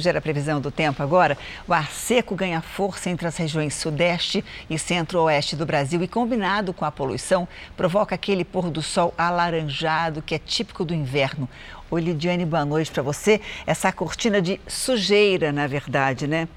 Vamos 0.00 0.04
ver 0.04 0.16
a 0.16 0.20
previsão 0.20 0.60
do 0.60 0.70
tempo 0.70 1.02
agora. 1.02 1.36
O 1.66 1.74
ar 1.74 1.90
seco 1.90 2.36
ganha 2.36 2.62
força 2.62 3.10
entre 3.10 3.26
as 3.26 3.36
regiões 3.36 3.74
sudeste 3.74 4.42
e 4.70 4.78
centro-oeste 4.78 5.56
do 5.56 5.66
Brasil 5.66 6.00
e, 6.00 6.08
combinado 6.08 6.72
com 6.72 6.84
a 6.84 6.92
poluição, 6.92 7.46
provoca 7.76 8.14
aquele 8.14 8.44
pôr 8.44 8.70
do 8.70 8.80
sol 8.80 9.12
alaranjado 9.18 10.22
que 10.22 10.34
é 10.34 10.38
típico 10.38 10.84
do 10.84 10.94
inverno. 10.94 11.48
Oi, 11.90 12.00
Lidiane, 12.00 12.46
boa 12.46 12.64
noite 12.64 12.90
para 12.90 13.02
você. 13.02 13.40
Essa 13.66 13.90
cortina 13.90 14.40
de 14.40 14.60
sujeira, 14.66 15.50
na 15.50 15.66
verdade, 15.66 16.28
né? 16.28 16.48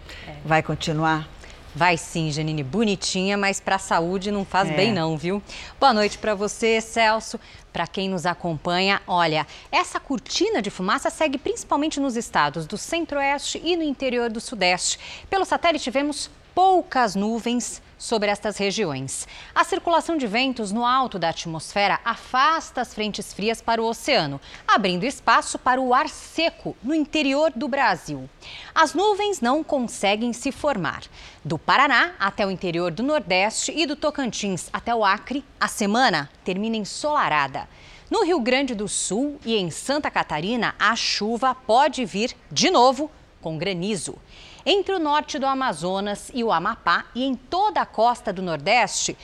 Vai 0.46 0.62
continuar? 0.62 1.33
Vai 1.76 1.98
sim, 1.98 2.32
Janine, 2.32 2.64
bonitinha, 2.64 3.36
mas 3.36 3.60
para 3.60 3.78
a 3.78 3.80
saúde 3.80 4.32
não 4.32 4.46
faz 4.46 4.70
é. 4.70 4.74
bem 4.74 4.94
não, 4.94 5.18
viu? 5.18 5.42
Boa 5.80 5.92
noite 5.92 6.20
para 6.20 6.36
você, 6.36 6.80
Celso. 6.80 7.40
Para 7.72 7.88
quem 7.88 8.08
nos 8.08 8.28
acompanha, 8.28 9.02
olha, 9.08 9.48
essa 9.72 10.00
cortina 10.00 10.62
de 10.62 10.70
fumaça 10.70 11.10
segue 11.10 11.40
principalmente 11.40 12.00
nos 12.00 12.16
estados 12.16 12.68
do 12.68 12.78
centro-oeste 12.78 13.60
e 13.64 13.76
no 13.76 13.82
interior 13.82 14.30
do 14.30 14.40
sudeste. 14.40 15.00
Pelo 15.28 15.46
satélite 15.46 15.90
vemos 15.90 16.30
poucas 16.54 17.16
nuvens 17.16 17.82
sobre 17.98 18.30
estas 18.30 18.58
regiões. 18.58 19.28
A 19.56 19.64
circulação 19.64 20.18
de 20.18 20.28
ventos 20.28 20.72
no 20.72 20.86
alto 20.86 21.18
da 21.18 21.30
atmosfera 21.30 22.00
afasta 22.04 22.82
as 22.82 22.94
frentes 22.94 23.34
frias 23.34 23.62
para 23.62 23.82
o 23.82 23.86
oceano, 23.86 24.42
abrindo 24.68 25.06
espaço 25.06 25.58
para 25.58 25.80
o 25.80 25.94
ar 25.94 26.10
seco 26.10 26.76
no 26.84 26.94
interior 26.94 27.52
do 27.56 27.68
Brasil. 27.68 28.30
As 28.76 28.94
nuvens 28.94 29.40
não 29.40 29.64
conseguem 29.64 30.34
se 30.34 30.52
formar. 30.52 31.04
Do 31.46 31.58
Paraná 31.58 32.14
até 32.20 32.46
o 32.46 32.52
interior 32.52 32.92
do 32.92 33.04
Nordeste 33.04 33.72
e 33.76 33.86
do 33.86 33.96
Tocantins 33.96 34.70
até 34.74 34.94
o 34.94 35.06
Acre, 35.06 35.46
a 35.60 35.68
semana 35.68 36.30
termina 36.44 36.76
ensolarada. 36.76 37.68
No 38.12 38.24
Rio 38.24 38.40
Grande 38.40 38.76
do 38.76 38.88
Sul 38.88 39.40
e 39.46 39.56
em 39.56 39.72
Santa 39.72 40.12
Catarina, 40.12 40.76
a 40.78 40.96
chuva 40.96 41.56
pode 41.56 42.06
vir 42.06 42.36
de 42.52 42.70
novo 42.70 43.10
com 43.42 43.58
granizo. 43.58 44.18
Entre 44.66 44.96
o 44.96 45.00
norte 45.00 45.38
do 45.38 45.46
Amazonas 45.46 46.32
e 46.34 46.42
o 46.42 46.50
Amapá 46.50 47.06
e 47.14 47.26
em 47.26 47.36
toda 47.36 47.82
a 47.82 47.86
costa 47.86 48.32
do 48.32 48.42
Nordeste, 48.42 49.18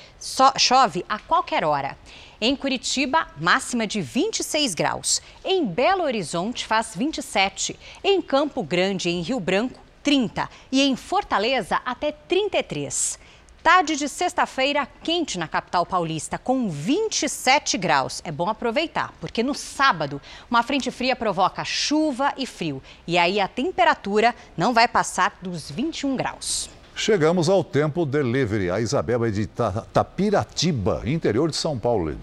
chove 0.58 1.06
a 1.08 1.18
qualquer 1.18 1.64
hora. 1.64 1.98
Em 2.42 2.54
Curitiba, 2.58 3.26
máxima 3.38 3.88
de 3.88 4.02
26 4.02 4.76
graus. 4.76 5.22
Em 5.46 5.66
Belo 5.66 6.04
Horizonte, 6.04 6.66
faz 6.66 6.94
27. 6.94 7.80
Em 8.04 8.22
Campo 8.22 8.62
Grande, 8.62 9.10
em 9.10 9.22
Rio 9.22 9.40
Branco, 9.40 9.80
30. 10.04 10.50
E 10.70 10.82
em 10.82 10.98
Fortaleza, 10.98 11.82
até 11.86 12.12
33. 12.12 13.18
Tarde 13.62 13.98
de 13.98 14.08
sexta-feira, 14.08 14.88
quente 15.04 15.38
na 15.38 15.46
capital 15.46 15.86
paulista, 15.86 16.38
com 16.38 16.70
27 16.70 17.78
graus. 17.78 18.22
É 18.24 18.32
bom 18.32 18.48
aproveitar, 18.48 19.14
porque 19.20 19.44
no 19.44 19.54
sábado, 19.54 20.22
uma 20.50 20.64
frente 20.64 20.90
fria 20.90 21.14
provoca 21.14 21.66
chuva 21.66 22.34
e 22.38 22.46
frio. 22.46 22.82
E 23.06 23.18
aí 23.18 23.38
a 23.38 23.50
temperatura 23.50 24.34
não 24.56 24.74
vai 24.74 24.88
passar 24.88 25.38
dos 25.42 25.70
21 25.70 26.16
graus. 26.16 26.70
Chegamos 26.96 27.50
ao 27.50 27.62
tempo 27.62 28.06
delivery. 28.06 28.72
A 28.72 28.80
Isabel 28.80 29.26
é 29.26 29.30
de 29.30 29.48
Tapiratiba, 29.92 31.02
interior 31.06 31.50
de 31.50 31.58
São 31.58 31.78
Paulo. 31.78 32.16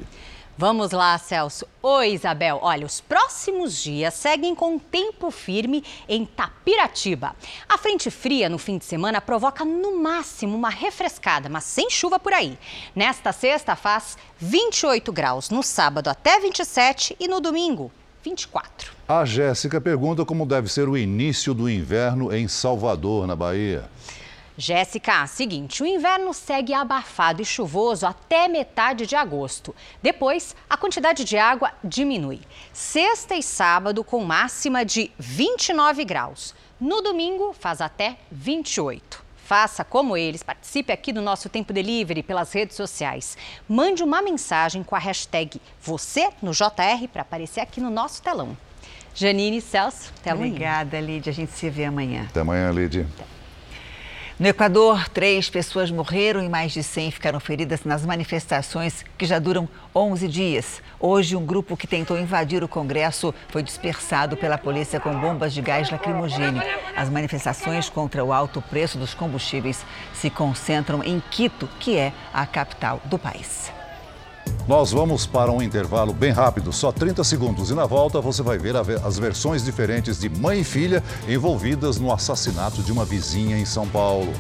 Vamos 0.59 0.91
lá, 0.91 1.19
Celso. 1.19 1.67
Oi, 1.83 2.15
Isabel. 2.15 2.59
Olha, 2.63 2.87
os 2.87 2.99
próximos 2.99 3.77
dias 3.77 4.15
seguem 4.15 4.55
com 4.55 4.79
tempo 4.79 5.31
firme 5.31 5.85
em 6.09 6.25
Tapiratiba. 6.25 7.37
A 7.69 7.77
frente 7.77 8.11
fria 8.11 8.49
no 8.49 8.57
fim 8.57 8.79
de 8.79 8.87
semana 8.87 9.21
provoca 9.21 9.67
no 9.67 10.03
máximo 10.03 10.57
uma 10.57 10.71
refrescada, 10.71 11.51
mas 11.51 11.65
sem 11.65 11.91
chuva 11.91 12.19
por 12.19 12.33
aí. 12.33 12.59
Nesta 12.95 13.33
sexta 13.33 13.77
faz 13.77 14.17
28 14.39 15.13
graus, 15.13 15.51
no 15.51 15.63
sábado 15.63 16.09
até 16.09 16.41
27 16.41 17.15
e 17.21 17.29
no 17.29 17.39
domingo 17.39 17.93
24. 18.25 18.93
A 19.07 19.27
Jéssica 19.27 19.79
pergunta 19.79 20.25
como 20.25 20.47
deve 20.47 20.69
ser 20.73 20.89
o 20.89 20.97
início 20.97 21.53
do 21.53 21.69
inverno 21.69 22.35
em 22.35 22.49
Salvador, 22.49 23.27
na 23.27 23.37
Bahia. 23.37 23.91
Jéssica, 24.59 25.27
seguinte, 25.27 25.83
o 25.83 25.87
inverno 25.87 26.33
segue 26.33 26.73
abafado 26.73 27.43
e 27.43 27.45
chuvoso 27.45 28.07
até 28.07 28.49
metade 28.49 29.07
de 29.07 29.15
agosto. 29.15 29.75
Depois, 30.03 30.57
a 30.69 30.79
quantidade 30.79 31.25
de 31.25 31.37
água 31.37 31.73
diminui. 31.85 32.41
Sexta 32.73 33.35
e 33.35 33.43
sábado 33.43 34.03
com 34.03 34.25
máxima 34.25 34.83
de 34.83 35.11
29 35.19 36.05
graus. 36.07 36.55
No 36.81 37.03
domingo, 37.03 37.53
faz 37.53 37.83
até 37.83 38.17
28. 38.31 39.27
Faça 39.37 39.85
como 39.85 40.17
eles, 40.17 40.43
participe 40.43 40.91
aqui 40.91 41.13
do 41.13 41.21
nosso 41.21 41.49
Tempo 41.51 41.73
Delivery 41.73 42.23
pelas 42.23 42.51
redes 42.53 42.77
sociais. 42.77 43.37
Mande 43.69 44.03
uma 44.03 44.23
mensagem 44.23 44.83
com 44.83 44.97
a 44.97 44.99
hashtag 44.99 45.61
você 45.81 46.31
no 46.41 46.53
JR 46.53 47.07
para 47.13 47.23
aparecer 47.23 47.61
aqui 47.61 47.81
no 47.81 47.91
nosso 47.91 48.23
telão. 48.23 48.57
Janine 49.15 49.61
Celso, 49.61 50.13
até 50.19 50.31
amanhã. 50.31 50.49
Obrigada, 50.49 51.01
Lídia. 51.01 51.31
A 51.31 51.35
gente 51.35 51.53
se 51.53 51.71
vê 51.71 51.85
amanhã. 51.85 52.27
Até 52.29 52.41
amanhã, 52.41 52.71
Lídia. 52.73 53.07
No 54.39 54.47
Equador, 54.47 55.09
três 55.09 55.49
pessoas 55.49 55.91
morreram 55.91 56.45
e 56.45 56.49
mais 56.49 56.71
de 56.71 56.83
100 56.83 57.11
ficaram 57.11 57.41
feridas 57.41 57.85
nas 57.85 58.05
manifestações 58.05 59.03
que 59.17 59.25
já 59.25 59.39
duram 59.39 59.67
11 59.95 60.29
dias. 60.29 60.83
Hoje, 61.01 61.35
um 61.35 61.47
grupo 61.47 61.75
que 61.75 61.87
tentou 61.87 62.19
invadir 62.19 62.63
o 62.63 62.69
Congresso 62.69 63.35
foi 63.49 63.63
dispersado 63.63 64.37
pela 64.37 64.59
polícia 64.59 65.01
com 65.01 65.19
bombas 65.19 65.55
de 65.55 65.63
gás 65.63 65.91
lacrimogêneo. 65.91 66.63
As 66.95 67.09
manifestações 67.09 67.89
contra 67.89 68.23
o 68.23 68.31
alto 68.31 68.61
preço 68.61 68.99
dos 68.99 69.15
combustíveis 69.15 69.87
se 70.13 70.29
concentram 70.29 71.03
em 71.03 71.19
Quito, 71.31 71.67
que 71.81 71.97
é 71.97 72.13
a 72.35 72.45
capital 72.45 73.01
do 73.07 73.19
país. 73.19 73.73
Nós 74.69 74.91
vamos 74.91 75.27
para 75.27 75.53
um 75.53 75.63
intervalo 75.63 76.13
bem 76.13 76.33
rápido, 76.33 76.73
só 76.73 76.91
30 76.91 77.23
segundos. 77.23 77.71
E 77.71 77.75
na 77.75 77.87
volta 77.87 78.21
você 78.21 78.43
vai 78.43 78.59
ver 78.59 78.75
as 78.77 79.17
versões 79.17 79.65
diferentes 79.65 80.19
de 80.19 80.29
mãe 80.29 80.61
e 80.61 80.65
filha 80.65 81.05
envolvidas 81.29 81.99
no 81.99 82.13
assassinato 82.13 82.83
de 82.83 82.91
uma 82.91 83.05
vizinha 83.05 83.57
em 83.57 83.65
São 83.65 83.87
Paulo. 83.87 84.33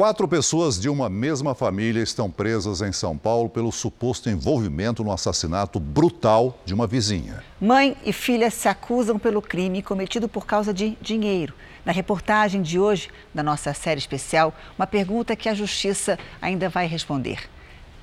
Quatro 0.00 0.26
pessoas 0.26 0.80
de 0.80 0.88
uma 0.88 1.10
mesma 1.10 1.54
família 1.54 2.02
estão 2.02 2.30
presas 2.30 2.80
em 2.80 2.90
São 2.90 3.18
Paulo 3.18 3.50
pelo 3.50 3.70
suposto 3.70 4.30
envolvimento 4.30 5.04
no 5.04 5.12
assassinato 5.12 5.78
brutal 5.78 6.58
de 6.64 6.72
uma 6.72 6.86
vizinha. 6.86 7.44
Mãe 7.60 7.94
e 8.02 8.10
filha 8.10 8.50
se 8.50 8.66
acusam 8.66 9.18
pelo 9.18 9.42
crime 9.42 9.82
cometido 9.82 10.26
por 10.26 10.46
causa 10.46 10.72
de 10.72 10.96
dinheiro. 11.02 11.52
Na 11.84 11.92
reportagem 11.92 12.62
de 12.62 12.80
hoje, 12.80 13.10
da 13.34 13.42
nossa 13.42 13.74
série 13.74 13.98
especial, 13.98 14.54
uma 14.78 14.86
pergunta 14.86 15.36
que 15.36 15.50
a 15.50 15.54
justiça 15.54 16.18
ainda 16.40 16.70
vai 16.70 16.86
responder: 16.86 17.50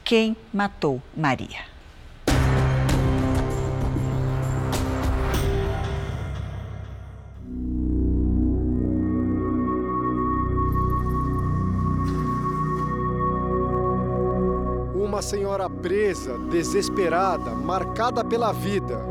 Quem 0.04 0.38
matou 0.54 1.02
Maria? 1.16 1.77
Uma 15.18 15.22
senhora 15.24 15.68
presa, 15.68 16.38
desesperada, 16.52 17.50
marcada 17.56 18.24
pela 18.24 18.52
vida. 18.52 19.02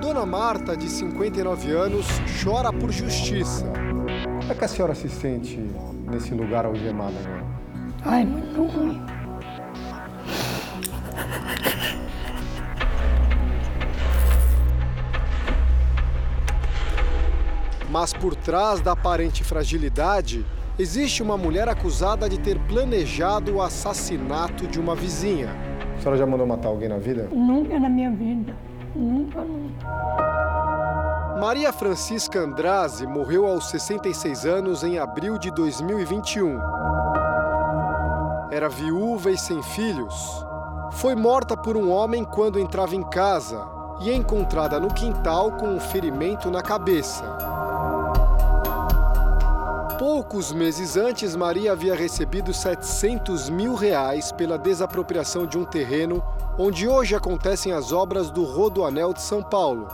Dona 0.00 0.26
Marta, 0.26 0.76
de 0.76 0.88
59 0.88 1.70
anos, 1.70 2.04
chora 2.42 2.72
por 2.72 2.90
justiça. 2.90 3.64
Como 4.40 4.50
é 4.52 4.54
que 4.56 4.64
a 4.64 4.68
senhora 4.68 4.96
se 4.96 5.08
sente 5.08 5.56
nesse 6.10 6.34
lugar 6.34 6.66
algemada 6.66 7.14
agora? 7.16 7.46
Ai, 8.06 8.26
muito 8.26 8.64
ruim. 8.64 9.00
Mas 17.90 18.12
por 18.12 18.34
trás 18.34 18.80
da 18.80 18.92
aparente 18.92 19.42
fragilidade, 19.42 20.44
existe 20.78 21.22
uma 21.22 21.36
mulher 21.36 21.68
acusada 21.68 22.28
de 22.28 22.38
ter 22.38 22.58
planejado 22.60 23.56
o 23.56 23.62
assassinato 23.62 24.66
de 24.66 24.78
uma 24.78 24.94
vizinha. 24.94 25.48
A 25.96 26.00
senhora 26.00 26.18
já 26.18 26.26
mandou 26.26 26.46
matar 26.46 26.68
alguém 26.68 26.88
na 26.88 26.98
vida? 26.98 27.28
Nunca 27.32 27.78
na 27.78 27.88
minha 27.88 28.10
vida. 28.10 28.54
Nunca, 28.94 29.40
nunca. 29.40 29.86
Maria 31.40 31.72
Francisca 31.72 32.40
Andrade 32.40 33.06
morreu 33.06 33.46
aos 33.46 33.70
66 33.70 34.44
anos 34.44 34.82
em 34.82 34.98
abril 34.98 35.38
de 35.38 35.50
2021. 35.52 36.58
Era 38.50 38.68
viúva 38.68 39.30
e 39.30 39.38
sem 39.38 39.62
filhos. 39.62 40.44
Foi 40.92 41.14
morta 41.14 41.56
por 41.56 41.76
um 41.76 41.90
homem 41.90 42.24
quando 42.24 42.58
entrava 42.58 42.96
em 42.96 43.02
casa 43.02 43.64
e 44.00 44.12
encontrada 44.12 44.80
no 44.80 44.92
quintal 44.92 45.52
com 45.52 45.68
um 45.68 45.80
ferimento 45.80 46.50
na 46.50 46.62
cabeça. 46.62 47.24
Poucos 49.98 50.52
meses 50.52 50.96
antes, 50.96 51.34
Maria 51.34 51.72
havia 51.72 51.92
recebido 51.92 52.54
700 52.54 53.50
mil 53.50 53.74
reais 53.74 54.30
pela 54.30 54.56
desapropriação 54.56 55.44
de 55.44 55.58
um 55.58 55.64
terreno 55.64 56.22
onde 56.56 56.86
hoje 56.86 57.16
acontecem 57.16 57.72
as 57.72 57.90
obras 57.90 58.30
do 58.30 58.44
Rodoanel 58.44 59.12
de 59.12 59.20
São 59.20 59.42
Paulo. 59.42 59.88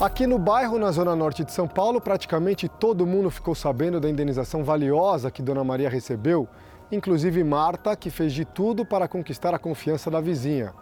Aqui 0.00 0.26
no 0.26 0.40
bairro, 0.40 0.76
na 0.76 0.90
zona 0.90 1.14
norte 1.14 1.44
de 1.44 1.52
São 1.52 1.68
Paulo, 1.68 2.00
praticamente 2.00 2.68
todo 2.68 3.06
mundo 3.06 3.30
ficou 3.30 3.54
sabendo 3.54 4.00
da 4.00 4.10
indenização 4.10 4.64
valiosa 4.64 5.30
que 5.30 5.40
Dona 5.40 5.62
Maria 5.62 5.88
recebeu, 5.88 6.48
inclusive 6.90 7.44
Marta, 7.44 7.94
que 7.94 8.10
fez 8.10 8.32
de 8.32 8.44
tudo 8.44 8.84
para 8.84 9.06
conquistar 9.06 9.54
a 9.54 9.58
confiança 9.58 10.10
da 10.10 10.20
vizinha. 10.20 10.74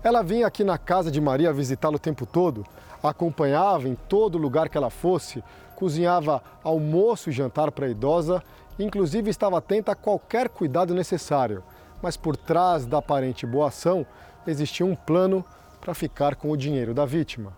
Ela 0.00 0.22
vinha 0.22 0.46
aqui 0.46 0.62
na 0.62 0.78
casa 0.78 1.10
de 1.10 1.20
Maria 1.20 1.52
visitá-la 1.52 1.96
o 1.96 1.98
tempo 1.98 2.24
todo, 2.24 2.64
acompanhava 3.02 3.88
em 3.88 3.96
todo 4.08 4.38
lugar 4.38 4.68
que 4.68 4.76
ela 4.76 4.90
fosse, 4.90 5.42
cozinhava 5.82 6.40
almoço 6.62 7.28
e 7.28 7.32
jantar 7.32 7.72
para 7.72 7.86
a 7.86 7.88
idosa, 7.88 8.40
inclusive 8.78 9.28
estava 9.28 9.58
atenta 9.58 9.90
a 9.90 9.96
qualquer 9.96 10.48
cuidado 10.48 10.94
necessário. 10.94 11.64
Mas 12.00 12.16
por 12.16 12.36
trás 12.36 12.86
da 12.86 12.98
aparente 12.98 13.44
boa 13.44 13.66
ação, 13.66 14.06
existia 14.46 14.86
um 14.86 14.94
plano 14.94 15.44
para 15.80 15.92
ficar 15.92 16.36
com 16.36 16.52
o 16.52 16.56
dinheiro 16.56 16.94
da 16.94 17.04
vítima. 17.04 17.52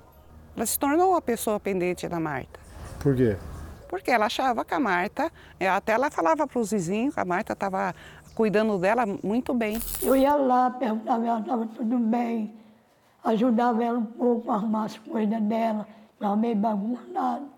Ela 0.57 0.65
se 0.65 0.79
tornou 0.79 1.11
uma 1.11 1.21
pessoa 1.21 1.61
pendente 1.61 2.09
da 2.09 2.19
Marta. 2.19 2.59
Por 2.99 3.15
quê? 3.15 3.37
Porque 3.91 4.11
ela 4.11 4.25
achava 4.25 4.65
que 4.65 4.73
a 4.73 4.81
Marta, 4.81 5.31
até 5.77 5.93
ela 5.93 6.11
falava 6.11 6.47
para 6.47 6.59
os 6.59 6.71
vizinhos 6.71 7.13
que 7.13 7.21
a 7.21 7.27
Marta 7.27 7.53
estava 7.53 7.95
cuidando 8.35 8.79
dela 8.79 9.05
muito 9.23 9.53
bem. 9.53 9.79
Eu 10.03 10.17
ia 10.17 10.35
lá, 10.35 10.71
perguntava 10.71 11.21
se 11.21 11.29
ela 11.29 11.41
estava 11.41 11.67
tudo 11.67 11.99
bem, 11.99 12.55
ajudava 13.23 13.85
ela 13.85 13.99
um 13.99 14.07
pouco 14.07 14.51
a 14.51 14.55
arrumar 14.55 14.85
as 14.85 14.97
coisas 14.97 15.43
dela, 15.43 15.87
estava 16.15 16.35
meio 16.37 16.57
bagunçado. 16.57 17.53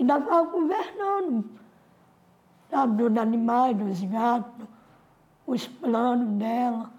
E 0.00 0.02
nós 0.02 0.22
ficava 0.22 0.46
conversando, 0.46 1.44
sabe, 2.70 3.02
dos 3.02 3.18
animais, 3.18 3.76
dos 3.76 4.00
gatos, 4.04 4.66
os 5.46 5.66
planos 5.66 6.38
dela. 6.38 6.90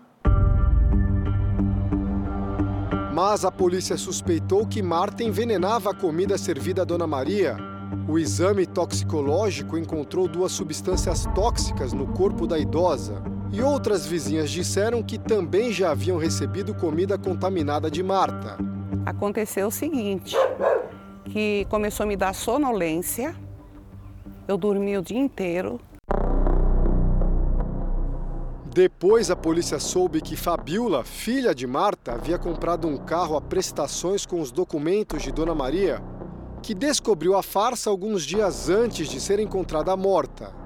Mas 3.12 3.44
a 3.44 3.52
polícia 3.52 3.98
suspeitou 3.98 4.68
que 4.68 4.84
Marta 4.84 5.24
envenenava 5.24 5.90
a 5.90 5.96
comida 5.96 6.38
servida 6.38 6.84
a 6.84 6.86
Dona 6.86 7.08
Maria. 7.08 7.58
O 8.08 8.20
exame 8.20 8.68
toxicológico 8.68 9.80
encontrou 9.80 10.28
duas 10.28 10.52
substâncias 10.52 11.26
tóxicas 11.34 11.94
no 11.94 12.06
corpo 12.14 12.46
da 12.46 12.60
idosa. 12.60 13.24
E 13.52 13.64
outras 13.64 14.06
vizinhas 14.06 14.52
disseram 14.52 15.02
que 15.02 15.18
também 15.18 15.74
já 15.74 15.90
haviam 15.90 16.20
recebido 16.20 16.76
comida 16.76 17.18
contaminada 17.18 17.90
de 17.90 18.04
Marta. 18.04 18.58
Aconteceu 19.08 19.70
o 19.70 19.72
seguinte, 19.72 20.38
que 21.26 21.66
começou 21.70 22.04
a 22.04 22.08
me 22.08 22.16
dar 22.16 22.34
sonolência, 22.34 23.36
eu 24.48 24.58
dormi 24.58 24.98
o 24.98 25.02
dia 25.02 25.20
inteiro, 25.20 25.80
depois 28.74 29.30
a 29.30 29.36
polícia 29.36 29.80
soube 29.80 30.22
que 30.22 30.38
Fabiola, 30.38 31.04
filha 31.04 31.54
de 31.54 31.68
Marta, 31.68 32.14
havia 32.14 32.40
comprado 32.40 32.88
um 32.88 32.96
carro 32.96 33.36
a 33.36 33.42
prestações 33.42 34.26
com 34.26 34.40
os 34.40 34.50
documentos 34.50 35.22
de 35.22 35.30
Dona 35.30 35.54
Maria, 35.54 36.02
que 36.64 36.74
descobriu 36.74 37.36
a 37.36 37.44
farsa 37.44 37.90
alguns 37.90 38.24
dias 38.24 38.70
antes 38.70 39.10
de 39.10 39.20
ser 39.20 39.40
encontrada 39.40 39.94
morta. 39.98 40.61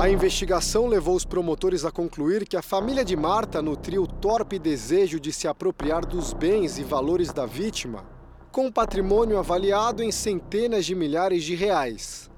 A 0.00 0.08
investigação 0.08 0.86
levou 0.86 1.14
os 1.14 1.26
promotores 1.26 1.84
a 1.84 1.90
concluir 1.90 2.48
que 2.48 2.56
a 2.56 2.62
família 2.62 3.04
de 3.04 3.14
Marta 3.14 3.60
nutria 3.60 4.00
o 4.00 4.06
torpe 4.06 4.58
desejo 4.58 5.20
de 5.20 5.30
se 5.30 5.46
apropriar 5.46 6.06
dos 6.06 6.32
bens 6.32 6.78
e 6.78 6.82
valores 6.82 7.34
da 7.34 7.44
vítima, 7.44 8.06
com 8.50 8.68
um 8.68 8.72
patrimônio 8.72 9.38
avaliado 9.38 10.02
em 10.02 10.10
centenas 10.10 10.86
de 10.86 10.94
milhares 10.94 11.44
de 11.44 11.54
reais. 11.54 12.30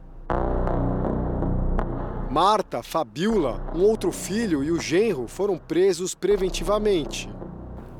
Marta, 2.28 2.82
Fabiola, 2.82 3.64
um 3.72 3.82
outro 3.82 4.10
filho 4.10 4.64
e 4.64 4.72
o 4.72 4.80
genro 4.80 5.28
foram 5.28 5.56
presos 5.56 6.16
preventivamente. 6.16 7.30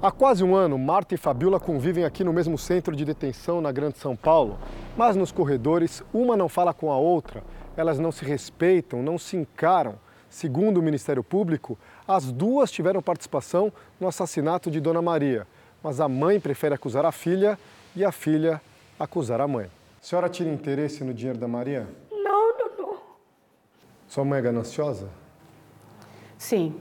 Há 0.03 0.11
quase 0.11 0.43
um 0.43 0.57
ano, 0.57 0.77
Marta 0.77 1.15
e 1.15 1.17
Fabiola 1.17 1.61
convivem 1.61 2.03
aqui 2.03 2.25
no 2.25 2.33
mesmo 2.33 2.59
centro 2.59 2.97
de 2.97 3.05
detenção 3.05 3.61
na 3.61 3.71
Grande 3.71 3.99
São 3.99 4.17
Paulo, 4.17 4.59
mas 4.97 5.15
nos 5.15 5.31
corredores, 5.31 6.03
uma 6.13 6.37
não 6.37 6.49
fala 6.49 6.75
com 6.75 6.91
a 6.91 6.97
outra, 6.97 7.45
elas 7.77 7.99
não 7.99 8.13
se 8.13 8.25
respeitam, 8.25 9.03
não 9.03 9.19
se 9.19 9.37
encaram. 9.37 9.95
Segundo 10.29 10.79
o 10.79 10.83
Ministério 10.83 11.23
Público, 11.23 11.79
as 12.09 12.33
duas 12.33 12.71
tiveram 12.71 13.03
participação 13.03 13.73
no 14.01 14.09
assassinato 14.09 14.71
de 14.71 14.81
Dona 14.81 15.03
Maria, 15.03 15.47
mas 15.83 16.01
a 16.01 16.09
mãe 16.09 16.41
prefere 16.41 16.75
acusar 16.75 17.05
a 17.05 17.13
filha 17.13 17.59
e 17.95 18.05
a 18.05 18.11
filha 18.11 18.61
acusar 18.99 19.41
a 19.41 19.49
mãe. 19.49 19.67
A 19.67 20.05
senhora 20.05 20.29
tira 20.29 20.49
interesse 20.49 21.05
no 21.05 21.13
dinheiro 21.13 21.39
da 21.39 21.47
Maria? 21.47 21.87
Não, 22.11 22.57
doutor. 22.57 23.03
Sua 24.09 24.25
mãe 24.25 24.39
é 24.39 24.43
gananciosa? 24.43 25.09
Sim. 26.39 26.75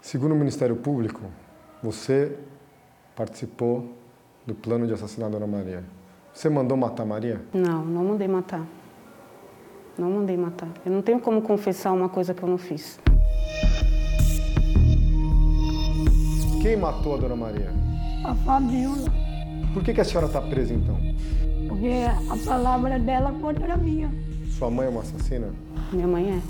Segundo 0.00 0.32
o 0.32 0.36
Ministério 0.36 0.76
Público, 0.76 1.20
você 1.82 2.36
participou 3.14 3.94
do 4.46 4.54
plano 4.54 4.86
de 4.86 4.94
assassinar 4.94 5.28
a 5.28 5.32
Dona 5.32 5.46
Maria. 5.46 5.84
Você 6.32 6.48
mandou 6.48 6.76
matar 6.76 7.02
a 7.02 7.06
Maria? 7.06 7.40
Não, 7.52 7.84
não 7.84 8.04
mandei 8.04 8.26
matar. 8.26 8.64
Não 9.98 10.12
mandei 10.12 10.36
matar. 10.36 10.68
Eu 10.86 10.92
não 10.92 11.02
tenho 11.02 11.18
como 11.18 11.42
confessar 11.42 11.92
uma 11.92 12.08
coisa 12.08 12.32
que 12.32 12.40
eu 12.42 12.48
não 12.48 12.56
fiz. 12.56 13.00
Quem 16.62 16.76
matou 16.76 17.14
a 17.14 17.16
Dona 17.16 17.34
Maria? 17.34 17.72
A 18.24 18.34
Fabiola. 18.34 19.10
Por 19.74 19.82
que, 19.82 19.92
que 19.92 20.00
a 20.00 20.04
senhora 20.04 20.26
está 20.26 20.40
presa 20.40 20.72
então? 20.72 20.96
Porque 21.68 21.88
a 22.30 22.36
palavra 22.46 22.98
dela 22.98 23.32
contra 23.40 23.74
a 23.74 23.76
minha. 23.76 24.12
Sua 24.56 24.70
mãe 24.70 24.86
é 24.86 24.88
uma 24.88 25.00
assassina? 25.00 25.48
Minha 25.92 26.06
mãe 26.06 26.30
é. 26.30 26.40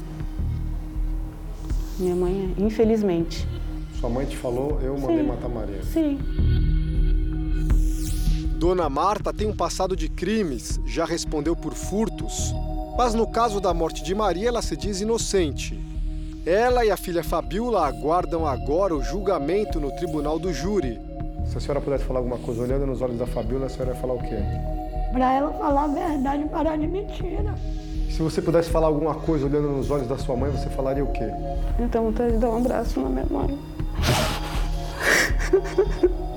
Minha 1.99 2.14
mãe 2.14 2.55
é, 2.57 2.62
infelizmente. 2.62 3.49
Sua 3.99 4.11
mãe 4.11 4.26
te 4.26 4.36
falou, 4.36 4.78
eu 4.82 4.96
mandei 4.99 5.22
Sim. 5.22 5.26
matar 5.26 5.49
Maria. 5.49 5.82
Sim. 5.84 6.18
Dona 8.59 8.88
Marta 8.88 9.32
tem 9.32 9.49
um 9.49 9.57
passado 9.57 9.96
de 9.96 10.09
crimes, 10.09 10.80
já 10.84 11.05
respondeu 11.05 11.57
por 11.57 11.74
furtos. 11.74 12.53
Mas 12.99 13.14
no 13.14 13.28
caso 13.28 13.61
da 13.61 13.72
morte 13.72 14.03
de 14.03 14.12
Maria, 14.12 14.49
ela 14.49 14.61
se 14.61 14.76
diz 14.76 15.01
inocente. 15.01 15.80
Ela 16.44 16.84
e 16.84 16.90
a 16.90 16.96
filha 16.96 17.22
Fabiola 17.22 17.86
aguardam 17.86 18.44
agora 18.44 18.92
o 18.92 19.01
julgamento 19.01 19.78
no 19.78 19.92
tribunal 19.92 20.36
do 20.36 20.53
júri. 20.53 21.01
Se 21.46 21.57
a 21.57 21.61
senhora 21.61 21.80
pudesse 21.80 22.03
falar 22.03 22.18
alguma 22.18 22.38
coisa 22.38 22.61
olhando 22.61 22.86
nos 22.86 23.01
olhos 23.01 23.16
da 23.16 23.24
Fabiola, 23.24 23.66
a 23.66 23.68
senhora 23.68 23.94
ia 23.94 24.01
falar 24.01 24.14
o 24.14 24.18
quê? 24.18 24.42
Para 25.12 25.32
ela 25.32 25.53
falar 25.53 25.84
a 25.84 25.86
verdade 25.86 26.42
e 26.42 26.49
parar 26.49 26.76
de 26.76 26.88
mentira. 26.88 27.55
Se 28.11 28.20
você 28.20 28.42
pudesse 28.42 28.68
falar 28.68 28.88
alguma 28.88 29.14
coisa 29.14 29.46
olhando 29.46 29.68
nos 29.68 29.92
olhos 29.92 30.09
da 30.09 30.18
sua 30.18 30.34
mãe, 30.36 30.51
você 30.51 30.68
falaria 30.68 31.05
o 31.05 31.12
quê? 31.12 31.30
Eu 31.78 31.88
tenho 31.88 32.03
vontade 32.03 32.32
de 32.32 32.38
dar 32.38 32.51
um 32.51 32.57
abraço 32.57 32.99
na 32.99 33.09
minha 33.09 33.26
mãe. 33.30 33.57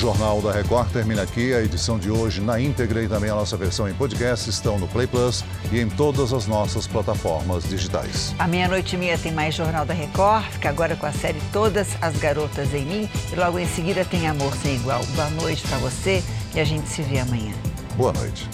Jornal 0.00 0.40
da 0.40 0.50
Record 0.50 0.90
termina 0.90 1.20
aqui. 1.20 1.52
A 1.52 1.60
edição 1.60 1.98
de 1.98 2.10
hoje 2.10 2.40
na 2.40 2.58
íntegra 2.58 3.02
e 3.02 3.08
também 3.08 3.28
a 3.28 3.34
nossa 3.34 3.54
versão 3.54 3.86
em 3.86 3.92
podcast 3.92 4.48
estão 4.48 4.78
no 4.78 4.88
Play 4.88 5.06
Plus 5.06 5.44
e 5.70 5.78
em 5.78 5.90
todas 5.90 6.32
as 6.32 6.46
nossas 6.46 6.86
plataformas 6.86 7.64
digitais. 7.64 8.34
À 8.38 8.48
meia-noite 8.48 8.96
e 8.96 8.98
meia 8.98 9.18
tem 9.18 9.30
mais 9.30 9.54
Jornal 9.54 9.84
da 9.84 9.92
Record. 9.92 10.46
Fica 10.52 10.70
agora 10.70 10.96
com 10.96 11.04
a 11.04 11.12
série 11.12 11.38
Todas 11.52 11.88
as 12.00 12.16
Garotas 12.16 12.72
em 12.72 12.86
Mim. 12.86 13.10
E 13.30 13.36
logo 13.36 13.58
em 13.58 13.66
seguida 13.66 14.02
tem 14.02 14.26
Amor 14.26 14.56
Sem 14.56 14.76
Igual. 14.76 15.04
Boa 15.14 15.28
noite 15.28 15.62
para 15.68 15.76
você 15.76 16.24
e 16.54 16.60
a 16.60 16.64
gente 16.64 16.88
se 16.88 17.02
vê 17.02 17.18
amanhã. 17.18 17.52
Boa 17.94 18.14
noite. 18.14 18.48